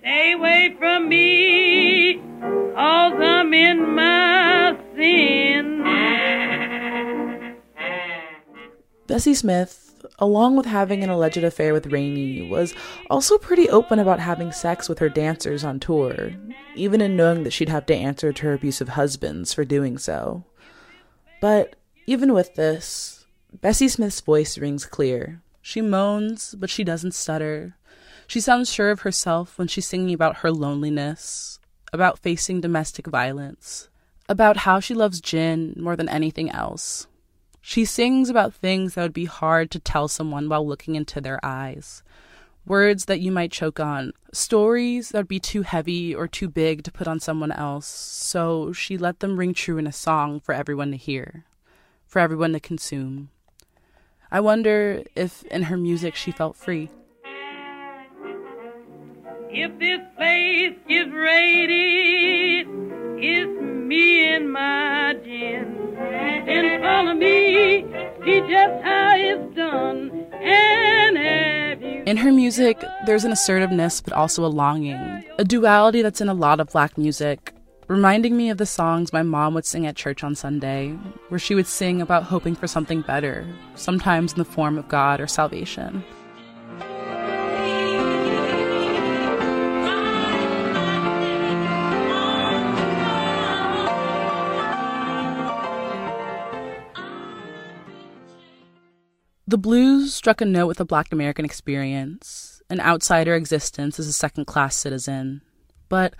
Stay 0.00 0.32
away 0.32 0.76
from 0.78 1.08
me, 1.08 2.14
cause 2.74 3.20
I'm 3.20 3.52
in 3.54 3.94
my 3.94 4.78
sin. 4.94 5.84
Bessie 9.06 9.34
Smith, 9.34 9.87
along 10.18 10.56
with 10.56 10.66
having 10.66 11.04
an 11.04 11.10
alleged 11.10 11.38
affair 11.44 11.72
with 11.72 11.92
Rainey, 11.92 12.42
was 12.42 12.74
also 13.08 13.38
pretty 13.38 13.68
open 13.68 13.98
about 13.98 14.20
having 14.20 14.52
sex 14.52 14.88
with 14.88 14.98
her 14.98 15.08
dancers 15.08 15.64
on 15.64 15.78
tour, 15.80 16.32
even 16.74 17.00
in 17.00 17.16
knowing 17.16 17.44
that 17.44 17.52
she'd 17.52 17.68
have 17.68 17.86
to 17.86 17.94
answer 17.94 18.32
to 18.32 18.42
her 18.46 18.54
abusive 18.54 18.90
husbands 18.90 19.54
for 19.54 19.64
doing 19.64 19.98
so. 19.98 20.44
But 21.40 21.76
even 22.06 22.32
with 22.32 22.54
this, 22.54 23.26
Bessie 23.60 23.88
Smith's 23.88 24.20
voice 24.20 24.58
rings 24.58 24.86
clear. 24.86 25.40
She 25.62 25.80
moans, 25.80 26.54
but 26.58 26.70
she 26.70 26.84
doesn't 26.84 27.14
stutter. 27.14 27.76
She 28.26 28.40
sounds 28.40 28.72
sure 28.72 28.90
of 28.90 29.00
herself 29.00 29.58
when 29.58 29.68
she's 29.68 29.86
singing 29.86 30.14
about 30.14 30.38
her 30.38 30.50
loneliness. 30.50 31.58
about 31.92 32.18
facing 32.18 32.60
domestic 32.60 33.06
violence, 33.06 33.88
about 34.28 34.58
how 34.58 34.80
she 34.80 34.94
loves 34.94 35.20
gin 35.20 35.74
more 35.76 35.96
than 35.96 36.08
anything 36.08 36.50
else. 36.50 37.06
She 37.68 37.84
sings 37.84 38.30
about 38.30 38.54
things 38.54 38.94
that 38.94 39.02
would 39.02 39.12
be 39.12 39.26
hard 39.26 39.70
to 39.72 39.78
tell 39.78 40.08
someone 40.08 40.48
while 40.48 40.66
looking 40.66 40.94
into 40.94 41.20
their 41.20 41.38
eyes. 41.44 42.02
Words 42.64 43.04
that 43.04 43.20
you 43.20 43.30
might 43.30 43.52
choke 43.52 43.78
on, 43.78 44.14
stories 44.32 45.10
that 45.10 45.18
would 45.18 45.28
be 45.28 45.38
too 45.38 45.60
heavy 45.60 46.14
or 46.14 46.26
too 46.26 46.48
big 46.48 46.82
to 46.84 46.90
put 46.90 47.06
on 47.06 47.20
someone 47.20 47.52
else, 47.52 47.86
so 47.86 48.72
she 48.72 48.96
let 48.96 49.20
them 49.20 49.38
ring 49.38 49.52
true 49.52 49.76
in 49.76 49.86
a 49.86 49.92
song 49.92 50.40
for 50.40 50.54
everyone 50.54 50.92
to 50.92 50.96
hear, 50.96 51.44
for 52.06 52.20
everyone 52.20 52.54
to 52.54 52.58
consume. 52.58 53.28
I 54.30 54.40
wonder 54.40 55.02
if 55.14 55.42
in 55.42 55.64
her 55.64 55.76
music 55.76 56.14
she 56.14 56.30
felt 56.30 56.56
free. 56.56 56.88
If 59.50 59.78
this 59.78 60.00
place 60.16 60.76
it's 63.20 63.60
me 63.60 64.28
and 64.28 64.52
my 64.52 65.14
gin. 65.24 65.96
And 65.96 66.82
follow 66.82 67.14
me, 67.14 67.84
see 68.24 68.40
just 68.40 68.84
how 68.84 69.14
it's 69.16 69.56
done. 69.56 70.10
In 72.06 72.16
her 72.16 72.32
music, 72.32 72.82
there's 73.04 73.24
an 73.24 73.32
assertiveness 73.32 74.00
but 74.00 74.14
also 74.14 74.44
a 74.44 74.48
longing, 74.48 75.24
a 75.38 75.44
duality 75.44 76.00
that's 76.00 76.22
in 76.22 76.28
a 76.28 76.34
lot 76.34 76.58
of 76.58 76.70
black 76.70 76.96
music, 76.96 77.52
reminding 77.86 78.34
me 78.36 78.48
of 78.48 78.56
the 78.56 78.64
songs 78.64 79.12
my 79.12 79.22
mom 79.22 79.52
would 79.54 79.66
sing 79.66 79.86
at 79.86 79.96
church 79.96 80.24
on 80.24 80.34
Sunday, 80.34 80.92
where 81.28 81.38
she 81.38 81.54
would 81.54 81.66
sing 81.66 82.00
about 82.00 82.22
hoping 82.22 82.54
for 82.54 82.66
something 82.66 83.02
better, 83.02 83.46
sometimes 83.74 84.32
in 84.32 84.38
the 84.38 84.44
form 84.44 84.78
of 84.78 84.88
God 84.88 85.20
or 85.20 85.26
salvation. 85.26 86.02
The 99.48 99.56
blues 99.56 100.14
struck 100.14 100.42
a 100.42 100.44
note 100.44 100.66
with 100.66 100.76
the 100.76 100.84
black 100.84 101.10
American 101.10 101.46
experience, 101.46 102.60
an 102.68 102.80
outsider 102.80 103.34
existence 103.34 103.98
as 103.98 104.06
a 104.06 104.12
second 104.12 104.44
class 104.44 104.76
citizen. 104.76 105.40
But 105.88 106.12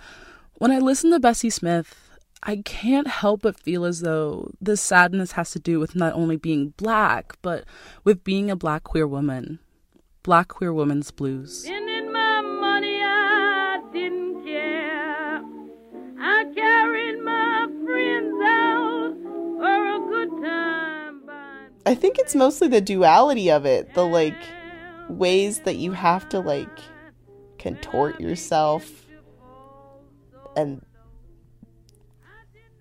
when 0.55 0.71
I 0.71 0.79
listen 0.79 1.11
to 1.11 1.19
Bessie 1.19 1.51
Smith, 1.51 2.09
I 2.41 2.63
can't 2.65 3.05
help 3.05 3.43
but 3.43 3.59
feel 3.59 3.85
as 3.85 3.99
though 3.99 4.49
this 4.59 4.81
sadness 4.81 5.33
has 5.33 5.51
to 5.51 5.59
do 5.59 5.79
with 5.79 5.93
not 5.93 6.13
only 6.13 6.37
being 6.37 6.73
black, 6.75 7.37
but 7.43 7.65
with 8.03 8.23
being 8.23 8.49
a 8.49 8.55
black 8.55 8.83
queer 8.83 9.05
woman. 9.05 9.59
Black 10.23 10.47
queer 10.47 10.73
woman's 10.73 11.11
blues. 11.11 11.65
Spending 11.65 11.88
I 21.89 21.95
think 21.95 22.19
it's 22.19 22.35
mostly 22.35 22.67
the 22.67 22.81
duality 22.81 23.49
of 23.49 23.65
it, 23.65 23.95
the 23.95 24.05
like 24.05 24.35
ways 25.07 25.61
that 25.61 25.77
you 25.77 25.93
have 25.93 26.29
to 26.29 26.39
like 26.39 26.69
contort 27.57 28.21
yourself 28.21 29.07
and 30.55 30.85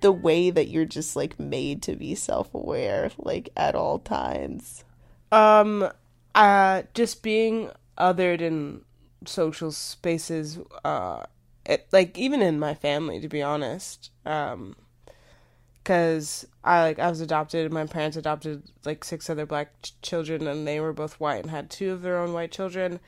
the 0.01 0.13
way 0.13 0.51
that 0.51 0.69
you're 0.69 0.85
just 0.85 1.17
like 1.17 1.41
made 1.41 1.81
to 1.85 1.97
be 1.97 2.15
self-aware 2.15 3.11
like 3.17 3.49
at 3.57 3.75
all 3.75 3.99
times. 3.99 4.85
Um, 5.33 5.89
uh, 6.35 6.83
just 6.93 7.23
being 7.23 7.71
othered 7.97 8.43
in 8.43 8.83
social 9.25 9.73
spaces, 9.73 10.59
uh, 10.85 11.23
it, 11.65 11.89
like 11.93 12.19
even 12.19 12.43
in 12.43 12.61
my 12.61 12.75
family, 12.75 13.21
to 13.21 13.29
be 13.29 13.41
honest, 13.41 14.11
um, 14.27 14.77
because 15.83 16.47
I 16.65 16.83
like 16.83 16.99
I 16.99 17.09
was 17.09 17.21
adopted. 17.21 17.73
My 17.73 17.87
parents 17.87 18.17
adopted 18.17 18.63
like 18.85 19.05
six 19.05 19.29
other 19.31 19.47
black 19.47 19.81
ch- 19.83 20.01
children, 20.03 20.47
and 20.47 20.67
they 20.67 20.81
were 20.81 20.93
both 20.93 21.21
white 21.21 21.43
and 21.43 21.51
had 21.51 21.71
two 21.71 21.93
of 21.93 22.03
their 22.03 22.19
own 22.19 22.33
white 22.33 22.53
children, 22.53 23.01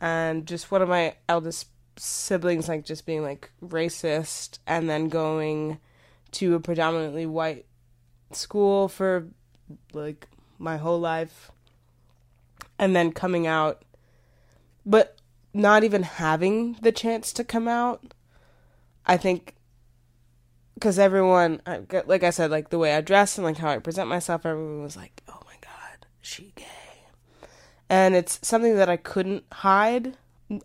and 0.00 0.46
just 0.46 0.70
one 0.70 0.82
of 0.82 0.88
my 0.88 1.14
eldest 1.28 1.68
siblings 1.96 2.68
like 2.68 2.84
just 2.84 3.06
being 3.06 3.22
like 3.22 3.50
racist, 3.62 4.58
and 4.66 4.88
then 4.88 5.08
going 5.08 5.78
to 6.32 6.54
a 6.54 6.60
predominantly 6.60 7.26
white 7.26 7.66
school 8.32 8.88
for 8.88 9.28
like 9.92 10.28
my 10.58 10.76
whole 10.76 11.00
life 11.00 11.50
and 12.78 12.94
then 12.94 13.12
coming 13.12 13.46
out 13.46 13.82
but 14.84 15.16
not 15.52 15.84
even 15.84 16.02
having 16.02 16.74
the 16.82 16.92
chance 16.92 17.32
to 17.32 17.44
come 17.44 17.68
out 17.68 18.14
i 19.06 19.16
think 19.16 19.55
because 20.76 20.98
everyone 20.98 21.60
like 22.06 22.22
i 22.22 22.30
said 22.30 22.50
like 22.50 22.70
the 22.70 22.78
way 22.78 22.94
i 22.94 23.00
dress 23.00 23.36
and 23.36 23.44
like 23.44 23.56
how 23.56 23.70
i 23.70 23.78
present 23.78 24.08
myself 24.08 24.46
everyone 24.46 24.82
was 24.82 24.96
like 24.96 25.22
oh 25.28 25.40
my 25.46 25.54
god 25.60 26.06
she 26.20 26.52
gay. 26.56 26.64
And 27.88 28.16
it's 28.16 28.40
something 28.42 28.76
that 28.76 28.88
i 28.88 28.96
couldn't 28.96 29.44
hide. 29.52 30.16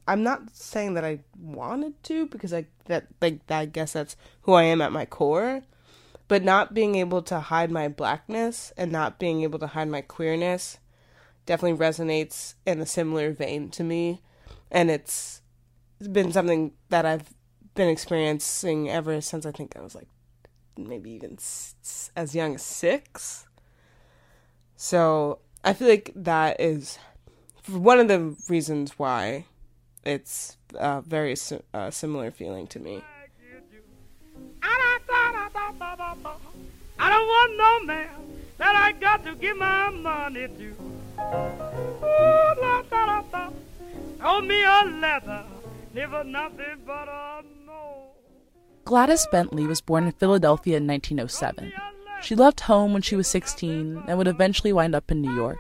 I'm 0.08 0.24
not 0.24 0.56
saying 0.56 0.96
that 0.96 1.06
i 1.06 1.20
wanted 1.40 2.02
to 2.04 2.26
because 2.28 2.54
i 2.54 2.66
that 2.86 3.08
like 3.22 3.40
i 3.50 3.66
guess 3.66 3.94
that's 3.94 4.16
who 4.42 4.54
i 4.54 4.64
am 4.64 4.82
at 4.82 4.92
my 4.92 5.06
core. 5.06 5.62
But 6.28 6.44
not 6.44 6.74
being 6.74 6.96
able 6.96 7.22
to 7.24 7.40
hide 7.40 7.72
my 7.72 7.90
blackness 7.90 8.72
and 8.78 8.92
not 8.92 9.20
being 9.20 9.44
able 9.44 9.60
to 9.60 9.68
hide 9.68 9.90
my 9.90 10.02
queerness 10.02 10.78
definitely 11.46 11.78
resonates 11.78 12.54
in 12.66 12.80
a 12.80 12.86
similar 12.86 13.32
vein 13.32 13.70
to 13.72 13.84
me. 13.84 14.22
And 14.72 14.90
it's 14.90 15.42
it's 16.00 16.08
been 16.08 16.32
something 16.32 16.72
that 16.90 17.06
I've 17.06 17.34
been 17.76 17.88
experiencing 17.90 18.90
ever 18.90 19.22
since 19.22 19.46
I 19.46 19.52
think 19.52 19.76
I 19.78 19.82
was 19.82 19.96
like 19.96 20.08
maybe 20.78 21.12
even 21.12 21.34
s- 21.34 22.12
as 22.16 22.34
young 22.36 22.56
as 22.56 22.62
6 22.64 23.46
so 24.76 25.40
I 25.64 25.74
feel 25.74 25.88
like 25.90 26.12
that 26.16 26.60
is 26.60 26.98
one 27.68 28.00
of 28.00 28.08
the 28.08 28.36
reasons 28.50 28.98
why 28.98 29.46
it's 30.04 30.58
a 30.76 31.02
very 31.02 31.36
si- 31.36 31.60
uh, 31.74 31.92
similar 31.92 32.32
feeling 32.32 32.68
to 32.68 32.80
me 32.80 33.04
I 37.00 37.10
don't 37.10 37.28
want 37.28 37.58
no 37.58 37.86
man 37.94 38.10
that 38.58 38.76
I 38.76 38.92
got 38.92 39.24
to 39.26 39.36
give 39.36 39.58
my 39.58 39.90
money 39.90 40.48
to. 40.48 40.76
Ooh, 42.04 42.62
la, 42.62 42.82
da, 42.84 43.06
da, 43.06 43.22
da. 43.32 43.50
Told 44.20 44.46
me 44.46 44.64
a 44.64 44.84
leather, 45.02 45.46
never 45.94 46.24
nothing 46.24 46.82
but 46.86 47.08
a 47.08 47.42
no. 47.66 48.12
Gladys 48.86 49.28
Bentley 49.32 49.66
was 49.66 49.82
born 49.82 50.06
in 50.06 50.12
Philadelphia 50.12 50.78
in 50.78 50.88
1907. 50.88 51.72
She 52.22 52.36
left 52.36 52.62
home 52.62 52.94
when 52.94 53.02
she 53.02 53.16
was 53.16 53.28
16 53.28 54.04
and 54.08 54.18
would 54.18 54.28
eventually 54.28 54.74
wind 54.74 54.96
up 54.96 55.12
in 55.12 55.22
New 55.22 55.34
York. 55.34 55.58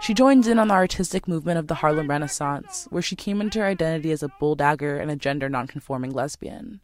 She 0.00 0.12
joined 0.14 0.46
in 0.46 0.58
on 0.58 0.68
the 0.68 0.74
artistic 0.74 1.26
movement 1.26 1.58
of 1.58 1.68
the 1.68 1.76
Harlem 1.76 2.08
Renaissance, 2.08 2.86
where 2.90 3.02
she 3.02 3.16
came 3.16 3.40
into 3.40 3.60
her 3.60 3.66
identity 3.66 4.12
as 4.12 4.22
a 4.22 4.30
bulldagger 4.40 4.98
and 4.98 5.10
a 5.10 5.16
gender 5.16 5.48
nonconforming 5.48 6.12
lesbian. 6.12 6.80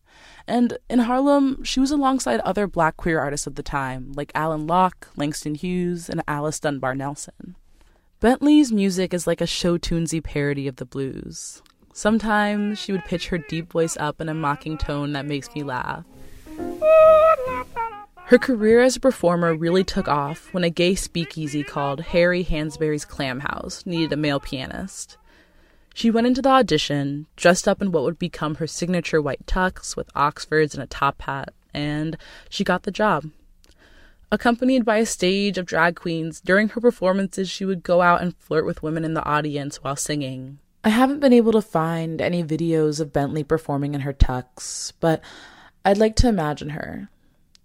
And 0.47 0.79
in 0.89 1.01
Harlem, 1.01 1.63
she 1.63 1.79
was 1.79 1.91
alongside 1.91 2.41
other 2.41 2.67
black 2.67 2.97
queer 2.97 3.21
artists 3.21 3.47
of 3.47 3.57
the 3.57 3.63
time, 3.63 4.13
like 4.17 4.33
Alain 4.35 4.67
Locke, 4.67 5.09
Langston 5.17 5.55
Hughes, 5.55 6.09
and 6.09 6.23
Alice 6.27 6.59
Dunbar 6.59 6.95
Nelson. 6.95 7.57
Bentley's 8.21 8.73
music 8.73 9.13
is 9.13 9.27
like 9.27 9.41
a 9.41 9.47
show 9.47 9.77
tunesy 9.77 10.23
parody 10.23 10.67
of 10.67 10.77
the 10.77 10.87
blues. 10.87 11.63
Sometimes 11.93 12.79
she 12.79 12.93
would 12.93 13.05
pitch 13.05 13.29
her 13.29 13.39
deep 13.39 13.71
voice 13.71 13.97
up 13.99 14.21
in 14.21 14.29
a 14.29 14.35
mocking 14.35 14.79
tone 14.79 15.13
that 15.13 15.27
makes 15.27 15.55
me 15.55 15.63
laugh. 15.63 16.05
Her 18.27 18.39
career 18.39 18.81
as 18.81 18.97
a 18.97 19.01
performer 19.01 19.55
really 19.55 19.85
took 19.85 20.09
off 20.09 20.49
when 20.55 20.65
a 20.65 20.71
gay 20.71 20.95
speakeasy 20.95 21.63
called 21.63 22.01
Harry 22.01 22.43
Hansberry's 22.45 23.05
Clam 23.05 23.41
House 23.41 23.85
needed 23.85 24.11
a 24.13 24.17
male 24.17 24.41
pianist. 24.41 25.19
She 25.93 26.11
went 26.11 26.27
into 26.27 26.41
the 26.41 26.49
audition, 26.49 27.27
dressed 27.37 27.69
up 27.69 27.83
in 27.83 27.93
what 27.93 28.05
would 28.05 28.19
become 28.19 28.55
her 28.55 28.67
signature 28.67 29.21
white 29.21 29.45
tux 29.45 29.95
with 29.95 30.09
Oxfords 30.15 30.73
and 30.73 30.83
a 30.83 30.87
top 30.87 31.21
hat, 31.21 31.53
and 31.75 32.17
she 32.49 32.65
got 32.65 32.85
the 32.85 32.91
job. 32.91 33.27
Accompanied 34.31 34.87
by 34.87 34.97
a 34.97 35.05
stage 35.05 35.59
of 35.59 35.67
drag 35.67 35.97
queens, 35.97 36.41
during 36.41 36.71
her 36.71 36.81
performances, 36.81 37.51
she 37.51 37.67
would 37.67 37.83
go 37.83 38.01
out 38.01 38.23
and 38.23 38.35
flirt 38.39 38.65
with 38.65 38.83
women 38.83 39.05
in 39.05 39.13
the 39.13 39.25
audience 39.27 39.83
while 39.83 39.97
singing. 39.97 40.59
I 40.85 40.89
haven't 40.89 41.21
been 41.21 41.33
able 41.33 41.53
to 41.53 41.63
find 41.63 42.21
any 42.21 42.43
videos 42.43 42.99
of 43.01 43.13
Bentley 43.13 43.45
performing 43.45 43.95
in 43.95 44.01
her 44.01 44.13
tux, 44.13 44.93
but 44.99 45.21
I'd 45.85 45.99
like 45.99 46.17
to 46.17 46.29
imagine 46.29 46.71
her 46.71 47.09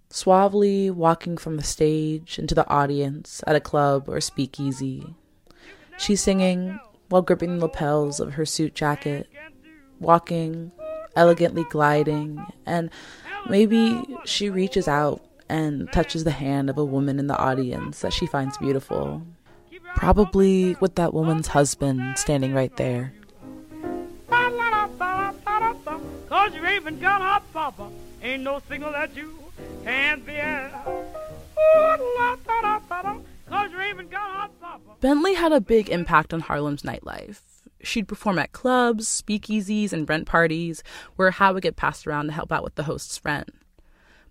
suavely 0.09 0.89
walking 0.89 1.35
from 1.35 1.57
the 1.57 1.63
stage 1.63 2.39
into 2.39 2.55
the 2.55 2.67
audience 2.69 3.43
at 3.47 3.55
a 3.55 3.59
club 3.59 4.07
or 4.07 4.21
speakeasy. 4.21 5.15
She's 5.97 6.21
singing 6.21 6.79
while 7.09 7.21
gripping 7.23 7.57
the 7.57 7.65
lapels 7.65 8.19
of 8.19 8.33
her 8.33 8.45
suit 8.45 8.75
jacket, 8.75 9.27
walking, 9.99 10.71
elegantly 11.15 11.65
gliding, 11.69 12.45
and 12.65 12.89
maybe 13.49 14.03
she 14.25 14.49
reaches 14.49 14.87
out 14.87 15.23
and 15.49 15.91
touches 15.91 16.23
the 16.23 16.31
hand 16.31 16.69
of 16.69 16.77
a 16.77 16.85
woman 16.85 17.19
in 17.19 17.27
the 17.27 17.37
audience 17.37 18.01
that 18.01 18.13
she 18.13 18.27
finds 18.27 18.57
beautiful. 18.57 19.23
Probably 19.97 20.75
with 20.75 20.93
that 20.95 21.13
woman's 21.13 21.47
husband 21.47 22.17
standing 22.19 22.53
right 22.53 22.73
there. 22.77 23.13
Cause 26.29 26.53
you 26.53 26.61
Raven 26.61 26.99
got 26.99 27.51
papa. 27.51 27.89
Ain't 28.21 28.43
no 28.43 28.61
signal 28.69 28.91
that 28.91 29.15
you 29.15 29.33
can't 29.83 30.23
be. 30.23 30.37
Bentley 35.01 35.33
had 35.33 35.51
a 35.51 35.59
big 35.59 35.89
impact 35.89 36.31
on 36.33 36.41
Harlem's 36.41 36.83
nightlife. 36.83 37.41
She'd 37.81 38.07
perform 38.07 38.37
at 38.37 38.51
clubs, 38.51 39.07
speakeasies, 39.07 39.93
and 39.93 40.07
rent 40.07 40.27
parties 40.27 40.83
where 41.15 41.31
hat 41.31 41.55
would 41.55 41.63
get 41.63 41.75
passed 41.75 42.05
around 42.05 42.27
to 42.27 42.33
help 42.33 42.51
out 42.51 42.63
with 42.63 42.75
the 42.75 42.83
host's 42.83 43.19
rent. 43.25 43.49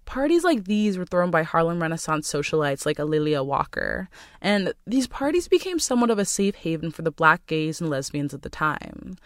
Parties 0.07 0.45
like 0.45 0.65
these 0.65 0.97
were 0.97 1.05
thrown 1.05 1.31
by 1.31 1.43
Harlem 1.43 1.83
Renaissance 1.83 2.33
socialites 2.33 2.87
like 2.87 2.99
A'Lelia 2.99 3.45
Walker, 3.45 4.09
and 4.41 4.73
these 4.87 5.07
parties 5.07 5.49
became 5.49 5.79
somewhat 5.79 6.11
of 6.11 6.19
a 6.19 6.25
safe 6.25 6.55
haven 6.55 6.91
for 6.91 7.03
the 7.03 7.11
black 7.11 7.45
gays 7.47 7.81
and 7.81 7.91
lesbians 7.91 8.33
of 8.33 8.41
the 8.41 8.49
time. 8.49 9.17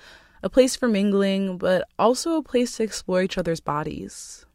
A 0.43 0.49
place 0.49 0.75
for 0.75 0.89
mingling, 0.89 1.59
but 1.59 1.87
also 1.99 2.37
a 2.37 2.43
place 2.43 2.77
to 2.77 2.83
explore 2.83 3.23
each 3.23 3.37
other's 3.37 3.61
bodies. 3.61 4.47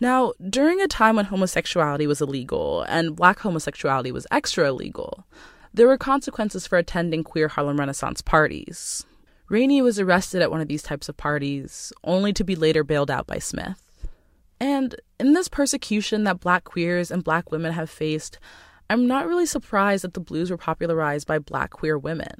Now, 0.00 0.32
during 0.50 0.80
a 0.82 0.88
time 0.88 1.16
when 1.16 1.26
homosexuality 1.26 2.06
was 2.06 2.20
illegal 2.20 2.82
and 2.82 3.16
black 3.16 3.38
homosexuality 3.38 4.12
was 4.12 4.26
extra 4.30 4.68
illegal, 4.68 5.24
there 5.72 5.86
were 5.86 5.96
consequences 5.96 6.66
for 6.66 6.76
attending 6.76 7.22
queer 7.22 7.48
Harlem 7.48 7.78
Renaissance 7.78 8.20
parties. 8.20 9.06
Rainey 9.48 9.80
was 9.80 10.00
arrested 10.00 10.42
at 10.42 10.50
one 10.50 10.60
of 10.60 10.68
these 10.68 10.82
types 10.82 11.08
of 11.08 11.16
parties, 11.16 11.92
only 12.02 12.32
to 12.32 12.42
be 12.42 12.56
later 12.56 12.82
bailed 12.82 13.12
out 13.12 13.28
by 13.28 13.38
Smith. 13.38 13.80
And 14.58 14.96
in 15.18 15.32
this 15.32 15.48
persecution 15.48 16.24
that 16.24 16.40
black 16.40 16.64
queers 16.64 17.10
and 17.10 17.24
black 17.24 17.50
women 17.50 17.72
have 17.72 17.90
faced, 17.90 18.38
I'm 18.88 19.06
not 19.06 19.26
really 19.26 19.46
surprised 19.46 20.04
that 20.04 20.14
the 20.14 20.20
blues 20.20 20.50
were 20.50 20.56
popularized 20.56 21.26
by 21.26 21.38
black 21.38 21.70
queer 21.70 21.98
women. 21.98 22.34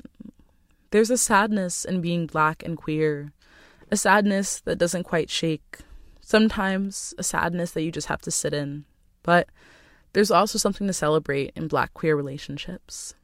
There's 0.91 1.11
a 1.11 1.18
sadness 1.18 1.85
in 1.85 2.01
being 2.01 2.27
black 2.27 2.62
and 2.62 2.77
queer, 2.77 3.33
a 3.91 3.97
sadness 3.97 4.61
that 4.61 4.79
doesn't 4.79 5.05
quite 5.05 5.31
shake, 5.31 5.79
sometimes 6.20 7.14
a 7.18 7.22
sadness 7.22 7.72
that 7.72 7.83
you 7.83 7.91
just 7.91 8.09
have 8.09 8.22
to 8.22 8.31
sit 8.31 8.55
in. 8.55 8.85
But 9.22 9.49
there's 10.12 10.31
also 10.31 10.59
something 10.59 10.87
to 10.87 10.93
celebrate 10.93 11.53
in 11.57 11.68
black 11.68 11.93
queer 11.95 12.14
relationships 12.14 13.14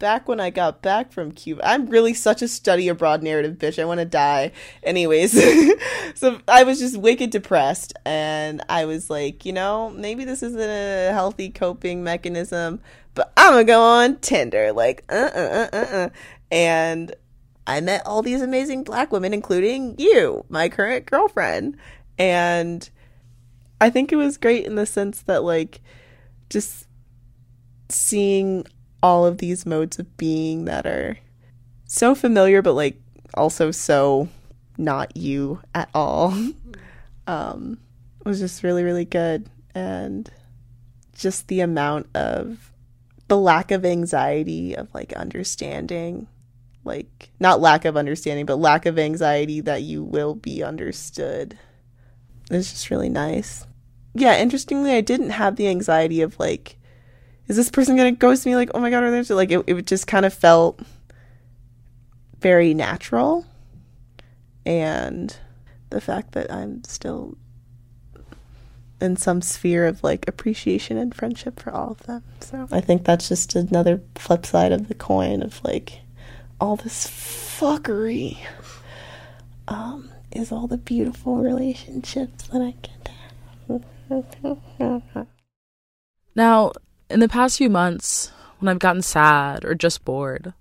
back 0.00 0.26
when 0.26 0.40
I 0.40 0.50
got 0.50 0.82
back 0.82 1.12
from 1.12 1.30
Cuba. 1.30 1.60
I'm 1.64 1.86
really 1.86 2.14
such 2.14 2.42
a 2.42 2.48
study 2.48 2.88
abroad 2.88 3.22
narrative 3.22 3.58
bitch. 3.58 3.80
I 3.80 3.84
want 3.84 4.00
to 4.00 4.04
die. 4.04 4.50
Anyways, 4.82 5.32
so 6.16 6.40
I 6.48 6.64
was 6.64 6.80
just 6.80 6.96
wicked 6.96 7.30
depressed 7.30 7.92
and 8.04 8.62
I 8.68 8.86
was 8.86 9.08
like, 9.08 9.44
you 9.46 9.52
know, 9.52 9.90
maybe 9.90 10.24
this 10.24 10.42
isn't 10.42 10.60
a 10.60 11.12
healthy 11.12 11.50
coping 11.50 12.02
mechanism, 12.02 12.80
but 13.14 13.32
I'm 13.36 13.52
going 13.52 13.66
to 13.66 13.72
go 13.72 13.80
on 13.80 14.16
Tinder 14.16 14.72
like 14.72 15.04
uh 15.08 15.30
uh 15.32 15.68
uh 15.72 15.76
uh. 15.76 16.08
And 16.50 17.14
I 17.66 17.80
met 17.80 18.04
all 18.04 18.22
these 18.22 18.42
amazing 18.42 18.82
black 18.82 19.12
women 19.12 19.32
including 19.32 19.94
you, 19.98 20.44
my 20.48 20.68
current 20.68 21.06
girlfriend. 21.06 21.76
And 22.18 22.88
I 23.80 23.90
think 23.90 24.12
it 24.12 24.16
was 24.16 24.36
great 24.36 24.66
in 24.66 24.74
the 24.74 24.86
sense 24.86 25.22
that 25.22 25.44
like 25.44 25.80
just 26.48 26.86
seeing 27.88 28.64
all 29.02 29.26
of 29.26 29.38
these 29.38 29.66
modes 29.66 29.98
of 29.98 30.16
being 30.16 30.64
that 30.66 30.86
are 30.86 31.18
so 31.84 32.14
familiar 32.14 32.62
but 32.62 32.74
like 32.74 33.00
also 33.34 33.70
so 33.70 34.28
not 34.78 35.16
you 35.16 35.60
at 35.74 35.88
all. 35.94 36.34
Um 37.26 37.78
was 38.24 38.40
just 38.40 38.64
really 38.64 38.82
really 38.82 39.04
good. 39.04 39.48
And 39.74 40.28
just 41.14 41.48
the 41.48 41.60
amount 41.60 42.08
of 42.14 42.72
the 43.28 43.36
lack 43.36 43.70
of 43.70 43.84
anxiety 43.84 44.74
of 44.74 44.92
like 44.94 45.12
understanding 45.12 46.26
like 46.82 47.30
not 47.38 47.60
lack 47.60 47.84
of 47.84 47.96
understanding 47.96 48.46
but 48.46 48.56
lack 48.56 48.86
of 48.86 48.98
anxiety 48.98 49.60
that 49.60 49.82
you 49.82 50.02
will 50.02 50.34
be 50.34 50.64
understood 50.64 51.56
it's 52.50 52.72
just 52.72 52.90
really 52.90 53.08
nice. 53.08 53.64
Yeah 54.14 54.36
interestingly 54.36 54.92
i 54.92 55.00
didn't 55.00 55.30
have 55.30 55.54
the 55.54 55.68
anxiety 55.68 56.20
of 56.22 56.40
like 56.40 56.79
is 57.50 57.56
this 57.56 57.68
person 57.68 57.96
gonna 57.96 58.12
ghost 58.12 58.46
me? 58.46 58.54
Like, 58.54 58.70
oh 58.74 58.78
my 58.78 58.90
god, 58.90 59.02
are 59.02 59.10
they 59.10 59.34
like 59.34 59.50
it? 59.50 59.64
It 59.66 59.84
just 59.84 60.06
kind 60.06 60.24
of 60.24 60.32
felt 60.32 60.78
very 62.38 62.74
natural, 62.74 63.44
and 64.64 65.36
the 65.90 66.00
fact 66.00 66.30
that 66.32 66.52
I'm 66.52 66.84
still 66.84 67.36
in 69.00 69.16
some 69.16 69.42
sphere 69.42 69.84
of 69.84 70.04
like 70.04 70.28
appreciation 70.28 70.96
and 70.96 71.12
friendship 71.12 71.58
for 71.58 71.72
all 71.72 71.90
of 71.90 71.98
them. 72.04 72.22
So 72.38 72.68
I 72.70 72.80
think 72.80 73.04
that's 73.04 73.28
just 73.28 73.56
another 73.56 74.00
flip 74.14 74.46
side 74.46 74.70
of 74.70 74.86
the 74.86 74.94
coin 74.94 75.42
of 75.42 75.60
like 75.64 76.02
all 76.60 76.76
this 76.76 77.08
fuckery 77.08 78.38
um, 79.66 80.08
is 80.30 80.52
all 80.52 80.68
the 80.68 80.78
beautiful 80.78 81.38
relationships 81.38 82.46
that 82.46 82.62
I 82.62 82.76
get 82.80 83.04
to 83.06 83.10
have. 85.08 85.26
Now, 86.36 86.72
in 87.10 87.20
the 87.20 87.28
past 87.28 87.58
few 87.58 87.68
months, 87.68 88.30
when 88.58 88.68
I've 88.68 88.78
gotten 88.78 89.02
sad 89.02 89.64
or 89.64 89.74
just 89.74 90.04
bored, 90.04 90.54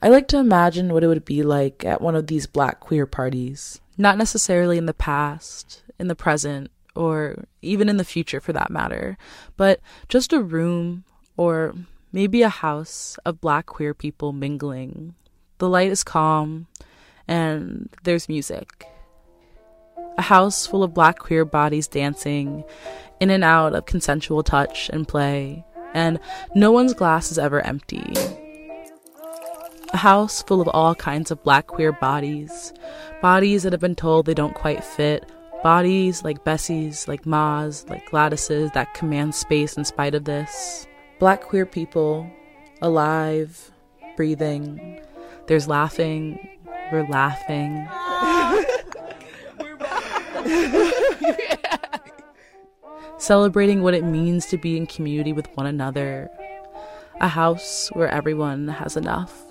I 0.00 0.08
like 0.08 0.28
to 0.28 0.38
imagine 0.38 0.92
what 0.92 1.02
it 1.02 1.08
would 1.08 1.24
be 1.24 1.42
like 1.42 1.84
at 1.84 2.00
one 2.00 2.14
of 2.14 2.28
these 2.28 2.46
black 2.46 2.80
queer 2.80 3.06
parties. 3.06 3.80
Not 3.98 4.18
necessarily 4.18 4.78
in 4.78 4.86
the 4.86 4.94
past, 4.94 5.82
in 5.98 6.08
the 6.08 6.14
present, 6.14 6.70
or 6.94 7.44
even 7.60 7.88
in 7.88 7.96
the 7.96 8.04
future 8.04 8.40
for 8.40 8.52
that 8.52 8.70
matter, 8.70 9.18
but 9.56 9.80
just 10.08 10.32
a 10.32 10.42
room 10.42 11.04
or 11.36 11.74
maybe 12.12 12.42
a 12.42 12.48
house 12.48 13.18
of 13.24 13.40
black 13.40 13.66
queer 13.66 13.92
people 13.92 14.32
mingling. 14.32 15.14
The 15.58 15.68
light 15.68 15.90
is 15.90 16.04
calm 16.04 16.66
and 17.28 17.90
there's 18.04 18.28
music. 18.28 18.86
A 20.18 20.22
house 20.22 20.66
full 20.66 20.82
of 20.82 20.94
black 20.94 21.18
queer 21.18 21.44
bodies 21.44 21.88
dancing 21.88 22.64
in 23.20 23.28
and 23.30 23.44
out 23.44 23.74
of 23.74 23.84
consensual 23.84 24.42
touch 24.42 24.88
and 24.90 25.06
play 25.06 25.65
and 25.94 26.18
no 26.54 26.72
one's 26.72 26.94
glass 26.94 27.30
is 27.30 27.38
ever 27.38 27.60
empty. 27.60 28.12
A 29.92 29.96
house 29.96 30.42
full 30.42 30.60
of 30.60 30.68
all 30.68 30.94
kinds 30.94 31.30
of 31.30 31.42
black 31.42 31.66
queer 31.68 31.92
bodies, 31.92 32.72
bodies 33.22 33.62
that 33.62 33.72
have 33.72 33.80
been 33.80 33.94
told 33.94 34.26
they 34.26 34.34
don't 34.34 34.54
quite 34.54 34.82
fit, 34.84 35.30
bodies 35.62 36.22
like 36.22 36.44
Bessie's, 36.44 37.08
like 37.08 37.24
Ma's, 37.26 37.84
like 37.88 38.10
Gladys's 38.10 38.70
that 38.72 38.94
command 38.94 39.34
space 39.34 39.76
in 39.76 39.84
spite 39.84 40.14
of 40.14 40.24
this. 40.24 40.86
Black 41.18 41.42
queer 41.42 41.66
people, 41.66 42.30
alive, 42.82 43.70
breathing. 44.16 45.00
There's 45.46 45.68
laughing, 45.68 46.48
we're 46.92 47.08
laughing. 47.08 47.88
celebrating 53.18 53.82
what 53.82 53.94
it 53.94 54.04
means 54.04 54.46
to 54.46 54.58
be 54.58 54.76
in 54.76 54.86
community 54.86 55.32
with 55.32 55.48
one 55.56 55.66
another, 55.66 56.30
a 57.20 57.28
house 57.28 57.88
where 57.94 58.08
everyone 58.08 58.68
has 58.68 58.96
enough. 58.96 59.45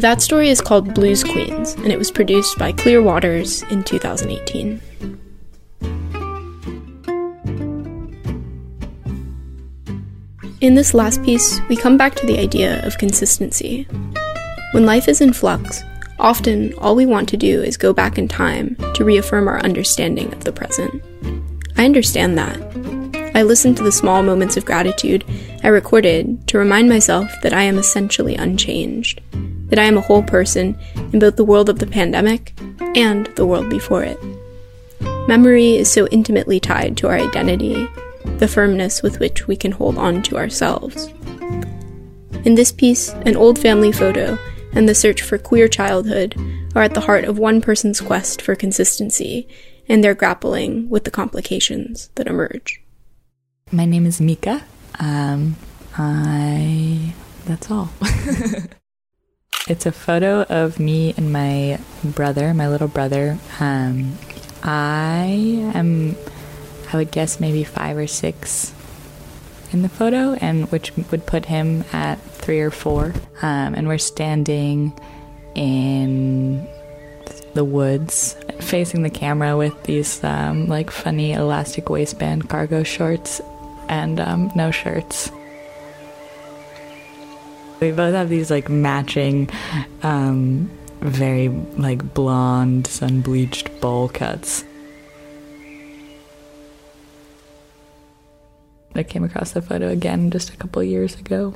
That 0.00 0.20
story 0.20 0.50
is 0.50 0.60
called 0.60 0.92
Blues 0.92 1.24
Queens, 1.24 1.72
and 1.76 1.86
it 1.86 1.98
was 1.98 2.10
produced 2.10 2.58
by 2.58 2.70
Clear 2.70 3.00
Waters 3.00 3.62
in 3.70 3.82
2018. 3.82 4.80
In 10.60 10.74
this 10.74 10.92
last 10.92 11.22
piece, 11.22 11.60
we 11.70 11.76
come 11.76 11.96
back 11.96 12.14
to 12.16 12.26
the 12.26 12.38
idea 12.38 12.86
of 12.86 12.98
consistency. 12.98 13.84
When 14.72 14.84
life 14.84 15.08
is 15.08 15.22
in 15.22 15.32
flux, 15.32 15.82
often 16.18 16.74
all 16.74 16.94
we 16.94 17.06
want 17.06 17.28
to 17.30 17.38
do 17.38 17.62
is 17.62 17.78
go 17.78 17.94
back 17.94 18.18
in 18.18 18.28
time 18.28 18.76
to 18.94 19.04
reaffirm 19.04 19.48
our 19.48 19.60
understanding 19.60 20.30
of 20.34 20.44
the 20.44 20.52
present. 20.52 21.02
I 21.78 21.86
understand 21.86 22.36
that. 22.36 22.60
I 23.34 23.42
listen 23.42 23.74
to 23.74 23.82
the 23.82 23.92
small 23.92 24.22
moments 24.22 24.58
of 24.58 24.66
gratitude 24.66 25.24
I 25.64 25.68
recorded 25.68 26.46
to 26.48 26.58
remind 26.58 26.90
myself 26.90 27.30
that 27.42 27.54
I 27.54 27.62
am 27.62 27.78
essentially 27.78 28.34
unchanged 28.34 29.22
that 29.66 29.78
I 29.78 29.84
am 29.84 29.96
a 29.96 30.02
whole 30.02 30.22
person 30.22 30.78
in 31.12 31.18
both 31.18 31.36
the 31.36 31.44
world 31.44 31.68
of 31.68 31.78
the 31.78 31.86
pandemic 31.86 32.58
and 32.94 33.26
the 33.36 33.46
world 33.46 33.68
before 33.68 34.02
it. 34.04 34.18
Memory 35.28 35.76
is 35.76 35.90
so 35.90 36.06
intimately 36.08 36.60
tied 36.60 36.96
to 36.98 37.08
our 37.08 37.16
identity, 37.16 37.88
the 38.38 38.48
firmness 38.48 39.02
with 39.02 39.18
which 39.18 39.46
we 39.46 39.56
can 39.56 39.72
hold 39.72 39.98
on 39.98 40.22
to 40.22 40.36
ourselves. 40.36 41.08
In 42.44 42.54
this 42.54 42.70
piece, 42.70 43.08
an 43.08 43.36
old 43.36 43.58
family 43.58 43.90
photo 43.90 44.38
and 44.72 44.88
the 44.88 44.94
search 44.94 45.22
for 45.22 45.38
queer 45.38 45.68
childhood 45.68 46.36
are 46.76 46.82
at 46.82 46.94
the 46.94 47.00
heart 47.00 47.24
of 47.24 47.38
one 47.38 47.60
person's 47.60 48.00
quest 48.00 48.40
for 48.40 48.54
consistency 48.54 49.48
and 49.88 50.04
their 50.04 50.14
grappling 50.14 50.88
with 50.88 51.04
the 51.04 51.10
complications 51.10 52.08
that 52.14 52.26
emerge. 52.26 52.80
My 53.72 53.84
name 53.84 54.06
is 54.06 54.20
Mika. 54.20 54.62
Um, 55.00 55.56
I. 55.96 57.14
That's 57.46 57.70
all. 57.70 57.90
it's 59.68 59.86
a 59.86 59.92
photo 59.92 60.42
of 60.42 60.78
me 60.78 61.12
and 61.16 61.32
my 61.32 61.78
brother, 62.04 62.54
my 62.54 62.68
little 62.68 62.88
brother. 62.88 63.38
Um, 63.58 64.16
I 64.62 65.70
am, 65.74 66.16
I 66.92 66.96
would 66.96 67.10
guess, 67.10 67.40
maybe 67.40 67.64
five 67.64 67.96
or 67.96 68.06
six 68.06 68.72
in 69.72 69.82
the 69.82 69.88
photo, 69.88 70.34
and 70.34 70.70
which 70.70 70.92
would 71.10 71.26
put 71.26 71.46
him 71.46 71.84
at 71.92 72.20
three 72.20 72.60
or 72.60 72.70
four. 72.70 73.12
Um, 73.42 73.74
and 73.74 73.88
we're 73.88 73.98
standing 73.98 74.92
in 75.54 76.66
the 77.54 77.64
woods, 77.64 78.36
facing 78.60 79.02
the 79.02 79.10
camera 79.10 79.56
with 79.56 79.82
these 79.84 80.22
um, 80.22 80.68
like 80.68 80.90
funny 80.90 81.32
elastic 81.32 81.88
waistband 81.88 82.48
cargo 82.48 82.82
shorts 82.82 83.40
and 83.88 84.20
um, 84.20 84.52
no 84.54 84.70
shirts. 84.70 85.30
We 87.80 87.92
both 87.92 88.14
have 88.14 88.28
these 88.28 88.50
like 88.50 88.68
matching, 88.68 89.50
um, 90.02 90.70
very 91.00 91.48
like 91.48 92.14
blonde, 92.14 92.86
sun 92.86 93.20
bleached 93.20 93.80
bowl 93.80 94.08
cuts. 94.08 94.64
I 98.94 99.02
came 99.02 99.24
across 99.24 99.52
the 99.52 99.60
photo 99.60 99.88
again 99.88 100.30
just 100.30 100.48
a 100.50 100.56
couple 100.56 100.82
years 100.82 101.16
ago. 101.16 101.54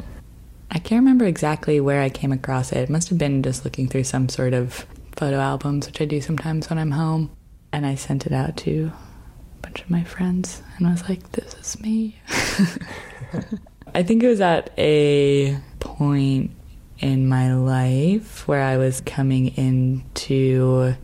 I 0.71 0.79
can't 0.79 1.01
remember 1.01 1.25
exactly 1.25 1.81
where 1.81 2.03
I 2.03 2.11
came 2.11 2.33
across 2.33 2.71
it. 2.71 2.79
It 2.79 2.91
must 2.91 3.09
have 3.09 3.18
been 3.18 3.43
just 3.43 3.64
looking 3.64 3.89
through 3.89 4.05
some 4.05 4.29
sort 4.29 4.53
of 4.53 4.87
photo 5.16 5.39
albums, 5.39 5.87
which 5.87 6.01
I 6.01 6.05
do 6.05 6.21
sometimes 6.21 6.68
when 6.68 6.79
I'm 6.79 6.93
home. 6.93 7.31
And 7.73 7.87
I 7.87 7.95
sent 7.95 8.27
it 8.27 8.33
out 8.33 8.57
to 8.59 8.93
a 9.59 9.62
bunch 9.62 9.81
of 9.81 9.91
my 9.91 10.05
friends 10.05 10.62
and 10.77 10.87
I 10.87 10.91
was 10.91 11.09
like, 11.09 11.33
this 11.33 11.55
is 11.55 11.81
me. 11.81 12.21
I 13.95 14.03
think 14.03 14.22
it 14.22 14.28
was 14.28 14.41
at 14.41 14.70
a 14.78 15.59
point 15.80 16.53
in 16.99 17.28
my 17.28 17.55
life 17.55 18.47
where 18.47 18.62
I 18.62 18.76
was 18.76 19.01
coming 19.01 19.49
into 19.57 20.95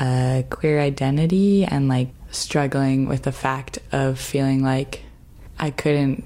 a 0.00 0.44
queer 0.50 0.80
identity 0.80 1.64
and 1.64 1.88
like 1.88 2.08
struggling 2.30 3.06
with 3.08 3.22
the 3.22 3.32
fact 3.32 3.78
of 3.92 4.18
feeling 4.18 4.62
like 4.62 5.02
I 5.58 5.70
couldn't 5.70 6.24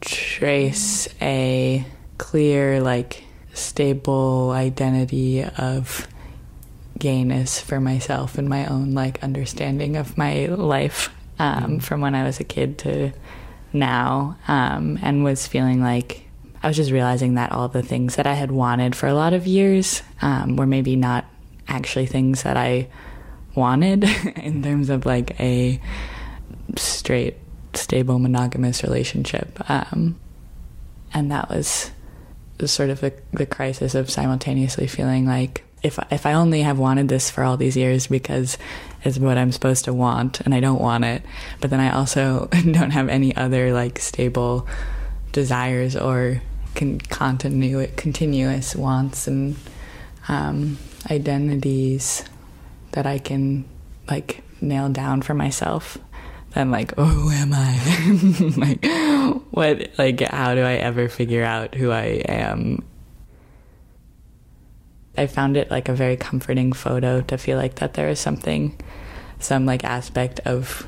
trace 0.00 1.08
a 1.20 1.84
clear, 2.16 2.80
like, 2.80 3.24
stable 3.52 4.50
identity 4.50 5.44
of 5.44 6.06
gayness 6.98 7.60
for 7.60 7.80
myself 7.80 8.38
and 8.38 8.48
my 8.48 8.66
own, 8.66 8.92
like, 8.92 9.22
understanding 9.22 9.96
of 9.96 10.16
my 10.18 10.46
life 10.46 11.10
um, 11.38 11.80
from 11.80 12.00
when 12.00 12.14
I 12.14 12.24
was 12.24 12.40
a 12.40 12.44
kid 12.44 12.78
to 12.78 13.12
now, 13.72 14.36
um, 14.48 14.98
and 15.02 15.24
was 15.24 15.46
feeling 15.46 15.80
like 15.82 16.28
I 16.62 16.68
was 16.68 16.76
just 16.76 16.90
realizing 16.90 17.34
that 17.34 17.52
all 17.52 17.68
the 17.68 17.82
things 17.82 18.16
that 18.16 18.26
I 18.26 18.34
had 18.34 18.50
wanted 18.50 18.96
for 18.96 19.06
a 19.06 19.14
lot 19.14 19.32
of 19.32 19.46
years 19.46 20.02
um, 20.20 20.56
were 20.56 20.66
maybe 20.66 20.96
not 20.96 21.24
actually 21.68 22.06
things 22.06 22.42
that 22.42 22.56
I 22.56 22.88
wanted 23.54 24.04
in 24.36 24.62
terms 24.62 24.90
of 24.90 25.06
like 25.06 25.38
a 25.40 25.80
straight 26.76 27.36
stable 27.74 28.18
monogamous 28.18 28.82
relationship. 28.82 29.58
Um, 29.70 30.18
and 31.12 31.30
that 31.30 31.48
was 31.48 31.90
sort 32.64 32.90
of 32.90 33.00
the, 33.00 33.14
the 33.32 33.46
crisis 33.46 33.94
of 33.94 34.10
simultaneously 34.10 34.86
feeling 34.88 35.26
like 35.26 35.64
if 35.82 35.98
if 36.10 36.26
I 36.26 36.32
only 36.32 36.62
have 36.62 36.78
wanted 36.78 37.08
this 37.08 37.30
for 37.30 37.44
all 37.44 37.56
these 37.56 37.76
years 37.76 38.06
because 38.06 38.58
it's 39.04 39.18
what 39.18 39.38
I'm 39.38 39.52
supposed 39.52 39.84
to 39.84 39.94
want 39.94 40.40
and 40.40 40.54
I 40.54 40.60
don't 40.60 40.80
want 40.80 41.04
it, 41.04 41.22
but 41.60 41.70
then 41.70 41.80
I 41.80 41.90
also 41.90 42.46
don't 42.72 42.90
have 42.90 43.08
any 43.08 43.34
other 43.36 43.72
like 43.72 43.98
stable 43.98 44.66
desires 45.32 45.96
or 45.96 46.42
con- 46.74 47.00
continu- 47.00 47.94
continuous 47.96 48.74
wants 48.74 49.28
and 49.28 49.56
um, 50.28 50.78
identities 51.10 52.24
that 52.92 53.06
I 53.06 53.18
can 53.18 53.64
like 54.08 54.42
nail 54.60 54.88
down 54.88 55.22
for 55.22 55.34
myself. 55.34 55.98
Then 56.54 56.70
like 56.70 56.92
oh 56.96 57.04
who 57.04 57.30
am 57.30 57.52
i? 57.52 58.52
Like 58.56 58.84
what 59.50 59.90
like 59.98 60.20
how 60.20 60.54
do 60.54 60.62
i 60.62 60.74
ever 60.74 61.08
figure 61.08 61.44
out 61.44 61.74
who 61.74 61.90
i 61.90 62.22
am 62.28 62.82
i 65.18 65.26
found 65.26 65.56
it 65.56 65.70
like 65.70 65.88
a 65.88 65.94
very 65.94 66.16
comforting 66.16 66.72
photo 66.72 67.20
to 67.20 67.36
feel 67.36 67.58
like 67.58 67.76
that 67.76 67.94
there 67.94 68.08
is 68.08 68.20
something 68.20 68.78
some 69.38 69.66
like 69.66 69.84
aspect 69.84 70.40
of 70.44 70.86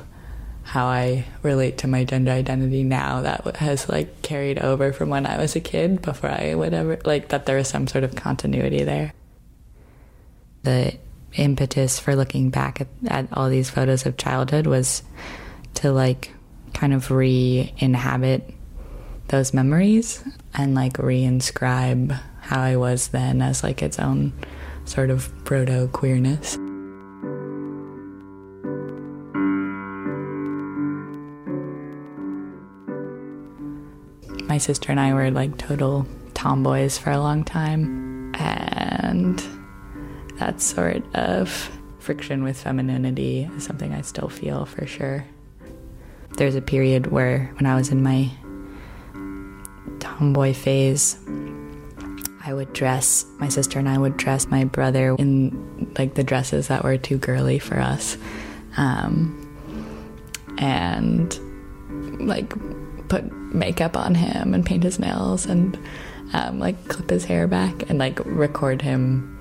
how 0.63 0.85
i 0.85 1.25
relate 1.43 1.77
to 1.77 1.87
my 1.87 2.03
gender 2.03 2.31
identity 2.31 2.83
now 2.83 3.21
that 3.21 3.55
has 3.57 3.89
like 3.89 4.21
carried 4.21 4.59
over 4.59 4.93
from 4.93 5.09
when 5.09 5.25
i 5.25 5.37
was 5.37 5.55
a 5.55 5.59
kid 5.59 6.01
before 6.01 6.29
i 6.29 6.53
would 6.53 6.73
ever 6.73 6.99
like 7.05 7.29
that 7.29 7.45
there 7.45 7.57
is 7.57 7.67
some 7.67 7.87
sort 7.87 8.03
of 8.03 8.15
continuity 8.15 8.83
there. 8.83 9.13
The 10.63 10.97
impetus 11.33 11.99
for 11.99 12.15
looking 12.15 12.49
back 12.49 12.81
at, 12.81 12.87
at 13.07 13.27
all 13.33 13.49
these 13.49 13.69
photos 13.69 14.05
of 14.05 14.17
childhood 14.17 14.67
was 14.67 15.01
to 15.75 15.91
like 15.91 16.31
kind 16.73 16.93
of 16.93 17.09
re 17.09 17.73
inhabit 17.77 18.53
those 19.29 19.53
memories 19.53 20.23
and 20.53 20.75
like 20.75 20.97
re 20.97 21.23
inscribe 21.23 22.13
how 22.51 22.59
I 22.59 22.75
was 22.75 23.07
then 23.07 23.41
as 23.41 23.63
like 23.63 23.81
its 23.81 23.97
own 23.97 24.33
sort 24.83 25.09
of 25.09 25.31
proto 25.45 25.87
queerness. 25.87 26.57
My 34.49 34.57
sister 34.57 34.91
and 34.91 34.99
I 34.99 35.13
were 35.13 35.31
like 35.31 35.57
total 35.57 36.05
tomboys 36.33 36.97
for 36.97 37.11
a 37.11 37.19
long 37.19 37.45
time, 37.45 38.35
and 38.35 39.41
that 40.39 40.59
sort 40.59 41.03
of 41.15 41.71
friction 41.99 42.43
with 42.43 42.61
femininity 42.61 43.49
is 43.55 43.63
something 43.63 43.93
I 43.93 44.01
still 44.01 44.27
feel 44.27 44.65
for 44.65 44.85
sure. 44.85 45.25
There's 46.35 46.55
a 46.55 46.61
period 46.61 47.07
where, 47.07 47.49
when 47.55 47.65
I 47.65 47.75
was 47.75 47.91
in 47.91 48.03
my 48.03 48.29
tomboy 50.01 50.53
phase, 50.53 51.17
I 52.43 52.53
would 52.53 52.73
dress, 52.73 53.25
my 53.37 53.49
sister 53.49 53.77
and 53.77 53.87
I 53.87 53.97
would 53.97 54.17
dress 54.17 54.47
my 54.47 54.63
brother 54.63 55.15
in 55.19 55.93
like 55.97 56.15
the 56.15 56.23
dresses 56.23 56.69
that 56.69 56.83
were 56.83 56.97
too 56.97 57.17
girly 57.17 57.59
for 57.59 57.79
us. 57.79 58.17
Um, 58.77 59.37
and 60.57 61.37
like 62.19 62.53
put 63.09 63.31
makeup 63.53 63.95
on 63.95 64.15
him 64.15 64.53
and 64.53 64.65
paint 64.65 64.83
his 64.83 64.97
nails 64.97 65.45
and 65.45 65.77
um, 66.33 66.59
like 66.59 66.87
clip 66.87 67.09
his 67.09 67.25
hair 67.25 67.47
back 67.47 67.89
and 67.89 67.99
like 67.99 68.19
record 68.25 68.81
him 68.81 69.37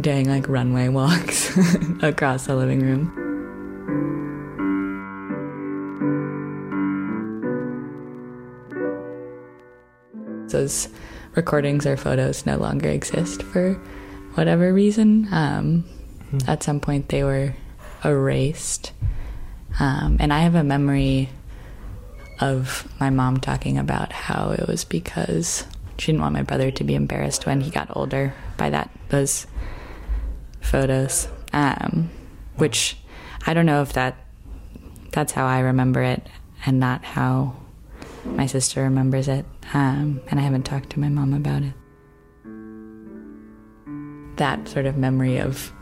doing 0.00 0.28
like 0.28 0.48
runway 0.48 0.88
walks 0.90 1.56
across 2.02 2.46
the 2.46 2.56
living 2.56 2.80
room. 2.80 3.20
Those 10.48 10.88
recordings 11.34 11.86
or 11.86 11.96
photos 11.96 12.46
no 12.46 12.56
longer 12.56 12.88
exist 12.88 13.42
for 13.42 13.74
whatever 14.34 14.72
reason. 14.72 15.28
Um, 15.32 15.84
mm. 16.32 16.48
At 16.48 16.62
some 16.62 16.80
point, 16.80 17.08
they 17.08 17.24
were 17.24 17.54
erased. 18.04 18.92
Um, 19.80 20.16
and 20.20 20.32
I 20.32 20.40
have 20.40 20.54
a 20.54 20.64
memory 20.64 21.28
of 22.40 22.88
my 23.00 23.10
mom 23.10 23.38
talking 23.38 23.78
about 23.78 24.12
how 24.12 24.50
it 24.50 24.66
was 24.66 24.84
because 24.84 25.64
she 25.98 26.12
didn't 26.12 26.22
want 26.22 26.34
my 26.34 26.42
brother 26.42 26.70
to 26.70 26.84
be 26.84 26.94
embarrassed 26.94 27.46
when 27.46 27.60
he 27.60 27.70
got 27.70 27.96
older 27.96 28.34
by 28.56 28.70
that 28.70 28.90
those 29.08 29.46
photos. 30.60 31.28
Um, 31.52 32.10
which 32.56 32.96
I 33.46 33.54
don't 33.54 33.66
know 33.66 33.82
if 33.82 33.92
that 33.92 34.16
that's 35.12 35.32
how 35.32 35.46
I 35.46 35.60
remember 35.60 36.02
it 36.02 36.26
and 36.66 36.80
not 36.80 37.04
how 37.04 37.54
my 38.24 38.46
sister 38.46 38.82
remembers 38.82 39.28
it, 39.28 39.44
um, 39.74 40.20
and 40.28 40.40
I 40.40 40.42
haven't 40.42 40.62
talked 40.62 40.90
to 40.90 41.00
my 41.00 41.08
mom 41.08 41.34
about 41.34 41.62
it. 41.62 41.74
That 44.38 44.68
sort 44.68 44.86
of 44.86 44.96
memory 44.96 45.38
of 45.38 45.72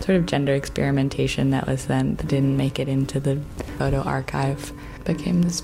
sort 0.00 0.16
of 0.16 0.26
gender 0.26 0.54
experimentation 0.54 1.50
that 1.50 1.66
was 1.66 1.86
then 1.86 2.16
that 2.16 2.28
didn't 2.28 2.56
make 2.56 2.78
it 2.78 2.88
into 2.88 3.20
the 3.20 3.40
photo 3.78 4.00
archive 4.02 4.72
became 5.04 5.42
this 5.42 5.62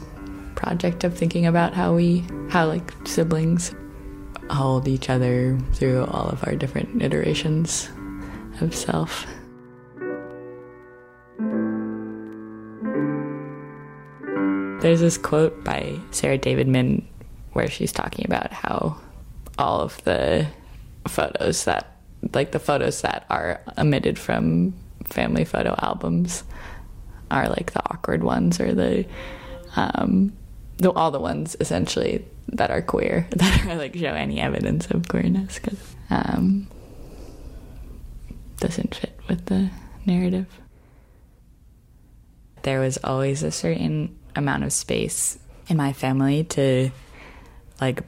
project 0.54 1.04
of 1.04 1.16
thinking 1.16 1.46
about 1.46 1.74
how 1.74 1.94
we 1.94 2.24
how 2.48 2.66
like 2.66 2.92
siblings 3.06 3.74
hold 4.50 4.86
each 4.88 5.08
other 5.08 5.58
through 5.72 6.04
all 6.06 6.28
of 6.28 6.46
our 6.46 6.54
different 6.54 7.02
iterations 7.02 7.88
of 8.60 8.74
self. 8.74 9.26
There's 14.82 14.98
this 14.98 15.16
quote 15.16 15.62
by 15.62 16.00
Sarah 16.10 16.38
Davidmann 16.38 17.04
where 17.52 17.70
she's 17.70 17.92
talking 17.92 18.26
about 18.26 18.52
how 18.52 18.96
all 19.56 19.80
of 19.80 20.02
the 20.02 20.48
photos 21.06 21.66
that 21.66 21.98
like 22.32 22.50
the 22.50 22.58
photos 22.58 23.00
that 23.02 23.24
are 23.30 23.60
omitted 23.78 24.18
from 24.18 24.74
family 25.04 25.44
photo 25.44 25.76
albums 25.78 26.42
are 27.30 27.48
like 27.48 27.72
the 27.74 27.82
awkward 27.92 28.24
ones 28.24 28.58
or 28.58 28.74
the 28.74 29.06
um 29.76 30.32
the, 30.78 30.90
all 30.90 31.12
the 31.12 31.20
ones 31.20 31.56
essentially 31.60 32.24
that 32.48 32.72
are 32.72 32.82
queer 32.82 33.28
that 33.36 33.64
are 33.64 33.76
like 33.76 33.94
show 33.94 34.06
any 34.06 34.40
evidence 34.40 34.88
of 34.90 35.06
queerness 35.06 35.60
because 35.60 35.94
um 36.10 36.66
doesn't 38.58 38.96
fit 38.96 39.16
with 39.28 39.46
the 39.46 39.70
narrative. 40.06 40.46
There 42.62 42.80
was 42.80 42.98
always 43.04 43.44
a 43.44 43.52
certain 43.52 44.18
amount 44.36 44.64
of 44.64 44.72
space 44.72 45.38
in 45.68 45.76
my 45.76 45.92
family 45.92 46.44
to 46.44 46.90
like 47.80 48.02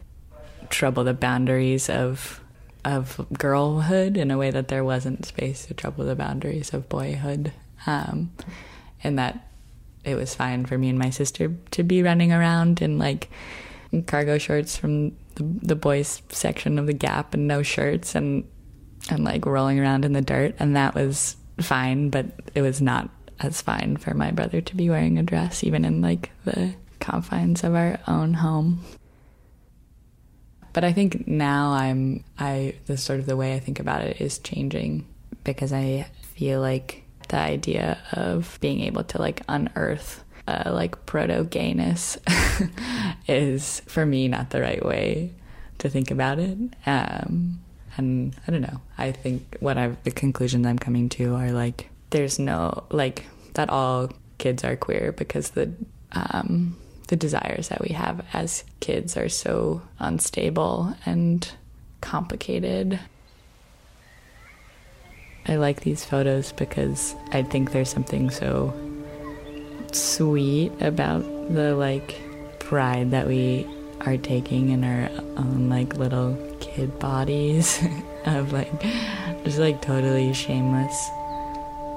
trouble 0.70 1.04
the 1.04 1.14
boundaries 1.14 1.88
of 1.88 2.40
of 2.84 3.26
girlhood 3.38 4.16
in 4.16 4.30
a 4.30 4.36
way 4.36 4.50
that 4.50 4.68
there 4.68 4.84
wasn't 4.84 5.24
space 5.24 5.66
to 5.66 5.74
trouble 5.74 6.04
the 6.04 6.14
boundaries 6.14 6.74
of 6.74 6.88
boyhood. 6.88 7.52
Um, 7.86 8.32
and 9.02 9.18
that 9.18 9.48
it 10.04 10.16
was 10.16 10.34
fine 10.34 10.66
for 10.66 10.76
me 10.76 10.88
and 10.88 10.98
my 10.98 11.10
sister 11.10 11.54
to 11.70 11.82
be 11.82 12.02
running 12.02 12.32
around 12.32 12.82
in 12.82 12.98
like 12.98 13.30
cargo 14.06 14.38
shorts 14.38 14.76
from 14.76 15.10
the, 15.36 15.44
the 15.62 15.76
boys 15.76 16.22
section 16.28 16.78
of 16.78 16.86
the 16.86 16.92
gap 16.92 17.34
and 17.34 17.46
no 17.46 17.62
shirts 17.62 18.14
and 18.14 18.46
and 19.10 19.24
like 19.24 19.44
rolling 19.44 19.78
around 19.78 20.04
in 20.04 20.12
the 20.12 20.22
dirt. 20.22 20.54
And 20.58 20.76
that 20.76 20.94
was 20.94 21.36
fine 21.60 22.10
but 22.10 22.26
it 22.54 22.62
was 22.62 22.80
not 22.80 23.10
as 23.40 23.60
fine 23.60 23.96
for 23.96 24.14
my 24.14 24.30
brother 24.30 24.60
to 24.60 24.76
be 24.76 24.88
wearing 24.88 25.18
a 25.18 25.22
dress 25.22 25.64
even 25.64 25.84
in 25.84 26.00
like 26.00 26.30
the 26.44 26.74
confines 27.00 27.64
of 27.64 27.74
our 27.74 27.98
own 28.06 28.34
home 28.34 28.82
but 30.74 30.84
I 30.84 30.92
think 30.92 31.26
now 31.26 31.72
I'm 31.72 32.24
I 32.38 32.74
the 32.86 32.98
sort 32.98 33.20
of 33.20 33.26
the 33.26 33.36
way 33.36 33.54
I 33.54 33.60
think 33.60 33.80
about 33.80 34.02
it 34.02 34.20
is 34.20 34.38
changing 34.38 35.06
because 35.44 35.72
I 35.72 36.08
feel 36.34 36.60
like 36.60 37.04
the 37.28 37.38
idea 37.38 37.98
of 38.12 38.58
being 38.60 38.80
able 38.80 39.04
to 39.04 39.18
like 39.18 39.42
unearth 39.48 40.22
uh, 40.46 40.70
like 40.74 41.06
proto 41.06 41.44
gayness 41.44 42.18
is 43.28 43.80
for 43.86 44.04
me 44.04 44.28
not 44.28 44.50
the 44.50 44.60
right 44.60 44.84
way 44.84 45.32
to 45.78 45.88
think 45.88 46.10
about 46.10 46.38
it. 46.38 46.58
Um, 46.86 47.60
and 47.96 48.34
I 48.46 48.50
don't 48.50 48.60
know. 48.60 48.80
I 48.98 49.12
think 49.12 49.56
what 49.60 49.78
I've 49.78 50.02
the 50.02 50.10
conclusions 50.10 50.66
I'm 50.66 50.78
coming 50.78 51.08
to 51.10 51.36
are 51.36 51.52
like 51.52 51.88
there's 52.14 52.38
no 52.38 52.84
like 52.90 53.26
that 53.54 53.68
all 53.70 54.08
kids 54.38 54.62
are 54.62 54.76
queer 54.76 55.10
because 55.10 55.50
the 55.50 55.74
um, 56.12 56.76
the 57.08 57.16
desires 57.16 57.68
that 57.68 57.82
we 57.82 57.92
have 57.92 58.24
as 58.32 58.62
kids 58.78 59.16
are 59.16 59.28
so 59.28 59.82
unstable 59.98 60.94
and 61.04 61.50
complicated. 62.00 63.00
I 65.48 65.56
like 65.56 65.80
these 65.80 66.04
photos 66.04 66.52
because 66.52 67.16
I 67.32 67.42
think 67.42 67.72
there's 67.72 67.90
something 67.90 68.30
so 68.30 68.72
sweet 69.90 70.70
about 70.80 71.22
the 71.52 71.74
like 71.74 72.14
pride 72.60 73.10
that 73.10 73.26
we 73.26 73.66
are 74.02 74.16
taking 74.18 74.70
in 74.70 74.84
our 74.84 75.10
own 75.36 75.68
like 75.68 75.96
little 75.96 76.38
kid 76.60 76.96
bodies 77.00 77.82
of 78.24 78.52
like 78.52 78.70
just 79.42 79.58
like 79.58 79.82
totally 79.82 80.32
shameless 80.32 81.10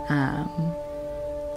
um 0.10 0.76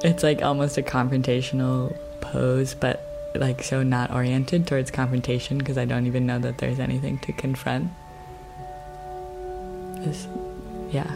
it's 0.03 0.23
like 0.23 0.43
almost 0.43 0.79
a 0.79 0.83
confrontational 0.83 1.97
pose 2.21 2.75
but 2.75 3.07
like 3.35 3.63
so 3.63 3.83
not 3.83 4.13
oriented 4.13 4.67
towards 4.67 4.91
confrontation 4.91 5.59
because 5.59 5.79
I 5.79 5.85
don't 5.85 6.07
even 6.07 6.27
know 6.27 6.39
that 6.41 6.59
there's 6.59 6.79
anything 6.79 7.19
to 7.21 7.33
confront. 7.33 7.91
Just, 10.03 10.29
yeah. 10.91 11.11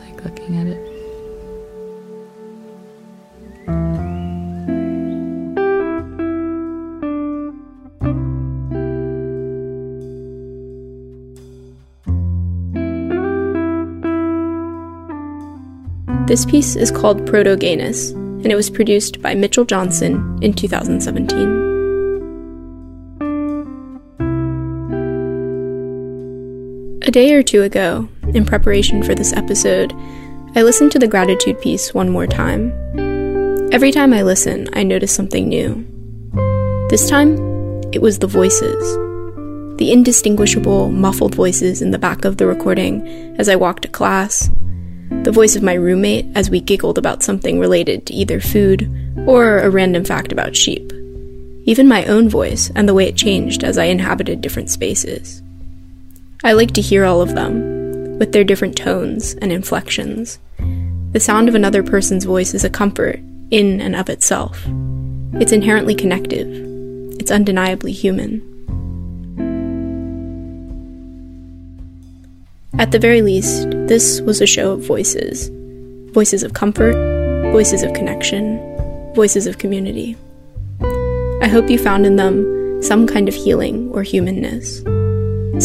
Like 0.00 0.24
looking 0.24 0.58
at 0.58 0.66
it. 0.66 0.96
This 16.26 16.44
piece 16.44 16.74
is 16.74 16.90
called 16.90 17.24
Proto 17.24 17.56
Gayness, 17.56 18.10
and 18.10 18.46
it 18.46 18.56
was 18.56 18.68
produced 18.68 19.22
by 19.22 19.36
Mitchell 19.36 19.64
Johnson 19.64 20.36
in 20.42 20.52
2017. 20.52 21.38
A 27.02 27.10
day 27.12 27.32
or 27.32 27.44
two 27.44 27.62
ago, 27.62 28.08
in 28.34 28.44
preparation 28.44 29.04
for 29.04 29.14
this 29.14 29.32
episode, 29.34 29.92
I 30.56 30.62
listened 30.62 30.90
to 30.92 30.98
the 30.98 31.06
gratitude 31.06 31.60
piece 31.60 31.94
one 31.94 32.10
more 32.10 32.26
time. 32.26 32.72
Every 33.72 33.92
time 33.92 34.12
I 34.12 34.22
listen, 34.22 34.68
I 34.72 34.82
notice 34.82 35.14
something 35.14 35.48
new. 35.48 35.86
This 36.90 37.08
time, 37.08 37.36
it 37.92 38.02
was 38.02 38.18
the 38.18 38.26
voices. 38.26 38.96
The 39.78 39.92
indistinguishable, 39.92 40.90
muffled 40.90 41.36
voices 41.36 41.82
in 41.82 41.92
the 41.92 42.00
back 42.00 42.24
of 42.24 42.38
the 42.38 42.48
recording 42.48 43.06
as 43.38 43.48
I 43.48 43.54
walked 43.54 43.82
to 43.82 43.88
class, 43.88 44.50
the 45.10 45.32
voice 45.32 45.56
of 45.56 45.62
my 45.62 45.74
roommate 45.74 46.26
as 46.34 46.50
we 46.50 46.60
giggled 46.60 46.98
about 46.98 47.22
something 47.22 47.58
related 47.58 48.06
to 48.06 48.14
either 48.14 48.40
food 48.40 48.90
or 49.26 49.58
a 49.58 49.70
random 49.70 50.04
fact 50.04 50.32
about 50.32 50.56
sheep. 50.56 50.92
Even 51.64 51.88
my 51.88 52.04
own 52.06 52.28
voice 52.28 52.70
and 52.74 52.88
the 52.88 52.94
way 52.94 53.08
it 53.08 53.16
changed 53.16 53.64
as 53.64 53.76
I 53.76 53.84
inhabited 53.84 54.40
different 54.40 54.70
spaces. 54.70 55.42
I 56.44 56.52
like 56.52 56.72
to 56.74 56.80
hear 56.80 57.04
all 57.04 57.20
of 57.20 57.34
them, 57.34 58.18
with 58.18 58.32
their 58.32 58.44
different 58.44 58.76
tones 58.76 59.34
and 59.34 59.50
inflections. 59.50 60.38
The 61.12 61.20
sound 61.20 61.48
of 61.48 61.54
another 61.54 61.82
person's 61.82 62.24
voice 62.24 62.54
is 62.54 62.64
a 62.64 62.70
comfort 62.70 63.18
in 63.50 63.80
and 63.80 63.96
of 63.96 64.08
itself. 64.08 64.64
It's 65.34 65.52
inherently 65.52 65.94
connective. 65.94 66.46
It's 67.18 67.30
undeniably 67.30 67.92
human. 67.92 68.40
At 72.78 72.90
the 72.90 72.98
very 72.98 73.22
least, 73.22 73.70
this 73.88 74.20
was 74.20 74.42
a 74.42 74.46
show 74.46 74.72
of 74.72 74.84
voices 74.84 75.50
voices 76.12 76.42
of 76.42 76.52
comfort, 76.52 76.94
voices 77.52 77.82
of 77.82 77.92
connection, 77.94 78.58
voices 79.14 79.46
of 79.46 79.58
community. 79.58 80.16
I 81.42 81.48
hope 81.48 81.70
you 81.70 81.78
found 81.78 82.06
in 82.06 82.16
them 82.16 82.82
some 82.82 83.06
kind 83.06 83.28
of 83.28 83.34
healing 83.34 83.90
or 83.92 84.02
humanness, 84.02 84.82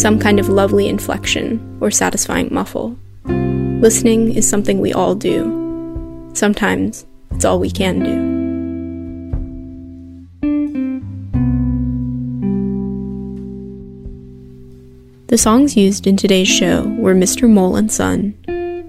some 0.00 0.18
kind 0.18 0.40
of 0.40 0.48
lovely 0.48 0.88
inflection 0.88 1.78
or 1.80 1.90
satisfying 1.90 2.48
muffle. 2.50 2.96
Listening 3.26 4.34
is 4.34 4.48
something 4.48 4.78
we 4.78 4.92
all 4.92 5.14
do. 5.14 6.30
Sometimes 6.32 7.04
it's 7.30 7.44
all 7.44 7.58
we 7.58 7.70
can 7.70 8.00
do. 8.00 8.41
The 15.32 15.38
songs 15.38 15.78
used 15.78 16.06
in 16.06 16.18
today's 16.18 16.46
show 16.46 16.82
were 16.98 17.14
Mr. 17.14 17.48
Mole 17.48 17.76
and 17.76 17.90
Son, 17.90 18.34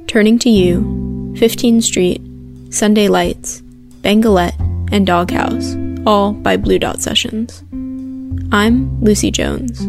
Turning 0.08 0.38
to 0.40 0.50
You, 0.50 1.34
15 1.38 1.82
Street, 1.82 2.22
Sunday 2.70 3.08
Lights, 3.08 3.62
Bangalette, 4.02 4.60
and 4.92 5.08
Doghouse, 5.08 5.78
all 6.06 6.34
by 6.34 6.58
Blue 6.58 6.80
Dot 6.80 7.02
Sessions. 7.02 7.64
I'm 8.52 9.00
Luci 9.00 9.32
Jones. 9.32 9.84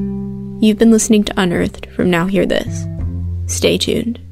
You've 0.64 0.78
been 0.78 0.92
listening 0.92 1.24
to 1.24 1.34
Unearthed 1.36 1.86
from 1.86 2.08
Now 2.08 2.28
Hear 2.28 2.46
This. 2.46 2.86
Stay 3.52 3.76
tuned. 3.76 4.23